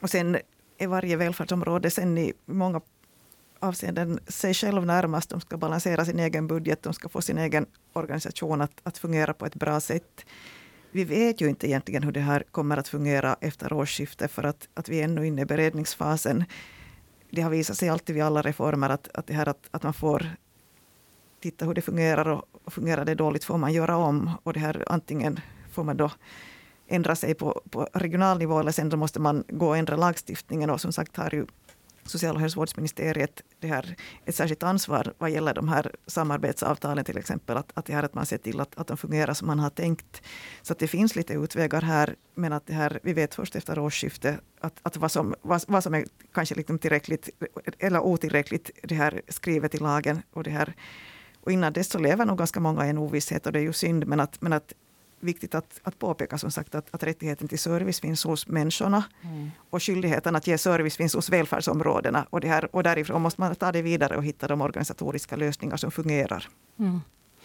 och 0.00 0.10
sen 0.10 0.38
är 0.78 0.86
varje 0.86 1.16
välfärdsområde 1.16 1.90
sen 1.90 2.18
i 2.18 2.32
många 2.44 2.80
avseenden 3.58 4.20
sig 4.26 4.54
själv 4.54 4.86
närmast. 4.86 5.30
De 5.30 5.40
ska 5.40 5.56
balansera 5.56 6.04
sin 6.04 6.18
egen 6.18 6.46
budget, 6.46 6.82
de 6.82 6.92
ska 6.92 7.08
få 7.08 7.22
sin 7.22 7.38
egen 7.38 7.66
organisation 7.92 8.60
att, 8.60 8.80
att 8.82 8.98
fungera 8.98 9.34
på 9.34 9.46
ett 9.46 9.54
bra 9.54 9.80
sätt. 9.80 10.24
Vi 10.90 11.04
vet 11.04 11.40
ju 11.40 11.48
inte 11.48 11.68
egentligen 11.68 12.02
hur 12.02 12.12
det 12.12 12.20
här 12.20 12.44
kommer 12.50 12.76
att 12.76 12.88
fungera 12.88 13.36
efter 13.40 13.72
årsskiftet, 13.72 14.30
för 14.30 14.42
att, 14.42 14.68
att 14.74 14.88
vi 14.88 15.00
är 15.00 15.04
ännu 15.04 15.26
inne 15.26 15.42
i 15.42 15.44
beredningsfasen 15.44 16.44
det 17.34 17.42
har 17.42 17.50
visat 17.50 17.76
sig 17.76 17.88
alltid 17.88 18.14
vid 18.14 18.24
alla 18.24 18.42
reformer 18.42 18.90
att, 18.90 19.08
att, 19.14 19.26
det 19.26 19.34
här 19.34 19.48
att, 19.48 19.68
att 19.70 19.82
man 19.82 19.94
får 19.94 20.30
titta 21.40 21.64
hur 21.64 21.74
det 21.74 21.82
fungerar 21.82 22.28
och 22.28 22.44
fungerar 22.66 23.04
det 23.04 23.14
dåligt 23.14 23.44
får 23.44 23.58
man 23.58 23.72
göra 23.72 23.96
om. 23.96 24.30
Och 24.42 24.52
det 24.52 24.60
här 24.60 24.84
antingen 24.86 25.40
får 25.72 25.84
man 25.84 25.96
då 25.96 26.10
ändra 26.86 27.16
sig 27.16 27.34
på, 27.34 27.62
på 27.70 27.88
regional 27.92 28.38
nivå 28.38 28.60
eller 28.60 28.72
sen 28.72 28.88
då 28.88 28.96
måste 28.96 29.20
man 29.20 29.44
gå 29.48 29.68
och 29.68 29.76
ändra 29.76 29.96
lagstiftningen. 29.96 30.70
Och 30.70 30.80
som 30.80 30.92
sagt 30.92 31.16
har 31.16 31.34
ju 31.34 31.46
social 32.08 32.34
och 32.34 32.40
hälsovårdsministeriet 32.40 33.42
det 33.60 33.66
här, 33.66 33.96
ett 34.24 34.34
särskilt 34.34 34.62
ansvar 34.62 35.14
vad 35.18 35.30
gäller 35.30 35.54
de 35.54 35.68
här 35.68 35.92
samarbetsavtalen 36.06 37.04
till 37.04 37.18
exempel. 37.18 37.56
Att, 37.56 37.72
att, 37.74 37.84
det 37.86 37.92
här, 37.92 38.02
att 38.02 38.14
man 38.14 38.26
ser 38.26 38.38
till 38.38 38.60
att, 38.60 38.78
att 38.78 38.86
de 38.86 38.96
fungerar 38.96 39.34
som 39.34 39.46
man 39.46 39.58
har 39.58 39.70
tänkt. 39.70 40.22
Så 40.62 40.72
att 40.72 40.78
det 40.78 40.88
finns 40.88 41.16
lite 41.16 41.32
utvägar 41.32 41.82
här. 41.82 42.16
Men 42.34 42.52
att 42.52 42.66
det 42.66 42.74
här, 42.74 43.00
vi 43.02 43.12
vet 43.12 43.34
först 43.34 43.56
efter 43.56 43.78
årsskiftet 43.78 44.40
att, 44.60 44.78
att 44.82 44.96
vad, 44.96 45.12
som, 45.12 45.34
vad, 45.42 45.62
vad 45.68 45.82
som 45.82 45.94
är 45.94 46.04
kanske 46.34 46.54
liksom 46.54 46.78
tillräckligt 46.78 47.30
eller 47.78 48.00
otillräckligt 48.00 48.70
det 48.82 48.94
här 48.94 49.22
skrivet 49.28 49.74
i 49.74 49.78
lagen. 49.78 50.22
Och, 50.32 50.42
det 50.42 50.50
här, 50.50 50.74
och 51.44 51.52
innan 51.52 51.72
dess 51.72 51.88
så 51.88 51.98
lever 51.98 52.24
nog 52.24 52.38
ganska 52.38 52.60
många 52.60 52.86
i 52.86 52.90
en 52.90 52.98
ovisshet 52.98 53.46
och 53.46 53.52
det 53.52 53.58
är 53.58 53.62
ju 53.62 53.72
synd. 53.72 54.06
Men 54.06 54.20
att, 54.20 54.42
men 54.42 54.52
att 54.52 54.74
viktigt 55.20 55.54
att, 55.54 55.80
att 55.82 55.98
påpeka 55.98 56.38
som 56.38 56.50
sagt 56.50 56.74
att, 56.74 56.94
att 56.94 57.02
rättigheten 57.02 57.48
till 57.48 57.58
service 57.58 58.00
finns 58.00 58.24
hos 58.24 58.46
människorna. 58.46 59.04
Mm. 59.22 59.50
Och 59.70 59.82
skyldigheten 59.82 60.36
att 60.36 60.46
ge 60.46 60.58
service 60.58 60.96
finns 60.96 61.14
hos 61.14 61.30
välfärdsområdena. 61.30 62.26
Och, 62.30 62.40
det 62.40 62.48
här, 62.48 62.68
och 62.76 62.82
därifrån 62.82 63.22
måste 63.22 63.40
man 63.40 63.54
ta 63.54 63.72
det 63.72 63.82
vidare 63.82 64.16
och 64.16 64.24
hitta 64.24 64.48
de 64.48 64.60
organisatoriska 64.60 65.36
lösningar 65.36 65.76
som 65.76 65.90
fungerar. 65.90 66.48
Mm. 66.78 67.00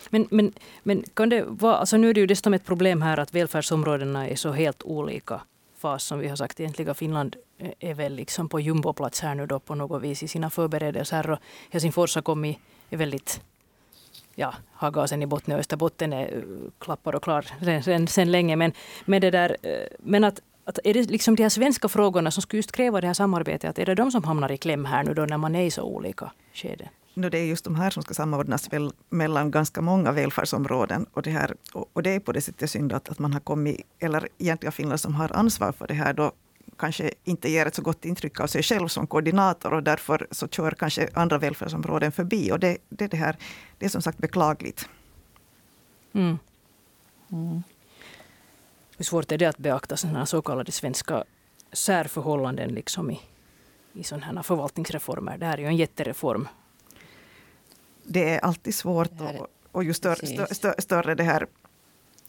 Men, 0.10 0.28
men, 0.32 0.54
men 0.84 1.04
kan 1.14 1.30
det 1.30 1.44
vara, 1.48 1.76
alltså 1.76 1.98
nu 1.98 2.10
är 2.10 2.14
det 2.14 2.20
ju 2.20 2.28
dessutom 2.28 2.54
ett 2.54 2.66
problem 2.66 3.02
här 3.02 3.18
att 3.18 3.34
välfärdsområdena 3.34 4.28
är 4.28 4.36
så 4.36 4.52
helt 4.52 4.84
olika 4.84 5.42
fas 5.78 6.04
som 6.04 6.20
vi 6.20 6.28
har 6.28 6.36
sagt. 6.36 6.60
Egentligen 6.60 6.96
Finland 6.96 7.36
är 7.80 7.94
väl 7.94 8.16
liksom 8.16 8.50
på 8.50 8.60
jumboplats 8.60 9.22
här 9.22 9.36
nu 9.36 9.46
då 9.46 9.60
på 9.60 9.76
något 9.76 10.02
vis 10.02 10.24
i 10.24 10.28
sina 10.28 10.50
förberedelser. 10.50 11.30
Och 11.30 11.40
Helsingfors 11.70 12.16
har 12.16 12.22
kommit 12.22 12.58
är 12.90 12.98
väldigt 12.98 13.42
ja, 14.36 14.54
har 14.72 14.92
gasen 14.92 15.22
i 15.22 15.26
botten 15.26 15.54
och 15.54 15.60
Österbotten 15.60 16.14
är 16.14 16.38
eh, 16.38 16.44
klappar 16.80 17.16
och 17.16 17.24
klar 17.24 17.46
sen, 17.64 17.84
sen, 17.84 18.08
sen 18.08 18.32
länge. 18.32 18.56
Men, 18.56 18.72
men, 19.06 19.22
det 19.22 19.32
där, 19.32 19.58
eh, 19.62 19.72
men 20.00 20.24
att, 20.24 20.42
att 20.66 20.80
är 20.84 20.94
det 20.94 21.10
liksom 21.10 21.36
de 21.36 21.44
här 21.44 21.50
svenska 21.50 21.88
frågorna 21.88 22.32
som 22.32 22.42
skulle 22.42 22.58
just 22.58 22.72
kräva 22.72 23.02
det 23.02 23.08
här 23.08 23.14
samarbetet, 23.14 23.70
att 23.70 23.80
är 23.80 23.86
det 23.86 23.96
de 23.96 24.12
som 24.12 24.24
hamnar 24.24 24.52
i 24.52 24.58
kläm 24.58 24.86
här 24.86 25.04
nu 25.04 25.14
då 25.14 25.26
när 25.26 25.38
man 25.38 25.56
är 25.56 25.64
i 25.64 25.72
så 25.72 25.84
olika 25.84 26.32
skeden? 26.54 26.88
No, 27.14 27.30
det 27.30 27.38
är 27.38 27.46
just 27.46 27.66
de 27.66 27.76
här 27.76 27.90
som 27.90 28.04
ska 28.04 28.14
samordnas 28.14 28.74
väl 28.74 28.92
mellan 29.10 29.52
ganska 29.52 29.82
många 29.82 30.12
välfärdsområden. 30.12 31.06
Och 31.14 31.22
det, 31.22 31.30
här, 31.30 31.56
och, 31.74 31.90
och 31.94 32.04
det 32.04 32.10
är 32.16 32.20
på 32.20 32.32
det 32.32 32.42
sättet 32.42 32.70
synd 32.70 32.94
att, 32.94 33.10
att 33.10 33.20
man 33.20 33.34
har 33.34 33.40
kommit, 33.40 33.82
eller 34.00 34.28
egentligen 34.38 34.72
Finland 34.72 35.00
som 35.00 35.16
har 35.16 35.36
ansvar 35.36 35.72
för 35.72 35.88
det 35.88 35.94
här, 35.94 36.14
då 36.14 36.32
kanske 36.80 37.12
inte 37.24 37.50
ger 37.50 37.66
ett 37.66 37.76
så 37.76 37.82
gott 37.82 38.06
intryck 38.06 38.40
av 38.40 38.48
sig 38.48 38.64
själv 38.64 38.88
som 38.88 39.08
koordinator 39.08 39.74
och 39.74 39.84
därför 39.84 40.28
så 40.32 40.48
kör 40.48 40.72
kanske 40.72 41.10
andra 41.14 41.38
välfärdsområden 41.38 42.12
förbi. 42.12 42.52
Och 42.52 42.60
det, 42.60 42.78
det, 42.90 43.08
det, 43.08 43.18
här, 43.18 43.36
det 43.78 43.86
är 43.86 43.90
som 43.90 44.02
sagt 44.02 44.18
beklagligt. 44.18 44.90
Mm. 46.14 46.38
Mm. 47.32 47.64
Hur 48.98 49.06
svårt 49.06 49.32
är 49.32 49.38
det 49.38 49.46
att 49.46 49.58
beakta 49.58 49.98
sådana 49.98 50.26
så 50.26 50.42
kallade 50.42 50.72
svenska 50.72 51.24
särförhållanden 51.72 52.70
liksom 52.70 53.12
i, 53.12 53.22
i 53.94 54.04
sådana 54.04 54.26
här 54.26 54.44
förvaltningsreformer? 54.44 55.38
Det 55.38 55.46
här 55.46 55.58
är 55.58 55.62
ju 55.62 55.68
en 55.68 55.78
jättereform. 55.78 56.48
Det 58.04 58.30
är 58.30 58.40
alltid 58.40 58.76
svårt 58.76 59.22
och, 59.22 59.48
och 59.72 59.84
ju 59.84 59.94
större, 59.94 60.48
större, 60.56 60.82
större 60.82 61.16
det 61.16 61.24
här 61.24 61.48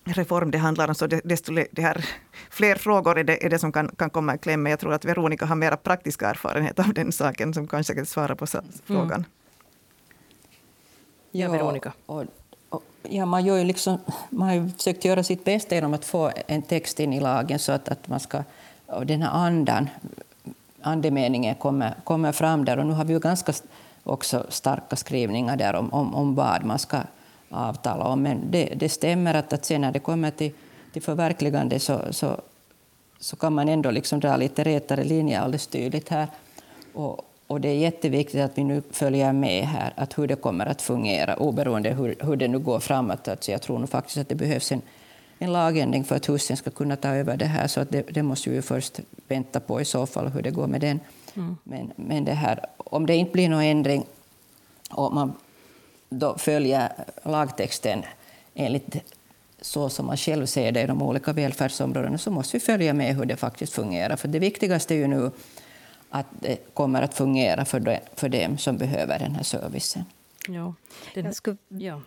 reform 0.05 0.51
det 0.51 0.59
handlar 0.59 0.88
om, 0.88 0.94
så 0.94 1.07
desto 1.07 1.53
det 1.53 1.82
här, 1.82 2.05
fler 2.51 2.74
frågor 2.74 3.18
är 3.18 3.24
det, 3.24 3.44
är 3.44 3.51
det 3.51 3.59
som 3.59 3.72
kan, 3.72 3.88
kan 3.88 4.11
komma 4.11 4.34
i 4.34 4.38
kläm. 4.38 4.62
Men 4.62 4.70
jag 4.70 4.80
tror 4.80 4.94
att 4.94 5.05
Veronica 5.05 5.46
har 5.46 5.57
mera 5.57 5.76
praktisk 5.76 6.22
erfarenhet 6.22 6.78
av 6.78 6.94
den 6.94 7.12
saken, 7.12 7.55
som 7.55 7.66
kanske 7.66 7.94
kan 7.94 8.07
svara 8.07 8.36
på 8.36 8.46
mm. 8.55 8.66
frågan. 8.84 9.12
Mm. 9.12 9.24
Ja, 11.30 11.51
Veronica. 11.51 11.92
Och, 12.07 12.24
och, 12.68 12.82
ja, 13.03 13.26
man, 13.26 13.44
gör 13.44 13.57
ju 13.57 13.64
liksom, 13.64 13.98
man 14.30 14.48
har 14.48 14.55
ju 14.55 14.70
försökt 14.70 15.05
göra 15.05 15.22
sitt 15.22 15.44
bästa 15.44 15.74
genom 15.74 15.94
att 15.94 16.05
få 16.05 16.32
en 16.46 16.62
text 16.62 17.01
in 17.01 17.12
i 17.12 17.20
lagen 17.20 17.59
så 17.59 17.72
att, 17.72 17.88
att 17.88 18.09
man 18.09 18.20
ska, 18.20 18.44
och 18.86 19.07
den 19.07 19.22
här 19.22 19.30
andan, 19.30 19.88
andemeningen 20.82 21.55
kommer, 21.55 21.94
kommer 22.05 22.32
fram 22.32 22.64
där. 22.64 22.78
Och 22.78 22.86
nu 22.86 22.92
har 22.92 23.05
vi 23.05 23.12
ju 23.12 23.18
ganska 23.18 23.53
också 24.05 24.46
starka 24.48 24.96
skrivningar 24.96 25.57
där 25.57 25.74
om, 25.74 25.92
om, 25.92 26.14
om 26.14 26.34
vad 26.34 26.64
man 26.64 26.78
ska 26.78 26.98
avtala 27.51 28.05
om. 28.05 28.22
Men 28.22 28.51
det, 28.51 28.64
det 28.76 28.88
stämmer 28.88 29.34
att, 29.34 29.53
att 29.53 29.64
sen 29.64 29.80
när 29.80 29.92
det 29.92 29.98
kommer 29.98 30.30
till, 30.30 30.53
till 30.92 31.03
förverkligande 31.03 31.80
så, 31.80 32.01
så, 32.11 32.40
så 33.18 33.36
kan 33.36 33.53
man 33.53 33.68
ändå 33.68 33.90
liksom 33.90 34.20
dra 34.20 34.36
lite 34.36 34.64
rätare 34.64 35.05
linjer 35.05 35.40
alldeles 35.40 35.66
tydligt 35.66 36.09
här. 36.09 36.28
Och, 36.92 37.20
och 37.46 37.61
det 37.61 37.68
är 37.68 37.74
jätteviktigt 37.74 38.40
att 38.40 38.59
vi 38.59 38.64
nu 38.64 38.82
följer 38.90 39.32
med 39.32 39.64
här, 39.64 39.92
att 39.96 40.18
hur 40.18 40.26
det 40.26 40.36
kommer 40.36 40.66
att 40.66 40.82
fungera 40.82 41.36
oberoende 41.36 41.90
hur, 41.90 42.16
hur 42.20 42.36
det 42.36 42.48
nu 42.48 42.59
går 42.59 42.80
framåt. 42.80 43.28
Alltså 43.28 43.53
jag 43.53 43.62
tror 43.62 43.78
nog 43.78 43.88
faktiskt 43.88 44.18
att 44.18 44.28
det 44.28 44.34
behövs 44.34 44.72
en, 44.72 44.82
en 45.38 45.53
lagändring 45.53 46.05
för 46.05 46.16
att 46.16 46.28
husen 46.28 46.57
ska 46.57 46.70
kunna 46.70 46.96
ta 46.96 47.09
över 47.09 47.36
det 47.36 47.44
här. 47.44 47.66
Så 47.66 47.80
att 47.80 47.90
det, 47.90 48.03
det 48.11 48.22
måste 48.22 48.51
vi 48.51 48.62
först 48.62 49.01
vänta 49.28 49.61
på 49.61 49.80
i 49.80 49.84
så 49.84 50.07
fall, 50.07 50.28
hur 50.28 50.42
det 50.42 50.51
går 50.51 50.66
med 50.66 50.80
den. 50.80 51.01
Mm. 51.34 51.57
Men, 51.64 51.92
men 51.96 52.24
det 52.24 52.32
här, 52.32 52.66
om 52.76 53.07
det 53.07 53.16
inte 53.16 53.32
blir 53.32 53.48
någon 53.48 53.62
ändring 53.62 54.05
och 54.90 55.12
man 55.12 55.32
då 56.11 56.39
följer 56.39 56.93
lagtexten 57.23 58.03
enligt 58.55 58.97
så 59.61 59.89
som 59.89 60.07
man 60.07 60.17
själv 60.17 60.47
ser 60.47 60.73
det 60.73 60.83
i 60.83 60.87
de 60.87 61.03
olika 61.03 61.33
välfärdsområdena 61.33 62.19
så 62.19 62.31
måste 62.31 62.57
vi 62.57 62.61
följa 62.61 62.95
med 62.95 63.17
hur 63.17 63.25
det 63.25 63.37
faktiskt 63.37 63.73
fungerar. 63.73 64.17
För 64.17 64.29
det 64.29 64.39
viktigaste 64.39 64.95
är 64.95 64.99
ju 64.99 65.07
nu 65.07 65.31
att 66.11 66.27
det 66.41 66.75
kommer 66.75 67.03
att 67.03 67.15
fungera 67.15 67.65
för, 67.65 67.81
de, 67.81 67.99
för 68.15 68.29
dem 68.29 68.59
som 68.59 68.77
behöver 68.77 69.19
den 69.19 69.35
här 69.35 69.43
servicen. 69.43 70.05
Ja, 70.49 70.75
den, 71.15 71.25
jag 71.25 71.35
skulle, 71.35 71.57
ja, 71.69 72.01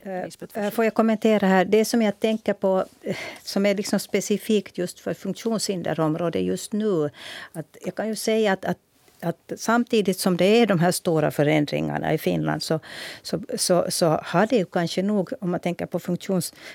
äh, 0.54 0.70
får 0.70 0.86
jag 0.86 0.94
kommentera 0.94 1.48
här? 1.48 1.66
Det 1.66 1.86
som 1.86 2.02
jag 2.02 2.20
tänker 2.20 2.54
på, 2.54 2.86
eh, 3.02 3.16
som 3.44 3.66
är 3.66 3.76
liksom 3.76 4.00
specifikt 4.00 4.78
just 4.78 5.00
för 5.00 5.14
funktionshinderområdet 5.14 6.42
just 6.42 6.74
nu. 6.74 7.10
Att 7.54 7.78
jag 7.86 7.96
kan 7.96 8.08
ju 8.08 8.16
säga 8.16 8.54
att, 8.54 8.66
att 8.66 8.78
att 9.24 9.52
samtidigt 9.58 10.20
som 10.20 10.38
det 10.38 10.46
är 10.46 10.68
de 10.68 10.80
här 10.80 10.92
stora 10.92 11.32
förändringarna 11.32 12.14
i 12.14 12.18
Finland 12.18 12.64
så, 12.64 12.80
så, 13.22 13.40
så, 13.58 13.86
så 13.90 14.20
har 14.24 14.48
det 14.48 14.56
ju 14.56 14.66
kanske 14.66 15.02
nog, 15.02 15.30
om 15.42 15.52
man 15.52 15.60
tänker 15.60 15.86
på 15.86 16.00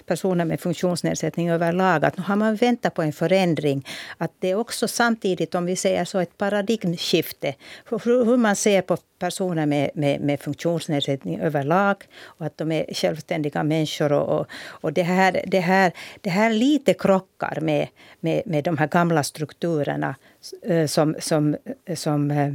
personer 0.07 0.45
med 0.45 0.61
funktionsnedsättning 0.61 1.51
överlag, 1.51 2.05
att 2.05 2.17
nu 2.17 2.23
har 2.23 2.37
man 2.37 2.57
väntat 2.57 2.95
på 2.95 3.03
en 3.03 3.13
förändring. 3.13 3.87
Att 4.19 4.33
det 4.39 4.51
är 4.51 4.55
också 4.55 4.89
samtidigt, 4.89 5.55
om 5.55 5.67
vi 5.67 5.77
säger 5.77 6.05
så, 6.05 6.19
ett 6.19 6.39
paradigmskifte. 6.39 7.55
Hur, 7.91 8.25
hur 8.25 8.37
man 8.37 8.57
ser 8.57 8.83
på 8.83 8.97
personer 9.19 9.67
med, 9.67 9.91
med, 9.95 10.21
med 10.21 10.41
funktionsnedsättning 10.41 11.41
överlag 11.41 11.97
och 12.25 12.47
att 12.47 12.59
de 12.59 12.73
är 12.73 12.95
självständiga 12.95 13.63
människor. 13.63 14.13
Och, 14.13 14.47
och 14.67 14.93
det, 14.93 15.03
här, 15.03 15.45
det, 15.47 15.61
här, 15.61 15.93
det 16.21 16.31
här 16.31 16.51
lite 16.51 16.95
krockar 16.95 17.59
med, 17.61 17.89
med, 18.21 18.43
med 18.47 18.65
de 18.65 18.79
här 18.79 18.87
gamla 18.87 19.23
strukturerna 19.23 20.15
Eh, 20.63 20.87
som, 20.87 21.15
som, 21.19 21.57
eh, 21.85 21.97
som 21.97 22.31
eh, 22.31 22.53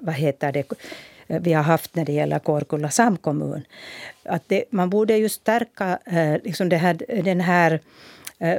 vad 0.00 0.14
heter 0.14 0.52
det, 0.52 0.64
vi 1.26 1.52
har 1.52 1.62
haft 1.62 1.94
när 1.94 2.04
det 2.04 2.12
gäller 2.12 2.38
Kårkulla 2.38 2.90
samkommun. 2.90 3.62
Att 4.22 4.42
det, 4.46 4.64
man 4.70 4.90
borde 4.90 5.16
ju 5.16 5.28
stärka 5.28 5.98
liksom 6.44 6.68
det 6.68 6.76
här, 6.76 7.22
den 7.24 7.40
här 7.40 7.80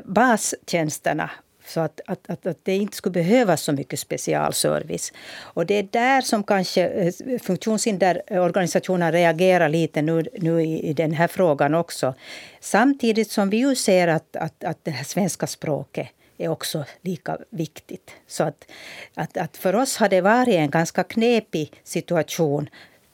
bastjänsterna 0.03 1.29
så 1.65 1.79
att, 1.79 2.01
att, 2.05 2.29
att, 2.29 2.45
att, 2.45 2.57
det 2.63 2.75
inte 2.75 2.97
skulle 2.97 3.13
behövas 3.13 3.61
så 3.61 3.71
mycket 3.71 3.99
specialservice. 3.99 5.13
Och 5.39 5.65
det 5.65 5.73
är 5.73 5.87
där 5.91 6.21
som 6.21 6.43
kanske 6.43 7.11
funktionshinderorganisationerna 7.41 9.11
reagerar 9.11 9.69
lite 9.69 10.01
nu, 10.01 10.25
nu 10.37 10.61
i, 10.61 10.89
i, 10.89 10.93
den 10.93 11.11
här 11.11 11.27
frågan 11.27 11.73
också. 11.73 12.13
Samtidigt 12.59 13.31
som 13.31 13.49
vi 13.49 13.57
ju 13.57 13.75
ser 13.75 14.07
att, 14.07 14.35
att, 14.35 14.63
att 14.63 14.77
det 14.83 14.91
här 14.91 15.03
svenska 15.03 15.47
språket 15.47 16.07
är 16.37 16.47
också 16.47 16.85
lika 17.01 17.37
viktigt. 17.49 18.11
Så 18.27 18.43
att, 18.43 18.65
att, 19.13 19.37
att 19.37 19.57
för 19.57 19.75
oss 19.75 19.97
har 19.97 20.09
det 20.09 20.21
varit 20.21 20.55
en 20.55 20.69
ganska 20.69 21.03
knepig 21.03 21.81
situation. 21.83 22.69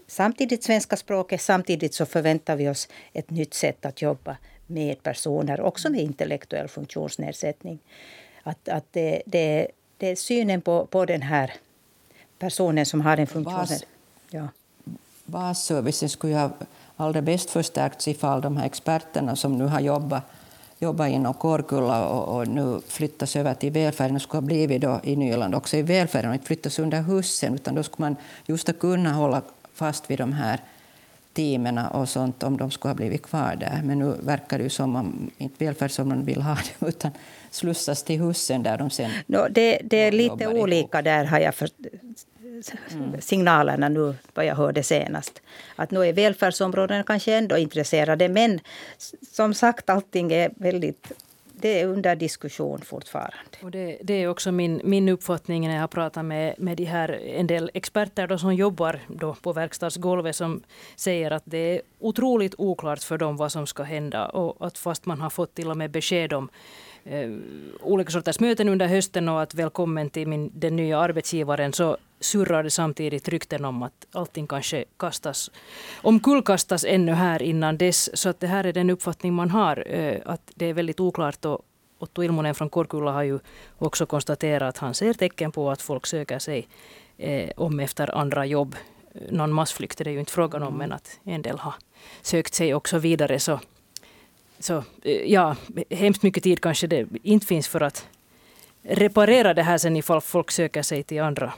Samtidigt 0.07 0.63
svenska 0.63 0.97
språket, 0.97 1.41
samtidigt 1.41 1.93
så 1.93 2.05
förväntar 2.05 2.55
vi 2.55 2.69
oss 2.69 2.87
ett 3.13 3.29
nytt 3.29 3.53
sätt 3.53 3.85
att 3.85 4.01
jobba 4.01 4.37
med 4.67 5.03
personer, 5.03 5.61
också 5.61 5.89
med 5.89 6.01
intellektuell 6.01 6.67
funktionsnedsättning. 6.67 7.79
Att, 8.43 8.69
att 8.69 8.85
det, 8.91 9.21
det, 9.25 9.67
det 9.97 10.07
är 10.07 10.15
synen 10.15 10.61
på, 10.61 10.85
på 10.85 11.05
den 11.05 11.21
här 11.21 11.53
personen 12.39 12.85
som 12.85 13.01
har 13.01 13.17
en 13.17 13.27
funktion. 13.27 13.55
Bas, 13.55 13.83
ja. 14.29 14.47
Basservicen 15.25 16.09
skulle 16.09 16.35
ha 16.35 16.51
allra 16.95 17.21
bäst 17.21 17.49
förstärkts 17.49 18.07
ifall 18.07 18.41
de 18.41 18.57
här 18.57 18.65
experterna 18.65 19.35
som 19.35 19.57
nu 19.57 19.65
har 19.65 19.79
jobbat 19.79 20.23
jobbat 20.83 21.09
inom 21.09 21.33
Kårkulla 21.33 22.07
och, 22.07 22.35
och, 22.35 22.47
nu 22.47 22.81
flyttas 22.87 23.35
över 23.35 23.53
till 23.53 23.71
välfärden 23.71 24.15
och 24.15 24.21
skulle 24.21 24.41
ha 24.41 24.45
blivit 24.45 24.81
då 24.81 24.99
i 25.03 25.15
Nyland 25.15 25.55
också 25.55 25.77
i 25.77 25.81
välfärden 25.81 26.29
och 26.29 26.35
inte 26.35 26.47
flyttas 26.47 26.79
under 26.79 27.01
husen 27.01 27.55
utan 27.55 27.75
då 27.75 27.83
skulle 27.83 28.09
man 28.09 28.15
just 28.45 28.79
kunna 28.79 29.13
hålla 29.13 29.41
fast 29.73 30.09
vid 30.09 30.17
de 30.17 30.33
här 30.33 30.59
teamen 31.33 31.77
och 31.77 32.09
sånt 32.09 32.43
om 32.43 32.57
de 32.57 32.71
skulle 32.71 32.89
ha 32.89 32.95
blivit 32.95 33.23
kvar 33.23 33.55
där. 33.55 33.81
Men 33.83 33.99
nu 33.99 34.15
verkar 34.23 34.57
det 34.57 34.63
ju 34.63 34.69
som 34.69 34.95
om 34.95 35.31
inte 35.37 35.65
välfärdsområden 35.65 36.25
vill 36.25 36.41
ha 36.41 36.55
det 36.55 36.87
utan 36.87 37.11
slussas 37.51 38.03
till 38.03 38.21
husen 38.21 38.63
där 38.63 38.77
de 38.77 38.89
sen... 38.89 39.11
No, 39.27 39.47
det, 39.51 39.81
det 39.83 39.97
är 39.97 40.11
lite 40.11 40.47
olika 40.47 40.97
ihop. 40.97 41.03
där 41.03 41.25
har 41.25 41.39
jag 41.39 41.55
för, 41.55 41.69
mm. 41.79 42.15
Mm. 42.91 43.21
signalerna 43.21 43.89
nu, 43.89 44.15
vad 44.33 44.45
jag 44.45 44.55
hörde 44.55 44.83
senast. 44.83 45.41
Att 45.75 45.91
nu 45.91 46.05
är 46.05 46.13
välfärdsområdena 46.13 47.03
kanske 47.03 47.33
ändå 47.33 47.57
intresserade 47.57 48.29
men 48.29 48.59
som 49.31 49.53
sagt 49.53 49.89
allting 49.89 50.31
är 50.31 50.51
väldigt 50.55 51.11
det 51.63 51.81
är 51.81 51.87
under 51.87 52.15
diskussion 52.15 52.81
fortfarande. 52.81 53.57
Och 53.61 53.71
det, 53.71 53.97
det, 54.01 54.13
är 54.13 54.27
också 54.27 54.51
min, 54.51 54.81
min 54.83 55.09
uppfattning 55.09 55.67
när 55.67 55.75
jag 55.75 55.91
pratar 55.91 56.23
med, 56.23 56.55
med 56.57 56.77
de 56.77 56.85
här, 56.85 57.09
en 57.09 57.47
del 57.47 57.71
experter 57.73 58.27
då 58.27 58.37
som 58.37 58.55
jobbar 58.55 58.99
då 59.07 59.35
på 59.41 59.53
verkstadsgolvet 59.53 60.35
som 60.35 60.63
säger 60.95 61.31
att 61.31 61.43
det 61.45 61.57
är 61.57 61.81
otroligt 61.99 62.55
oklart 62.57 63.03
för 63.03 63.17
dem 63.17 63.37
vad 63.37 63.51
som 63.51 63.67
ska 63.67 63.83
hända. 63.83 64.25
Och 64.25 64.67
att 64.67 64.77
fast 64.77 65.05
man 65.05 65.21
har 65.21 65.29
fått 65.29 65.55
till 65.55 65.69
och 65.69 65.77
med 65.77 65.91
besked 65.91 66.33
om 66.33 66.49
olika 67.81 68.11
sorters 68.11 68.39
möten 68.39 68.69
under 68.69 68.87
hösten 68.87 69.29
och 69.29 69.41
att 69.41 69.53
välkommen 69.53 70.09
till 70.09 70.27
min, 70.27 70.51
den 70.53 70.75
nya 70.75 70.99
arbetsgivaren 70.99 71.73
så 71.73 71.97
surrar 72.19 72.63
det 72.63 72.69
samtidigt 72.69 73.29
rykten 73.29 73.65
om 73.65 73.83
att 73.83 74.07
allting 74.11 74.47
kanske 74.47 74.85
kastas, 74.97 75.51
omkullkastas 76.01 76.85
ännu 76.87 77.11
här 77.11 77.41
innan 77.41 77.77
dess. 77.77 78.17
Så 78.17 78.29
att 78.29 78.39
det 78.39 78.47
här 78.47 78.63
är 78.63 78.73
den 78.73 78.89
uppfattning 78.89 79.33
man 79.33 79.49
har, 79.49 79.83
eh, 79.87 80.21
att 80.25 80.51
det 80.55 80.65
är 80.65 80.73
väldigt 80.73 80.99
oklart. 80.99 81.45
Och 81.45 81.61
Otto 81.99 82.23
Ilmonen 82.23 82.55
från 82.55 82.69
Korkulla 82.69 83.11
har 83.11 83.23
ju 83.23 83.39
också 83.77 84.05
konstaterat 84.05 84.69
att 84.69 84.77
han 84.77 84.93
ser 84.93 85.13
tecken 85.13 85.51
på 85.51 85.71
att 85.71 85.81
folk 85.81 86.05
söker 86.05 86.39
sig 86.39 86.67
eh, 87.17 87.49
om 87.57 87.79
efter 87.79 88.17
andra 88.17 88.45
jobb. 88.45 88.75
Någon 89.29 89.53
massflykt 89.53 90.01
är 90.01 90.05
det 90.05 90.11
ju 90.11 90.19
inte 90.19 90.31
frågan 90.31 90.63
om, 90.63 90.77
men 90.77 90.91
att 90.91 91.19
en 91.23 91.41
del 91.41 91.59
har 91.59 91.73
sökt 92.21 92.53
sig 92.53 92.73
också 92.73 92.97
vidare. 92.97 93.39
Så 93.39 93.59
så 94.63 94.83
eh, 95.01 95.31
ja, 95.31 95.55
hemskt 95.89 96.23
mycket 96.23 96.43
tid 96.43 96.61
kanske 96.61 96.87
det 96.87 97.07
inte 97.23 97.45
finns 97.45 97.67
för 97.67 97.81
att 97.81 98.07
reparera 98.81 99.53
det 99.53 99.63
här 99.63 99.77
sen 99.77 99.95
ifall 99.95 100.21
folk 100.21 100.51
söker 100.51 100.81
sig 100.81 101.03
till 101.03 101.21
andra 101.21 101.53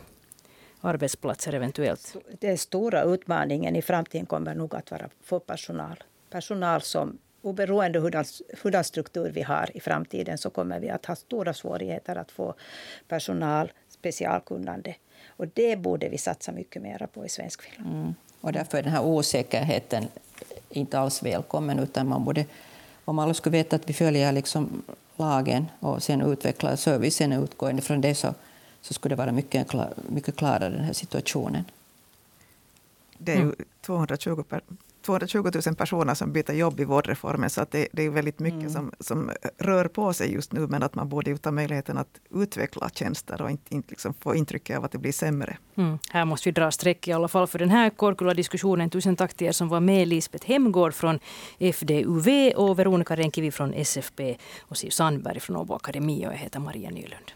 arbetsplatser 0.82 1.54
eventuellt. 1.54 2.16
Den 2.40 2.58
stora 2.58 3.04
utmaningen 3.04 3.76
i 3.76 3.82
framtiden 3.82 4.26
kommer 4.26 4.56
nog 4.56 4.76
att 4.76 4.92
vara 4.92 5.10
få 5.24 5.40
personal. 5.40 6.04
Personal 6.30 6.82
som 6.82 7.18
oberoende 7.42 8.00
hurdan, 8.00 8.26
hurdan 8.64 8.84
struktur 8.84 9.32
vi 9.32 9.42
har 9.42 9.78
i 9.78 9.80
framtiden 9.80 10.38
så 10.38 10.50
kommer 10.50 10.80
vi 10.80 10.90
att 10.90 11.06
ha 11.06 11.16
stora 11.16 11.54
svårigheter 11.54 12.16
att 12.16 12.32
få 12.32 12.54
personal, 13.08 13.72
specialkunnande. 13.90 14.96
Och 15.28 15.48
det 15.48 15.76
borde 15.76 16.10
vi 16.10 16.18
satsa 16.18 16.52
mycket 16.52 16.82
mer 16.82 17.08
på 17.14 17.26
i 17.26 17.30
svensk 17.30 17.62
film. 17.62 17.86
Mm. 17.86 18.16
Och 18.42 18.54
därför 18.54 18.78
är 18.78 18.84
den 18.84 18.92
här 18.92 19.04
osäkerheten 19.04 20.08
inte 20.70 21.00
alls 21.00 21.24
välkommen 21.24 21.80
utan 21.80 22.08
man 22.08 22.26
borde 22.26 22.46
om 23.06 23.20
alla 23.20 23.34
skulle 23.34 23.58
veta 23.58 23.76
att 23.76 23.90
vi 23.90 23.94
följer 23.94 24.32
liksom 24.32 24.84
lagen 25.16 25.66
och 25.80 26.04
sen 26.04 26.22
utvecklar 26.22 26.76
servicen 26.76 27.34
utgående 27.34 27.82
från 27.82 28.02
det 28.02 28.16
så, 28.16 28.34
så 28.82 28.94
skulle 28.94 29.16
det 29.16 29.20
vara 29.20 29.32
mycket, 29.32 29.74
mycket 30.10 30.36
klarare 30.36 30.70
den 30.70 30.84
här 30.84 30.94
situationen. 30.94 31.66
Det 33.18 33.34
är 33.34 33.38
ju 33.38 33.54
220 33.82 34.30
mm. 34.30 34.44
per, 34.44 34.62
220 35.06 35.52
000 35.66 35.76
personer 35.76 36.14
som 36.14 36.32
byter 36.32 36.52
jobb 36.54 36.80
i 36.80 36.84
vårdreformen, 36.84 37.50
så 37.50 37.62
att 37.62 37.72
det, 37.72 37.88
det 37.92 38.04
är 38.04 38.10
väldigt 38.10 38.40
mycket 38.40 38.60
mm. 38.60 38.74
som, 38.74 38.92
som 39.00 39.32
rör 39.58 39.88
på 39.88 40.14
sig 40.14 40.34
just 40.34 40.54
nu, 40.54 40.68
men 40.68 40.84
att 40.84 40.96
man 40.96 41.10
borde 41.10 41.32
ju 41.32 41.38
ta 41.38 41.52
möjligheten 41.52 41.98
att 41.98 42.20
utveckla 42.34 42.90
tjänster 42.90 43.42
och 43.42 43.52
inte, 43.52 43.76
inte 43.76 43.90
liksom 43.90 44.14
få 44.14 44.36
intrycket 44.36 44.78
av 44.78 44.86
att 44.86 44.92
det 44.92 44.98
blir 44.98 45.12
sämre. 45.12 45.58
Mm. 45.76 45.98
Här 46.10 46.26
måste 46.26 46.50
vi 46.50 46.54
dra 46.54 46.72
streck 46.72 47.08
i 47.08 47.12
alla 47.12 47.28
fall 47.28 47.48
för 47.48 47.60
den 47.60 47.70
här 47.70 47.90
Korkula-diskussionen. 47.90 48.90
Tusen 48.90 49.16
tack 49.16 49.34
till 49.34 49.48
er 49.48 49.52
som 49.52 49.70
var 49.70 49.80
med. 49.80 50.08
Lisbeth 50.08 50.48
Hemgård 50.48 50.94
från 50.94 51.20
FDUV 51.60 52.54
och 52.56 52.80
Veronica 52.80 53.16
Renkivi 53.16 53.52
från 53.52 53.74
SFP 53.74 54.38
och 54.62 54.78
Siv 54.78 54.90
Sandberg 54.90 55.40
från 55.40 55.56
Åbo 55.56 55.74
Akademi 55.74 56.28
och 56.28 56.34
jag 56.34 56.38
heter 56.38 56.60
Maria 56.60 56.90
Nylund. 56.90 57.32